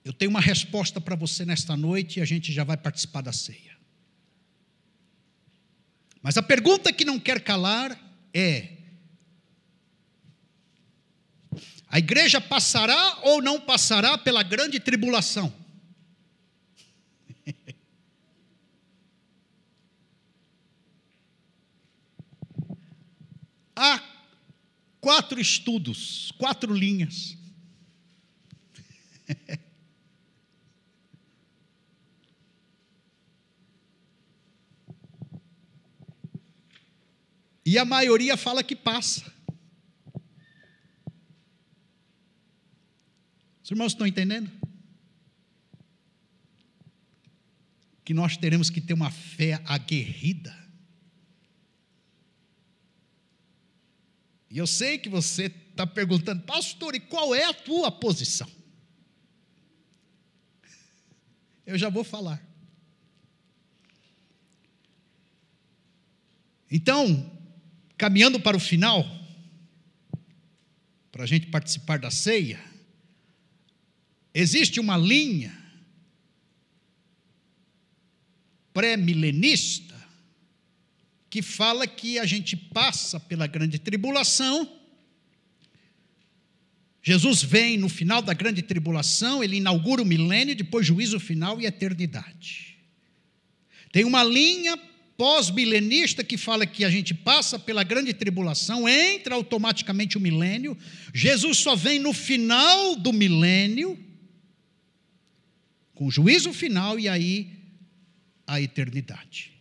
Eu 0.04 0.12
tenho 0.12 0.30
uma 0.30 0.40
resposta 0.40 1.00
para 1.00 1.14
você 1.14 1.44
nesta 1.44 1.76
noite 1.76 2.18
e 2.18 2.22
a 2.22 2.24
gente 2.24 2.52
já 2.52 2.64
vai 2.64 2.76
participar 2.76 3.20
da 3.20 3.32
ceia. 3.32 3.76
Mas 6.20 6.36
a 6.36 6.42
pergunta 6.42 6.92
que 6.92 7.04
não 7.04 7.20
quer 7.20 7.40
calar 7.40 7.96
é: 8.34 8.71
a 11.92 11.98
igreja 11.98 12.40
passará 12.40 13.18
ou 13.22 13.42
não 13.42 13.60
passará 13.60 14.16
pela 14.16 14.42
grande 14.42 14.80
tribulação? 14.80 15.52
Há 23.76 24.02
quatro 25.02 25.38
estudos, 25.38 26.32
quatro 26.38 26.74
linhas. 26.74 27.36
E 37.64 37.78
a 37.78 37.84
maioria 37.84 38.36
fala 38.36 38.62
que 38.64 38.74
passa. 38.74 39.31
Os 43.72 43.74
irmãos 43.74 43.92
estão 43.92 44.06
entendendo? 44.06 44.52
Que 48.04 48.12
nós 48.12 48.36
teremos 48.36 48.68
que 48.68 48.82
ter 48.82 48.92
uma 48.92 49.10
fé 49.10 49.62
aguerrida. 49.64 50.54
E 54.50 54.58
eu 54.58 54.66
sei 54.66 54.98
que 54.98 55.08
você 55.08 55.46
está 55.46 55.86
perguntando, 55.86 56.42
pastor, 56.42 56.94
e 56.94 57.00
qual 57.00 57.34
é 57.34 57.44
a 57.44 57.54
tua 57.54 57.90
posição? 57.90 58.46
Eu 61.64 61.78
já 61.78 61.88
vou 61.88 62.04
falar. 62.04 62.46
Então, 66.70 67.40
caminhando 67.96 68.38
para 68.38 68.54
o 68.54 68.60
final, 68.60 69.02
para 71.10 71.22
a 71.22 71.26
gente 71.26 71.46
participar 71.46 71.98
da 71.98 72.10
ceia, 72.10 72.71
existe 74.34 74.80
uma 74.80 74.96
linha 74.96 75.56
pré-milenista 78.72 79.92
que 81.28 81.42
fala 81.42 81.86
que 81.86 82.18
a 82.18 82.26
gente 82.26 82.56
passa 82.56 83.18
pela 83.18 83.46
grande 83.46 83.78
tribulação. 83.78 84.70
Jesus 87.02 87.42
vem 87.42 87.76
no 87.76 87.88
final 87.88 88.22
da 88.22 88.32
grande 88.32 88.62
tribulação, 88.62 89.42
ele 89.42 89.56
inaugura 89.56 90.02
o 90.02 90.06
milênio, 90.06 90.54
depois 90.54 90.86
juízo 90.86 91.18
final 91.18 91.60
e 91.60 91.66
eternidade. 91.66 92.78
Tem 93.90 94.04
uma 94.04 94.22
linha 94.22 94.78
pós-milenista 95.16 96.22
que 96.22 96.36
fala 96.36 96.66
que 96.66 96.84
a 96.84 96.90
gente 96.90 97.14
passa 97.14 97.58
pela 97.58 97.82
grande 97.82 98.12
tribulação, 98.12 98.88
entra 98.88 99.34
automaticamente 99.34 100.16
o 100.16 100.20
milênio, 100.20 100.76
Jesus 101.14 101.58
só 101.58 101.74
vem 101.74 101.98
no 101.98 102.12
final 102.12 102.96
do 102.96 103.12
milênio, 103.12 103.98
o 106.06 106.10
juízo 106.10 106.52
final 106.52 106.98
e 106.98 107.08
aí 107.08 107.50
a 108.46 108.60
eternidade. 108.60 109.52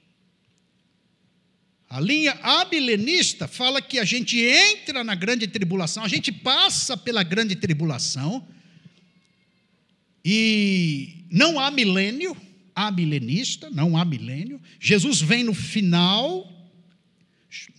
A 1.89 1.99
linha 1.99 2.31
amilenista 2.41 3.47
fala 3.47 3.81
que 3.81 3.99
a 3.99 4.05
gente 4.05 4.39
entra 4.39 5.03
na 5.03 5.13
grande 5.13 5.47
tribulação, 5.47 6.03
a 6.03 6.07
gente 6.07 6.31
passa 6.31 6.95
pela 6.95 7.21
grande 7.21 7.55
tribulação, 7.55 8.47
e 10.23 11.25
não 11.29 11.59
há 11.59 11.69
milênio, 11.69 12.35
há 12.75 12.91
milenista, 12.91 13.69
não 13.69 13.97
há 13.97 14.05
milênio. 14.05 14.61
Jesus 14.79 15.19
vem 15.19 15.43
no 15.43 15.53
final, 15.53 16.49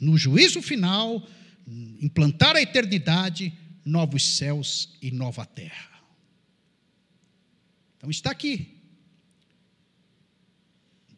no 0.00 0.18
juízo 0.18 0.60
final, 0.60 1.26
implantar 2.00 2.56
a 2.56 2.62
eternidade, 2.62 3.52
novos 3.84 4.36
céus 4.36 4.90
e 5.00 5.10
nova 5.10 5.46
terra. 5.46 5.91
Então 8.02 8.10
está 8.10 8.32
aqui. 8.32 8.82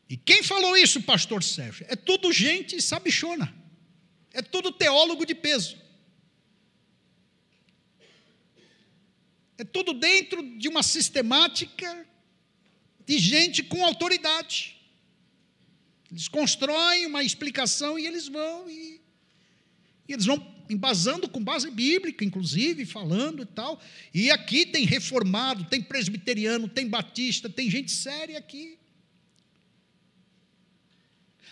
E 0.06 0.18
quem 0.18 0.42
falou 0.42 0.76
isso, 0.76 1.02
pastor 1.02 1.42
Sérgio? 1.42 1.86
É 1.88 1.96
tudo 1.96 2.30
gente 2.30 2.80
sabichona. 2.82 3.54
É 4.34 4.42
tudo 4.42 4.70
teólogo 4.70 5.24
de 5.24 5.34
peso. 5.34 5.78
É 9.56 9.64
tudo 9.64 9.94
dentro 9.94 10.42
de 10.58 10.68
uma 10.68 10.82
sistemática 10.82 12.06
de 13.06 13.18
gente 13.18 13.62
com 13.62 13.82
autoridade. 13.82 14.76
Eles 16.10 16.28
constroem 16.28 17.06
uma 17.06 17.22
explicação 17.22 17.98
e 17.98 18.06
eles 18.06 18.28
vão 18.28 18.68
e, 18.68 19.00
e 20.06 20.12
eles 20.12 20.26
vão 20.26 20.53
embasando 20.68 21.28
com 21.28 21.42
base 21.42 21.70
bíblica, 21.70 22.24
inclusive, 22.24 22.84
falando 22.84 23.42
e 23.42 23.46
tal. 23.46 23.80
E 24.12 24.30
aqui 24.30 24.66
tem 24.66 24.84
reformado, 24.84 25.64
tem 25.64 25.82
presbiteriano, 25.82 26.68
tem 26.68 26.88
batista, 26.88 27.48
tem 27.48 27.70
gente 27.70 27.90
séria 27.90 28.38
aqui. 28.38 28.78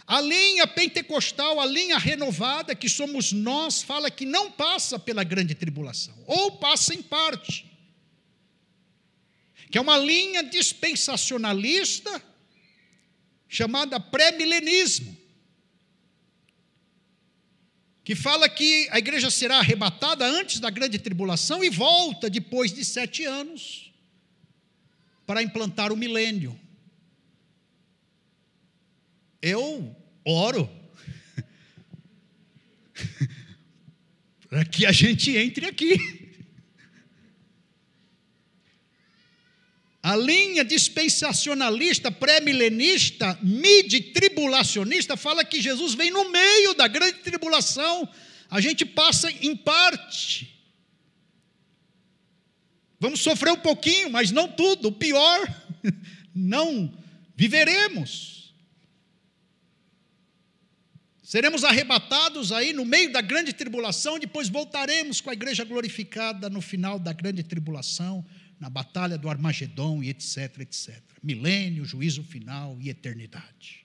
A 0.07 0.21
linha 0.21 0.67
pentecostal, 0.67 1.61
a 1.61 1.67
linha 1.67 1.97
renovada, 1.97 2.75
que 2.75 2.89
somos 2.89 3.33
nós, 3.33 3.83
fala 3.83 4.11
que 4.11 4.27
não 4.27 4.51
passa 4.51 4.99
pela 4.99 5.23
grande 5.23 5.55
tribulação, 5.55 6.15
ou 6.27 6.59
passa 6.59 6.95
em 6.95 7.03
parte. 7.03 7.71
Que 9.71 9.79
é 9.79 9.81
uma 9.81 9.97
linha 9.97 10.43
dispensacionalista 10.43 12.23
chamada 13.49 14.01
pré-milenismo. 14.01 15.22
Que 18.05 18.15
fala 18.15 18.49
que 18.49 18.89
a 18.91 18.99
igreja 18.99 19.31
será 19.31 19.59
arrebatada 19.59 20.27
antes 20.27 20.59
da 20.59 20.71
grande 20.71 20.99
tribulação 20.99 21.63
e 21.63 21.71
volta 21.71 22.29
depois 22.29 22.73
de 22.73 22.85
sete 22.85 23.25
anos 23.25 23.93
para 25.27 25.43
implantar 25.43 25.93
o 25.93 25.97
milênio. 25.97 26.59
Eu 29.41 29.97
oro 30.25 30.69
para 34.49 34.65
que 34.65 34.85
a 34.85 34.93
gente 34.93 35.37
entre 35.37 35.67
aqui. 35.67 36.22
A 40.13 40.17
linha 40.17 40.63
dispensacionalista, 40.63 42.11
pré-milenista, 42.11 43.39
mid-tribulacionista, 43.41 45.17
fala 45.17 45.43
que 45.43 45.59
Jesus 45.59 45.95
vem 45.95 46.11
no 46.11 46.31
meio 46.31 46.75
da 46.75 46.87
grande 46.87 47.21
tribulação. 47.21 48.07
A 48.51 48.61
gente 48.61 48.85
passa 48.85 49.31
em 49.31 49.57
parte. 49.57 50.55
Vamos 53.01 53.21
sofrer 53.21 53.55
um 53.55 53.59
pouquinho, 53.59 54.11
mas 54.11 54.31
não 54.31 54.47
tudo. 54.47 54.89
O 54.89 54.93
pior, 54.93 55.49
não 56.37 56.93
viveremos. 57.35 58.55
Seremos 61.23 61.65
arrebatados 61.65 62.53
aí 62.53 62.75
no 62.75 62.85
meio 62.85 63.11
da 63.11 63.23
grande 63.23 63.55
tribulação, 63.55 64.19
depois 64.19 64.51
voltaremos 64.51 65.23
com 65.23 65.31
a 65.31 65.33
igreja 65.33 65.65
glorificada 65.65 66.51
no 66.51 66.61
final 66.61 66.99
da 66.99 67.15
grande 67.15 67.43
tribulação, 67.43 68.23
na 68.63 68.71
batalha 68.71 69.19
do 69.19 69.29
Armagedon 69.29 70.05
e 70.05 70.09
etc, 70.11 70.61
etc. 70.61 71.03
Milênio, 71.21 71.85
juízo 71.85 72.23
final 72.23 72.79
e 72.81 72.91
eternidade. 72.91 73.85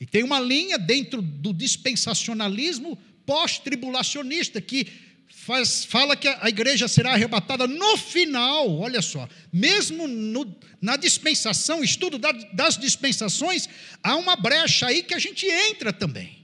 E 0.00 0.04
tem 0.04 0.24
uma 0.24 0.40
linha 0.40 0.78
dentro 0.80 1.22
do 1.22 1.54
dispensacionalismo 1.54 2.98
pós-tribulacionista 3.24 4.60
que 4.60 4.88
faz, 5.28 5.84
fala 5.84 6.16
que 6.16 6.26
a 6.26 6.48
igreja 6.48 6.88
será 6.88 7.12
arrebatada 7.12 7.68
no 7.68 7.96
final, 7.96 8.68
olha 8.80 9.00
só, 9.00 9.28
mesmo 9.52 10.08
no, 10.08 10.56
na 10.82 10.96
dispensação, 10.96 11.84
estudo 11.84 12.18
da, 12.18 12.32
das 12.32 12.76
dispensações, 12.76 13.68
há 14.02 14.16
uma 14.16 14.34
brecha 14.34 14.88
aí 14.88 15.04
que 15.04 15.14
a 15.14 15.20
gente 15.20 15.46
entra 15.46 15.92
também. 15.92 16.35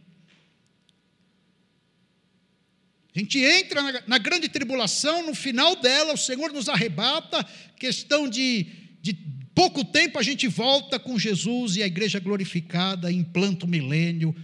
A 3.14 3.18
gente 3.18 3.38
entra 3.38 3.82
na, 3.82 4.02
na 4.06 4.18
grande 4.18 4.48
tribulação, 4.48 5.26
no 5.26 5.34
final 5.34 5.76
dela, 5.76 6.14
o 6.14 6.18
Senhor 6.18 6.50
nos 6.50 6.68
arrebata, 6.68 7.46
questão 7.76 8.26
de, 8.26 8.66
de 9.02 9.12
pouco 9.54 9.84
tempo 9.84 10.18
a 10.18 10.22
gente 10.22 10.48
volta 10.48 10.98
com 10.98 11.18
Jesus 11.18 11.76
e 11.76 11.82
a 11.82 11.86
igreja 11.86 12.18
glorificada, 12.18 13.12
implanta 13.12 13.66
o 13.66 13.68
milênio, 13.68 14.34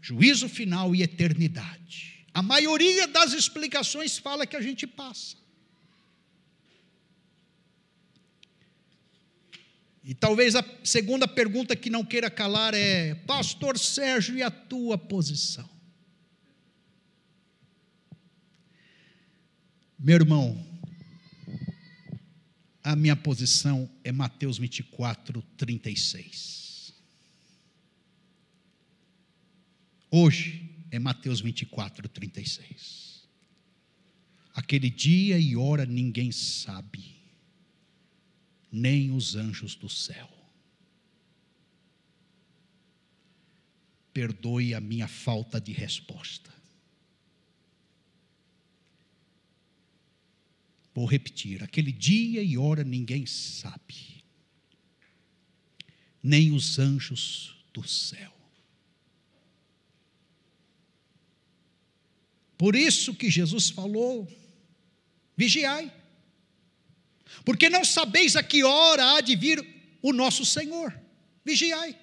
juízo 0.00 0.48
final 0.48 0.94
e 0.94 1.02
eternidade. 1.02 2.26
A 2.34 2.42
maioria 2.42 3.06
das 3.06 3.32
explicações 3.32 4.18
fala 4.18 4.46
que 4.46 4.56
a 4.56 4.60
gente 4.60 4.86
passa. 4.86 5.36
E 10.02 10.14
talvez 10.14 10.56
a 10.56 10.64
segunda 10.82 11.28
pergunta 11.28 11.76
que 11.76 11.90
não 11.90 12.04
queira 12.04 12.28
calar 12.28 12.74
é: 12.74 13.14
Pastor 13.14 13.78
Sérgio, 13.78 14.36
e 14.36 14.42
a 14.42 14.50
tua 14.50 14.98
posição? 14.98 15.68
Meu 20.02 20.14
irmão, 20.14 20.66
a 22.82 22.96
minha 22.96 23.14
posição 23.14 23.86
é 24.02 24.10
Mateus 24.10 24.56
24, 24.56 25.42
36. 25.58 26.94
Hoje, 30.10 30.70
é 30.90 30.98
Mateus 30.98 31.42
24, 31.42 32.08
36. 32.08 33.28
Aquele 34.54 34.88
dia 34.88 35.38
e 35.38 35.54
hora 35.54 35.84
ninguém 35.84 36.32
sabe, 36.32 37.20
nem 38.72 39.10
os 39.10 39.36
anjos 39.36 39.74
do 39.74 39.90
céu. 39.90 40.30
Perdoe 44.14 44.74
a 44.74 44.80
minha 44.80 45.06
falta 45.06 45.60
de 45.60 45.72
resposta. 45.72 46.59
Vou 50.94 51.06
repetir: 51.06 51.62
aquele 51.62 51.92
dia 51.92 52.42
e 52.42 52.58
hora 52.58 52.82
ninguém 52.84 53.26
sabe, 53.26 54.24
nem 56.22 56.52
os 56.52 56.78
anjos 56.78 57.56
do 57.72 57.86
céu. 57.86 58.32
Por 62.58 62.76
isso 62.76 63.14
que 63.14 63.30
Jesus 63.30 63.70
falou: 63.70 64.28
vigiai, 65.36 65.92
porque 67.44 67.70
não 67.70 67.84
sabeis 67.84 68.36
a 68.36 68.42
que 68.42 68.62
hora 68.62 69.14
há 69.14 69.20
de 69.20 69.36
vir 69.36 69.64
o 70.02 70.12
nosso 70.12 70.44
Senhor. 70.44 70.98
Vigiai. 71.44 71.98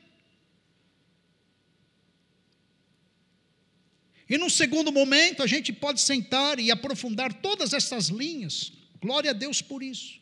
E 4.30 4.38
num 4.38 4.50
segundo 4.50 4.92
momento, 4.92 5.42
a 5.42 5.48
gente 5.48 5.72
pode 5.72 6.02
sentar 6.02 6.60
e 6.60 6.70
aprofundar 6.70 7.34
todas 7.34 7.72
essas 7.74 8.08
linhas. 8.08 8.74
Glória 9.02 9.32
a 9.32 9.34
Deus 9.34 9.62
por 9.62 9.84
isso. 9.84 10.20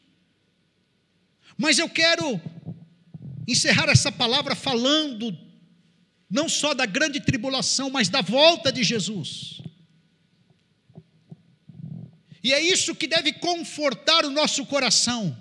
Mas 1.58 1.80
eu 1.80 1.90
quero 1.90 2.42
encerrar 3.48 3.90
essa 3.90 4.12
palavra 4.12 4.56
falando 4.56 5.38
não 6.30 6.50
só 6.50 6.74
da 6.74 6.86
grande 6.86 7.20
tribulação, 7.20 7.90
mas 7.90 8.10
da 8.10 8.22
volta 8.22 8.72
de 8.72 8.84
Jesus. 8.84 9.62
E 12.44 12.54
é 12.54 12.62
isso 12.62 12.96
que 12.96 13.08
deve 13.08 13.34
confortar 13.34 14.26
o 14.26 14.30
nosso 14.30 14.66
coração. 14.66 15.36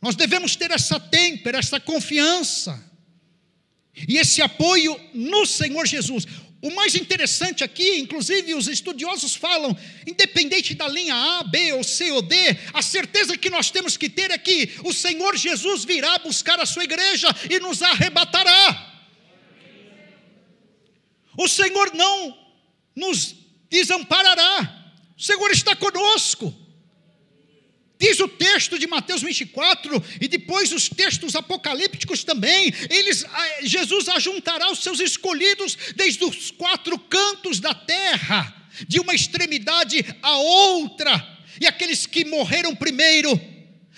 Nós 0.00 0.14
devemos 0.14 0.54
ter 0.54 0.70
essa 0.70 1.00
têmpera, 1.00 1.58
essa 1.58 1.80
confiança 1.80 2.92
e 4.06 4.18
esse 4.18 4.42
apoio 4.42 5.00
no 5.14 5.46
Senhor 5.46 5.86
Jesus. 5.86 6.26
O 6.64 6.74
mais 6.74 6.94
interessante 6.94 7.62
aqui, 7.62 7.98
inclusive 7.98 8.54
os 8.54 8.68
estudiosos 8.68 9.34
falam, 9.34 9.76
independente 10.06 10.74
da 10.74 10.88
linha 10.88 11.14
A, 11.14 11.42
B 11.42 11.74
ou 11.74 11.84
C 11.84 12.10
ou 12.10 12.22
D, 12.22 12.34
a 12.72 12.80
certeza 12.80 13.36
que 13.36 13.50
nós 13.50 13.70
temos 13.70 13.98
que 13.98 14.08
ter 14.08 14.30
é 14.30 14.38
que 14.38 14.70
o 14.82 14.90
Senhor 14.90 15.36
Jesus 15.36 15.84
virá 15.84 16.18
buscar 16.20 16.58
a 16.58 16.64
sua 16.64 16.84
igreja 16.84 17.28
e 17.50 17.60
nos 17.60 17.82
arrebatará. 17.82 18.94
O 21.36 21.46
Senhor 21.46 21.94
não 21.94 22.34
nos 22.96 23.34
desamparará. 23.68 24.94
O 25.18 25.22
Senhor 25.22 25.50
está 25.50 25.76
conosco. 25.76 26.63
Diz 28.04 28.20
o 28.20 28.28
texto 28.28 28.78
de 28.78 28.86
Mateus 28.86 29.22
24 29.22 30.04
e 30.20 30.28
depois 30.28 30.72
os 30.72 30.90
textos 30.90 31.34
apocalípticos 31.34 32.22
também. 32.22 32.70
Eles, 32.90 33.24
Jesus 33.62 34.10
ajuntará 34.10 34.70
os 34.70 34.80
seus 34.80 35.00
escolhidos 35.00 35.74
desde 35.96 36.22
os 36.22 36.50
quatro 36.50 36.98
cantos 36.98 37.60
da 37.60 37.72
terra, 37.72 38.68
de 38.86 39.00
uma 39.00 39.14
extremidade 39.14 40.04
a 40.20 40.36
outra. 40.36 41.38
E 41.58 41.66
aqueles 41.66 42.04
que 42.04 42.26
morreram 42.26 42.76
primeiro 42.76 43.40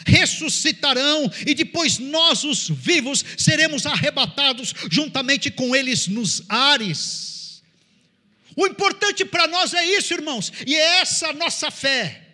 ressuscitarão 0.07 1.28
e 1.44 1.52
depois 1.52 1.98
nós 1.98 2.44
os 2.44 2.68
vivos 2.68 3.24
seremos 3.36 3.86
arrebatados 3.86 4.72
juntamente 4.88 5.50
com 5.50 5.74
eles 5.74 6.07
nos 6.07 6.44
ares. 6.48 7.61
O 8.54 8.68
importante 8.68 9.24
para 9.24 9.48
nós 9.48 9.74
é 9.74 9.84
isso, 9.84 10.14
irmãos, 10.14 10.52
e 10.64 10.76
é 10.76 11.00
essa 11.00 11.32
nossa 11.32 11.72
fé. 11.72 12.26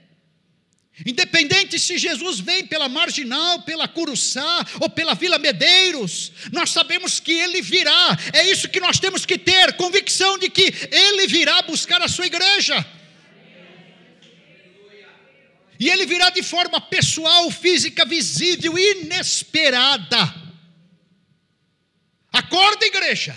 Independente 1.06 1.78
se 1.78 1.96
Jesus 1.96 2.38
vem 2.38 2.66
pela 2.66 2.88
Marginal, 2.88 3.62
pela 3.62 3.88
Curuçá 3.88 4.64
ou 4.78 4.90
pela 4.90 5.14
Vila 5.14 5.38
Medeiros, 5.38 6.30
nós 6.52 6.70
sabemos 6.70 7.18
que 7.18 7.32
Ele 7.32 7.62
virá. 7.62 8.18
É 8.32 8.50
isso 8.50 8.68
que 8.68 8.78
nós 8.78 9.00
temos 9.00 9.24
que 9.24 9.38
ter, 9.38 9.72
convicção 9.76 10.38
de 10.38 10.50
que 10.50 10.72
Ele 10.90 11.26
virá 11.26 11.62
buscar 11.62 12.02
a 12.02 12.08
sua 12.08 12.26
igreja. 12.26 12.86
E 15.80 15.88
Ele 15.88 16.04
virá 16.04 16.28
de 16.28 16.42
forma 16.42 16.80
pessoal, 16.80 17.50
física, 17.50 18.04
visível, 18.04 18.78
inesperada. 18.78 20.42
Acorda, 22.30 22.84
igreja. 22.84 23.34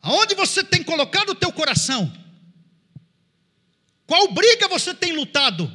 Aonde 0.00 0.34
você 0.34 0.64
tem 0.64 0.82
colocado 0.82 1.30
o 1.30 1.34
teu 1.34 1.52
coração? 1.52 2.21
Qual 4.12 4.28
briga 4.28 4.68
você 4.68 4.92
tem 4.92 5.12
lutado? 5.12 5.72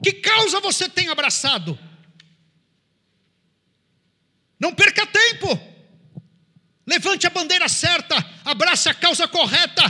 Que 0.00 0.12
causa 0.12 0.60
você 0.60 0.88
tem 0.88 1.08
abraçado? 1.08 1.76
Não 4.60 4.72
perca 4.72 5.04
tempo. 5.04 5.60
Levante 6.86 7.26
a 7.26 7.30
bandeira 7.30 7.68
certa, 7.68 8.14
abrace 8.44 8.88
a 8.88 8.94
causa 8.94 9.26
correta. 9.26 9.82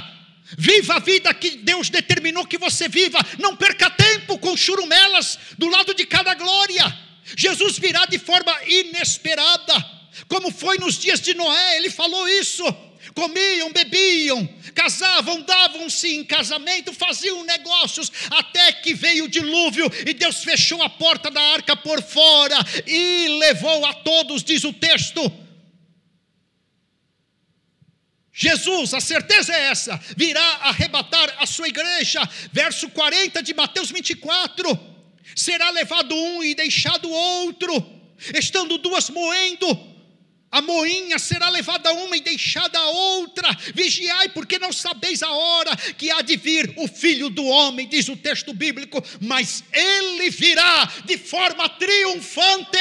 Viva 0.57 0.95
a 0.95 0.99
vida 0.99 1.35
que 1.35 1.59
Deus 1.59 1.91
determinou 1.91 2.47
que 2.47 2.57
você 2.57 2.89
viva. 2.89 3.19
Não 3.39 3.55
perca 3.55 3.91
tempo 3.91 4.39
com 4.39 4.57
churumelas 4.57 5.39
do 5.59 5.69
lado 5.69 5.93
de 5.93 6.07
cada 6.07 6.33
glória. 6.33 6.85
Jesus 7.37 7.79
virá 7.79 8.07
de 8.07 8.19
forma 8.19 8.51
inesperada, 8.67 9.75
como 10.27 10.51
foi 10.51 10.79
nos 10.79 10.97
dias 10.97 11.21
de 11.21 11.35
Noé, 11.35 11.77
ele 11.77 11.91
falou 11.91 12.27
isso 12.27 12.65
comiam, 13.15 13.73
bebiam, 13.73 14.47
casavam, 14.75 15.43
davam-se 15.43 16.17
em 16.17 16.25
casamento, 16.25 16.93
faziam 16.93 17.45
negócios, 17.45 18.11
até 18.31 18.73
que 18.73 18.93
veio 18.93 19.25
o 19.25 19.29
dilúvio 19.29 19.91
e 20.07 20.13
Deus 20.13 20.43
fechou 20.43 20.83
a 20.83 20.91
porta 20.91 21.31
da 21.31 21.41
arca 21.41 21.77
por 21.77 22.03
fora 22.03 22.57
e 22.87 23.29
levou 23.39 23.87
a 23.87 23.95
todos, 23.95 24.43
diz 24.43 24.65
o 24.65 24.73
texto. 24.73 25.33
Jesus, 28.33 28.93
a 28.93 29.01
certeza 29.01 29.55
é 29.55 29.69
essa, 29.69 29.97
virá 30.17 30.45
arrebatar 30.63 31.37
a 31.39 31.47
sua 31.47 31.69
igreja. 31.69 32.21
Verso 32.53 32.91
40 32.91 33.41
de 33.41 33.55
Mateus 33.55 33.93
24: 33.93 34.77
será 35.37 35.71
levado 35.71 36.13
um 36.17 36.43
e 36.43 36.53
deixado 36.53 37.09
outro, 37.09 37.73
estando 38.35 38.77
duas 38.77 39.09
moendo 39.09 39.94
a 40.55 40.63
moinha 40.63 41.19
será 41.19 41.49
levada 41.49 41.93
uma 41.93 42.17
e 42.17 42.21
deixada 42.21 42.79
a 42.79 42.89
outra. 42.89 43.49
Vigiai, 43.75 44.29
porque 44.29 44.57
não 44.57 44.73
sabeis 44.73 45.21
a 45.21 45.33
hora 45.33 45.75
que 45.99 46.13
há 46.13 46.23
de 46.23 46.37
vir 46.37 46.73
o 46.77 46.87
filho 46.87 47.29
do 47.29 47.45
homem, 47.45 47.89
diz 47.89 48.09
o 48.09 48.17
texto 48.17 48.55
bíblico, 48.55 49.03
mas 49.21 49.65
ele 49.73 50.31
virá 50.31 50.89
de 51.05 51.19
forma 51.19 51.69
triunfante. 51.71 52.79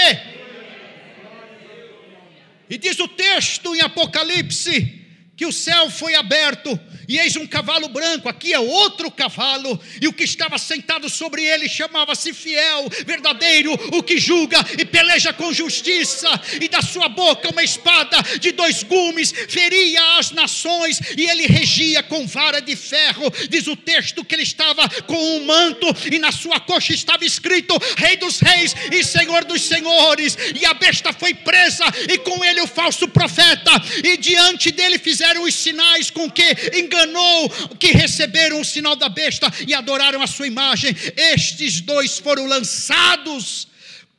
E 2.69 2.77
diz 2.77 2.99
o 2.99 3.07
texto 3.07 3.75
em 3.75 3.81
Apocalipse 3.81 5.02
que 5.43 5.47
o 5.47 5.51
céu 5.51 5.89
foi 5.89 6.15
aberto 6.15 6.79
e 7.07 7.19
eis 7.19 7.35
um 7.35 7.45
cavalo 7.45 7.89
branco, 7.89 8.29
aqui 8.29 8.53
é 8.53 8.59
outro 8.59 9.11
cavalo, 9.11 9.79
e 10.01 10.07
o 10.07 10.13
que 10.13 10.23
estava 10.23 10.57
sentado 10.57 11.09
sobre 11.09 11.43
ele 11.43 11.67
chamava-se 11.67 12.33
fiel, 12.33 12.87
verdadeiro, 13.05 13.73
o 13.91 14.01
que 14.01 14.17
julga 14.17 14.57
e 14.77 14.85
peleja 14.85 15.33
com 15.33 15.53
justiça, 15.53 16.29
e 16.61 16.67
da 16.67 16.81
sua 16.81 17.09
boca 17.09 17.49
uma 17.49 17.63
espada 17.63 18.17
de 18.39 18.51
dois 18.51 18.83
gumes 18.83 19.33
feria 19.49 20.17
as 20.17 20.31
nações, 20.31 20.99
e 21.17 21.29
ele 21.29 21.45
regia 21.45 22.01
com 22.03 22.25
vara 22.25 22.61
de 22.61 22.75
ferro. 22.75 23.29
Diz 23.49 23.67
o 23.67 23.75
texto 23.75 24.23
que 24.23 24.35
ele 24.35 24.43
estava 24.43 24.87
com 25.05 25.37
um 25.37 25.45
manto, 25.45 25.87
e 26.11 26.19
na 26.19 26.31
sua 26.31 26.59
coxa 26.59 26.93
estava 26.93 27.25
escrito: 27.25 27.77
Rei 27.97 28.15
dos 28.15 28.39
Reis 28.39 28.73
e 28.91 29.03
Senhor 29.03 29.43
dos 29.43 29.61
Senhores, 29.63 30.37
e 30.59 30.65
a 30.65 30.73
besta 30.73 31.11
foi 31.11 31.33
presa, 31.33 31.85
e 32.09 32.17
com 32.19 32.43
ele 32.43 32.61
o 32.61 32.67
falso 32.67 33.07
profeta, 33.07 33.71
e 34.03 34.17
diante 34.17 34.71
dele 34.71 34.97
fizeram 34.97 35.32
os 35.41 35.55
sinais 35.55 36.09
com 36.09 36.29
que 36.29 36.45
enganou, 36.73 37.49
que 37.79 37.87
receberam 37.87 38.61
o 38.61 38.65
sinal 38.65 38.95
da 38.95 39.09
besta 39.09 39.51
e 39.67 39.73
adoraram 39.73 40.21
a 40.21 40.27
sua 40.27 40.47
imagem. 40.47 40.95
Estes 41.15 41.81
dois 41.81 42.19
foram 42.19 42.45
lançados. 42.45 43.67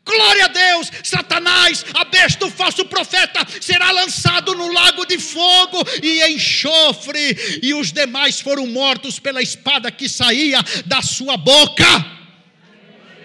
Glória 0.04 0.44
a 0.44 0.48
Deus, 0.48 0.90
Satanás, 1.02 1.84
a 1.94 2.04
besta, 2.04 2.44
o 2.44 2.50
falso 2.50 2.84
profeta, 2.84 3.46
será 3.58 3.90
lançado 3.90 4.54
no 4.54 4.70
lago 4.70 5.06
de 5.06 5.18
fogo 5.18 5.82
e 6.02 6.22
enxofre, 6.26 7.60
e 7.62 7.72
os 7.72 7.90
demais 7.90 8.38
foram 8.38 8.66
mortos 8.66 9.18
pela 9.18 9.40
espada 9.40 9.90
que 9.90 10.06
saía 10.06 10.62
da 10.84 11.00
sua 11.00 11.38
boca. 11.38 11.86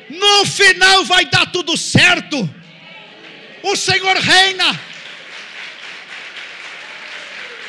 No 0.10 0.46
final 0.46 1.04
vai 1.04 1.26
dar 1.26 1.52
tudo 1.52 1.76
certo. 1.76 2.50
O 3.62 3.76
Senhor 3.76 4.16
reina. 4.16 4.89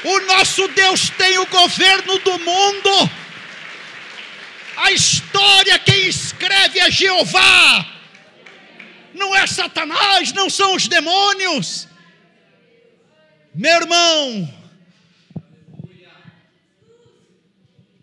O 0.04 0.20
nosso 0.20 0.66
Deus 0.68 1.10
tem 1.10 1.38
o 1.38 1.46
governo 1.46 2.18
do 2.20 2.38
mundo. 2.38 3.10
A 4.76 4.92
história 4.92 5.78
quem 5.78 6.08
escreve 6.08 6.78
é 6.78 6.90
Jeová. 6.90 7.86
Não 9.12 9.36
é 9.36 9.46
Satanás, 9.46 10.32
não 10.32 10.48
são 10.48 10.74
os 10.74 10.88
demônios. 10.88 11.86
Meu 13.54 13.76
irmão, 13.80 14.60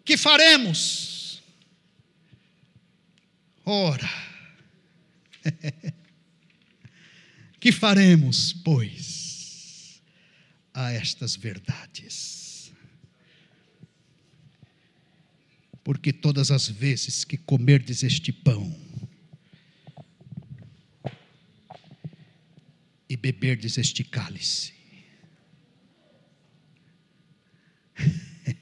que 0.06 0.18
faremos? 0.18 1.42
Ora, 3.66 4.10
que 7.60 7.72
faremos, 7.72 8.54
pois? 8.54 9.27
A 10.78 10.92
estas 10.92 11.36
verdades. 11.36 12.72
Porque 15.84 16.14
todas 16.14 16.52
as 16.52 16.68
vezes 16.68 17.24
que 17.24 17.36
comerdes 17.36 18.04
este 18.04 18.32
pão 18.32 18.78
e 23.10 23.18
beberdes 23.18 23.80
este 23.80 24.04
cálice, 24.04 24.72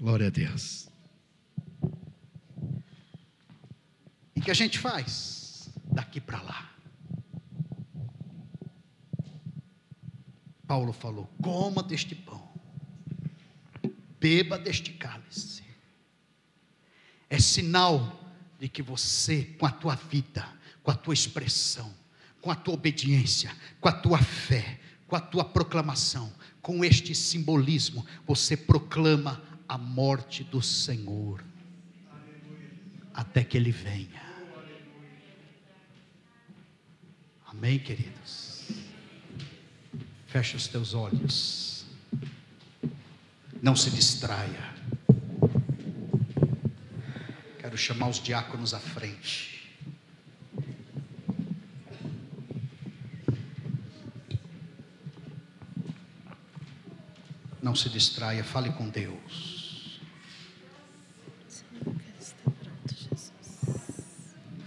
glória 0.00 0.28
a 0.28 0.30
Deus. 0.30 0.88
E 4.34 4.40
que 4.40 4.50
a 4.50 4.54
gente 4.54 4.78
faz 4.78 5.68
daqui 5.92 6.22
para 6.22 6.40
lá? 6.40 6.75
Paulo 10.66 10.92
falou: 10.92 11.30
coma 11.42 11.82
deste 11.82 12.14
pão, 12.14 12.48
beba 14.20 14.58
deste 14.58 14.92
cálice. 14.92 15.64
É 17.28 17.38
sinal 17.38 18.20
de 18.58 18.68
que 18.68 18.82
você, 18.82 19.44
com 19.58 19.66
a 19.66 19.70
tua 19.70 19.94
vida, 19.94 20.48
com 20.82 20.90
a 20.90 20.94
tua 20.94 21.14
expressão, 21.14 21.92
com 22.40 22.50
a 22.50 22.54
tua 22.54 22.74
obediência, 22.74 23.54
com 23.80 23.88
a 23.88 23.92
tua 23.92 24.18
fé, 24.18 24.80
com 25.06 25.16
a 25.16 25.20
tua 25.20 25.44
proclamação, 25.44 26.32
com 26.62 26.84
este 26.84 27.14
simbolismo, 27.14 28.06
você 28.26 28.56
proclama 28.56 29.42
a 29.68 29.76
morte 29.76 30.44
do 30.44 30.62
Senhor 30.62 31.44
até 33.12 33.42
que 33.42 33.56
Ele 33.56 33.72
venha. 33.72 34.22
Amém, 37.46 37.78
queridos? 37.78 38.45
Feche 40.36 40.54
os 40.54 40.68
teus 40.68 40.92
olhos. 40.92 41.86
Não 43.62 43.74
se 43.74 43.90
distraia. 43.90 44.74
Quero 47.58 47.78
chamar 47.78 48.10
os 48.10 48.22
diáconos 48.22 48.74
à 48.74 48.78
frente. 48.78 49.66
Não 57.62 57.74
se 57.74 57.88
distraia, 57.88 58.44
fale 58.44 58.70
com 58.72 58.90
Deus. 58.90 60.02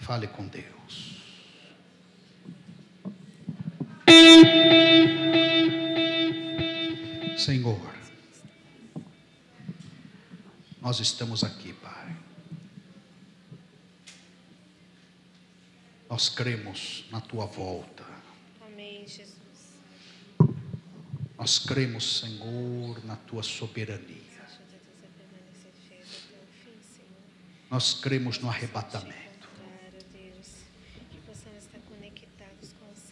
Fale 0.02 0.28
com 0.30 0.48
Deus. 0.48 1.20
Senhor, 7.50 7.96
nós 10.80 11.00
estamos 11.00 11.44
aqui, 11.44 11.74
Pai. 11.74 12.16
Nós 16.08 16.30
cremos 16.30 17.06
na 17.10 17.20
tua 17.20 17.48
volta. 17.48 18.06
Amém, 18.62 19.00
Jesus. 19.08 19.34
Nós 21.40 21.58
cremos, 21.58 22.20
Senhor, 22.20 23.04
na 23.04 23.16
tua 23.16 23.42
soberania. 23.42 24.48
Nós 27.68 27.96
cremos 27.96 28.38
no 28.38 28.48
arrebatamento. 28.48 29.29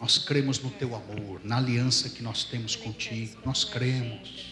Nós 0.00 0.16
cremos 0.16 0.60
no 0.60 0.70
teu 0.70 0.94
amor, 0.94 1.44
na 1.44 1.56
aliança 1.56 2.08
que 2.08 2.22
nós 2.22 2.44
temos 2.44 2.76
contigo. 2.76 3.40
Nós 3.44 3.64
cremos. 3.64 4.46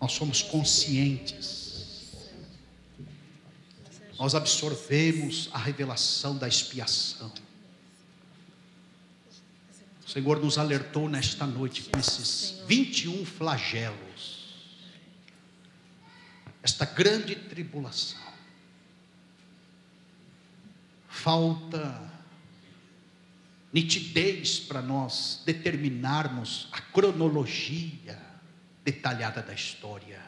Nós 0.00 0.12
somos 0.12 0.42
conscientes. 0.42 1.68
Nós 4.16 4.34
absorvemos 4.34 5.48
a 5.52 5.58
revelação 5.58 6.36
da 6.36 6.46
expiação. 6.46 7.32
O 10.06 10.10
Senhor 10.10 10.40
nos 10.40 10.56
alertou 10.56 11.08
nesta 11.08 11.46
noite 11.46 11.82
com 11.82 11.98
esses 11.98 12.62
21 12.66 13.26
flagelos. 13.26 14.54
Esta 16.62 16.84
grande 16.84 17.34
tribulação. 17.34 18.18
Falta 21.08 22.17
nitidez 23.72 24.58
para 24.60 24.80
nós 24.80 25.42
determinarmos 25.44 26.68
a 26.72 26.80
cronologia 26.80 28.18
detalhada 28.84 29.42
da 29.42 29.52
história. 29.52 30.22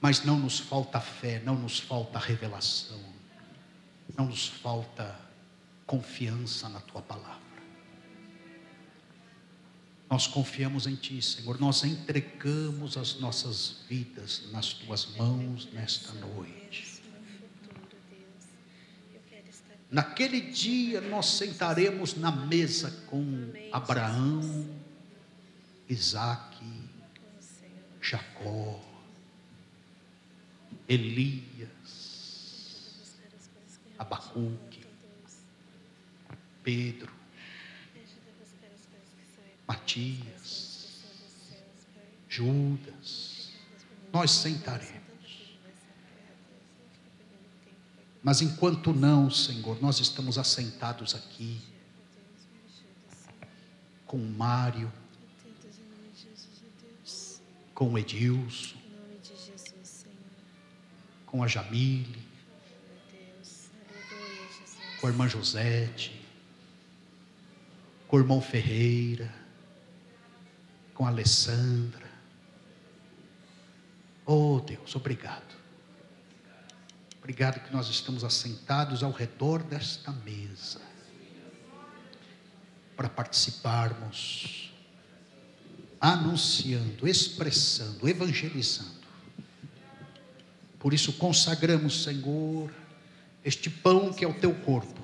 Mas 0.00 0.24
não 0.24 0.38
nos 0.38 0.58
falta 0.58 0.98
fé, 0.98 1.42
não 1.44 1.54
nos 1.56 1.78
falta 1.78 2.18
revelação, 2.18 3.00
não 4.16 4.26
nos 4.26 4.46
falta 4.46 5.18
confiança 5.86 6.68
na 6.68 6.80
tua 6.80 7.02
palavra. 7.02 7.50
Nós 10.10 10.26
confiamos 10.26 10.88
em 10.88 10.96
ti, 10.96 11.22
Senhor. 11.22 11.60
Nós 11.60 11.84
entregamos 11.84 12.96
as 12.96 13.20
nossas 13.20 13.84
vidas 13.88 14.48
nas 14.50 14.72
tuas 14.72 15.06
mãos 15.16 15.68
nesta 15.72 16.12
noite. 16.14 17.00
No 17.04 17.20
futuro, 17.38 17.96
Deus. 18.08 18.44
Eu 19.14 19.20
quero 19.30 19.48
estar 19.48 19.76
Naquele 19.90 20.40
dia 20.40 21.00
nós 21.00 21.26
sentaremos 21.26 22.14
na 22.14 22.30
mesa 22.30 22.90
com 23.06 23.52
Abraão, 23.72 24.68
Isaac. 25.88 26.50
Jacó, 28.00 28.80
Elias, 30.88 31.68
Abacuque. 33.98 34.80
Pedro, 36.62 37.12
Me 37.94 38.00
ajuda 38.02 38.30
a 38.30 38.42
buscar 38.42 38.68
as 38.74 38.84
coisas 38.86 39.10
que 39.16 39.24
são 39.34 39.44
eternas, 39.44 39.66
Matias, 39.66 40.26
as 40.26 40.40
coisas 40.40 40.82
que 40.82 41.00
são 41.00 41.14
dos 41.20 41.32
céus, 41.48 41.86
Pai. 41.94 42.04
Judas. 42.28 43.52
Nós 44.12 44.30
sentaremos. 44.30 45.00
Mas 48.22 48.42
enquanto 48.42 48.92
não, 48.92 49.30
Senhor, 49.30 49.80
nós 49.80 49.98
estamos 49.98 50.36
assentados 50.36 51.14
aqui. 51.14 51.60
Com 54.06 54.18
o 54.18 54.30
Mário, 54.30 54.92
com 57.72 57.92
o 57.92 57.98
Edilson, 57.98 58.76
com 61.24 61.42
a 61.42 61.46
Jamile, 61.46 62.22
com 65.00 65.06
a 65.06 65.10
irmã 65.10 65.28
Josete, 65.28 66.20
com 68.06 68.16
o 68.16 68.20
irmão 68.20 68.42
Ferreira, 68.42 69.32
com 70.92 71.06
a 71.06 71.08
Alessandra. 71.08 72.10
Oh 74.26 74.60
Deus, 74.60 74.94
obrigado. 74.94 75.49
Obrigado 77.30 77.60
que 77.60 77.72
nós 77.72 77.88
estamos 77.88 78.24
assentados 78.24 79.04
ao 79.04 79.12
redor 79.12 79.62
desta 79.62 80.10
mesa 80.10 80.80
para 82.96 83.08
participarmos, 83.08 84.72
anunciando, 86.00 87.06
expressando, 87.06 88.08
evangelizando. 88.08 89.06
Por 90.80 90.92
isso 90.92 91.12
consagramos, 91.12 92.02
Senhor, 92.02 92.68
este 93.44 93.70
pão 93.70 94.12
que 94.12 94.24
é 94.24 94.28
o 94.28 94.34
teu 94.34 94.52
corpo. 94.52 95.00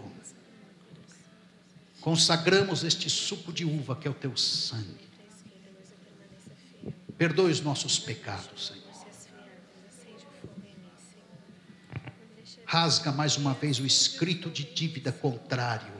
Consagramos 2.01 2.83
este 2.83 3.09
suco 3.09 3.53
de 3.53 3.65
uva 3.65 3.95
que 3.95 4.09
é 4.09 4.11
o 4.11 4.15
teu 4.15 4.37
sangue. 4.37 5.09
Perdoe 7.17 7.53
os 7.53 7.61
nossos 7.61 8.01
pecados, 8.01 8.67
Senhor. 8.67 8.87
Por 8.87 8.97
se 8.97 9.11
esfriar, 9.11 9.49
Deus, 9.69 9.87
acende 9.89 10.27
o 10.27 10.41
fogo 10.41 10.61
em 10.67 10.75
mim, 10.75 10.91
Senhor. 10.99 11.39
Não 12.21 12.35
deixe 12.35 12.61
Rasga 12.77 13.11
mais 13.11 13.39
uma 13.39 13.55
vez 13.55 13.81
o 13.81 13.87
escrito 13.87 14.51
de 14.51 14.63
dívida 14.63 15.11
contrário 15.11 15.95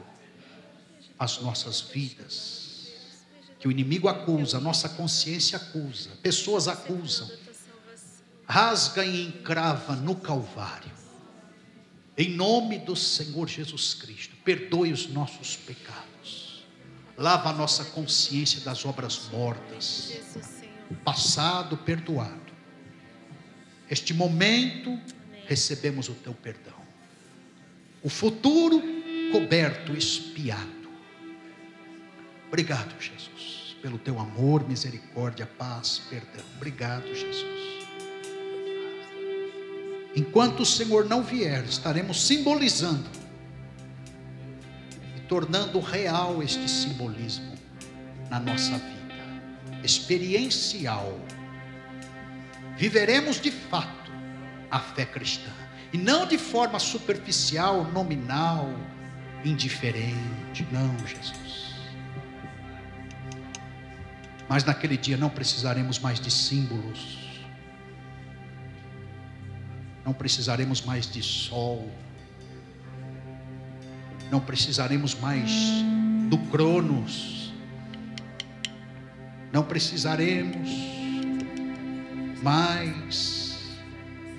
às 1.17 1.41
nossas 1.41 1.81
vidas. 1.81 2.91
Que 3.59 3.67
o 3.67 3.71
inimigo 3.71 4.07
acusa, 4.07 4.57
a 4.57 4.61
nossa 4.61 4.87
consciência 4.87 5.57
acusa, 5.57 6.11
pessoas 6.21 6.67
acusam. 6.67 7.31
Rasga 8.47 9.03
e 9.03 9.25
encrava 9.25 9.95
no 9.95 10.17
Calvário. 10.17 10.91
Em 12.15 12.29
nome 12.29 12.77
do 12.77 12.95
Senhor 12.95 13.47
Jesus 13.47 13.95
Cristo, 13.95 14.35
perdoe 14.45 14.93
os 14.93 15.07
nossos 15.07 15.55
pecados. 15.55 16.63
Lava 17.17 17.49
a 17.49 17.53
nossa 17.53 17.85
consciência 17.85 18.61
das 18.61 18.85
obras 18.85 19.29
mortas. 19.31 20.13
Passado 21.03 21.75
perdoado. 21.75 22.53
Este 23.89 24.13
momento 24.13 25.01
recebemos 25.47 26.09
o 26.09 26.13
teu 26.13 26.33
perdão. 26.33 26.75
O 28.03 28.09
futuro 28.09 28.81
coberto, 29.31 29.95
espiado. 29.95 30.77
Obrigado, 32.47 32.95
Jesus, 33.01 33.75
pelo 33.81 33.97
teu 33.97 34.19
amor, 34.19 34.67
misericórdia, 34.67 35.45
paz, 35.45 36.01
perdão. 36.09 36.45
Obrigado, 36.55 37.07
Jesus. 37.07 37.67
Enquanto 40.15 40.61
o 40.61 40.65
Senhor 40.65 41.05
não 41.05 41.21
vier, 41.23 41.63
estaremos 41.65 42.25
simbolizando 42.25 43.09
e 45.15 45.19
tornando 45.21 45.79
real 45.79 46.41
este 46.41 46.69
simbolismo 46.69 47.55
na 48.29 48.39
nossa 48.39 48.77
vida, 48.77 49.83
experiencial. 49.83 51.19
Viveremos 52.77 53.39
de 53.39 53.51
fato 53.51 53.96
a 54.69 54.79
fé 54.79 55.05
cristã 55.05 55.51
e 55.93 55.97
não 55.97 56.25
de 56.25 56.37
forma 56.37 56.79
superficial, 56.79 57.83
nominal, 57.85 58.69
indiferente. 59.43 60.67
Não, 60.71 60.97
Jesus. 60.99 61.75
Mas 64.49 64.63
naquele 64.63 64.97
dia 64.97 65.17
não 65.17 65.29
precisaremos 65.29 65.99
mais 65.99 66.19
de 66.19 66.31
símbolos, 66.31 67.17
não 70.05 70.13
precisaremos 70.13 70.81
mais 70.81 71.09
de 71.09 71.21
sol, 71.21 71.91
Não 74.29 74.41
precisaremos 74.41 75.15
mais 75.15 75.51
do 76.29 76.37
Cronos. 76.49 77.53
Não 79.53 79.63
precisaremos 79.63 80.69
mais 82.43 83.46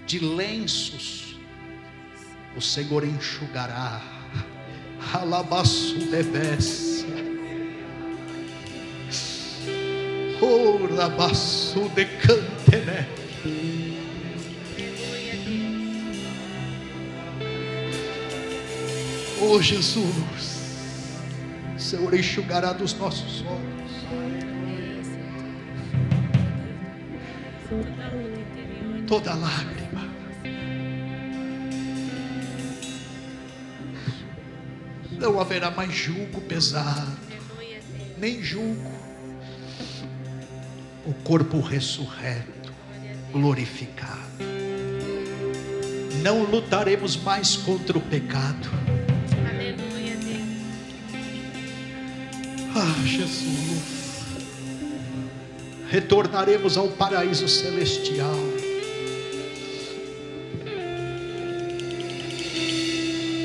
de 0.09 0.18
lenços. 0.18 1.39
O 2.56 2.60
Senhor 2.60 3.05
enxugará. 3.05 4.02
Alabaço. 5.12 5.94
Oh, 10.40 10.94
labaço 10.94 11.89
de 11.90 12.05
cantené. 12.06 13.06
Oh 19.40 19.62
Jesus, 19.62 20.06
o 21.76 21.80
Senhor 21.80 22.14
enxugará 22.14 22.72
dos 22.72 22.94
nossos 22.94 23.43
olhos 23.43 23.78
toda 29.09 29.35
lágrima. 29.35 29.77
Não 35.18 35.40
haverá 35.40 35.70
mais 35.70 35.92
julgo 35.92 36.40
pesado, 36.42 37.16
nem 38.16 38.42
julgo. 38.42 38.90
O 41.04 41.12
corpo 41.24 41.60
ressurreto, 41.60 42.72
glorificado. 43.32 44.18
Não 46.22 46.44
lutaremos 46.44 47.16
mais 47.16 47.56
contra 47.56 47.96
o 47.96 48.00
pecado. 48.00 48.68
Aleluia, 49.48 50.16
Deus. 50.16 50.48
Ah, 52.76 53.06
Jesus. 53.06 53.98
Retornaremos 55.90 56.76
ao 56.76 56.88
paraíso 56.88 57.48
celestial. 57.48 58.36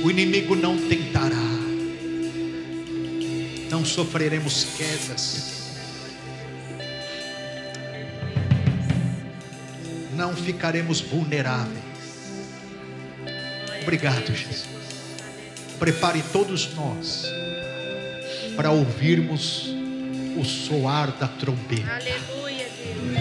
O 0.04 0.12
inimigo 0.12 0.56
não 0.56 0.78
tentará. 0.78 1.53
Não 3.84 3.90
sofreremos 3.90 4.64
quedas. 4.78 5.74
Não 10.16 10.34
ficaremos 10.34 11.02
vulneráveis. 11.02 11.84
Obrigado, 13.82 14.34
Jesus. 14.34 14.70
Prepare 15.78 16.24
todos 16.32 16.74
nós 16.76 17.26
para 18.56 18.72
ouvirmos 18.72 19.66
o 20.38 20.46
soar 20.46 21.12
da 21.18 21.28
trombeta. 21.28 21.92
Aleluia, 21.92 22.66
Deus. 22.78 23.18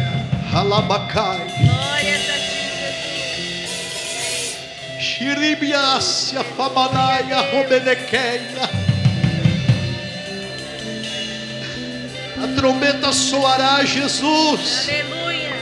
Halabacai, 0.52 1.39
Glória 1.60 2.14
a 2.14 2.20
ti, 2.20 2.70
Jesus. 3.66 5.05
Shiribiácia, 5.05 6.44
Famanaia, 6.44 7.40
Robenequeia. 7.51 8.81
Trombeta 12.82 13.12
soará, 13.12 13.84
Jesus. 13.84 14.88
Aleluia. 14.88 15.52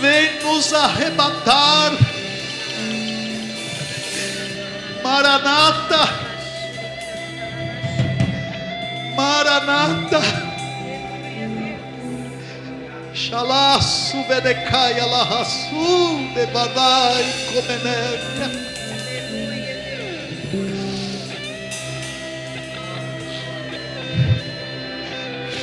Vem 0.00 0.42
nos 0.42 0.72
arrebatar. 0.72 1.92
Maranata. 5.02 6.08
Maranata. 9.16 10.20
Shalasu 13.12 14.24
Bedecaia 14.28 15.04
Lahasu 15.04 16.32
Devanai 16.34 17.24
Comenéria. 17.52 18.69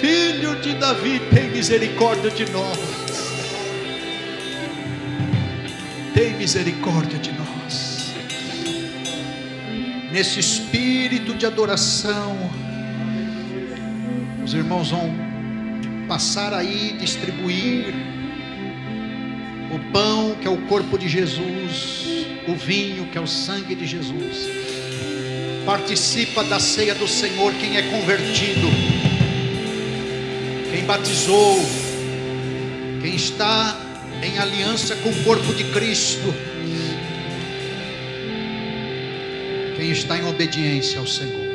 Filho 0.07 0.55
de 0.61 0.73
Davi, 0.75 1.19
tem 1.35 1.49
misericórdia 1.49 2.31
de 2.31 2.49
nós. 2.49 2.79
Tem 6.13 6.33
misericórdia 6.37 7.19
de 7.19 7.33
nós. 7.33 8.13
Nesse 10.09 10.39
espírito 10.39 11.33
de 11.33 11.45
adoração, 11.45 12.37
os 14.45 14.53
irmãos 14.53 14.91
vão 14.91 15.13
passar 16.07 16.53
aí 16.53 16.95
distribuir 16.97 17.93
o 19.75 19.91
pão 19.91 20.37
que 20.39 20.47
é 20.47 20.49
o 20.49 20.61
corpo 20.67 20.97
de 20.97 21.09
Jesus, 21.09 22.25
o 22.47 22.55
vinho 22.55 23.07
que 23.07 23.17
é 23.17 23.21
o 23.21 23.27
sangue 23.27 23.75
de 23.75 23.85
Jesus. 23.85 24.47
Participa 25.65 26.45
da 26.45 26.61
ceia 26.61 26.95
do 26.95 27.09
Senhor 27.09 27.51
quem 27.55 27.75
é 27.75 27.81
convertido, 27.81 28.69
quem 30.71 30.83
batizou, 30.85 31.59
quem 33.01 33.15
está 33.15 33.79
em 34.21 34.37
aliança 34.37 34.95
com 34.97 35.09
o 35.09 35.23
corpo 35.23 35.53
de 35.53 35.63
Cristo, 35.65 36.33
quem 39.75 39.91
está 39.91 40.17
em 40.17 40.25
obediência 40.25 40.99
ao 40.99 41.07
Senhor. 41.07 41.46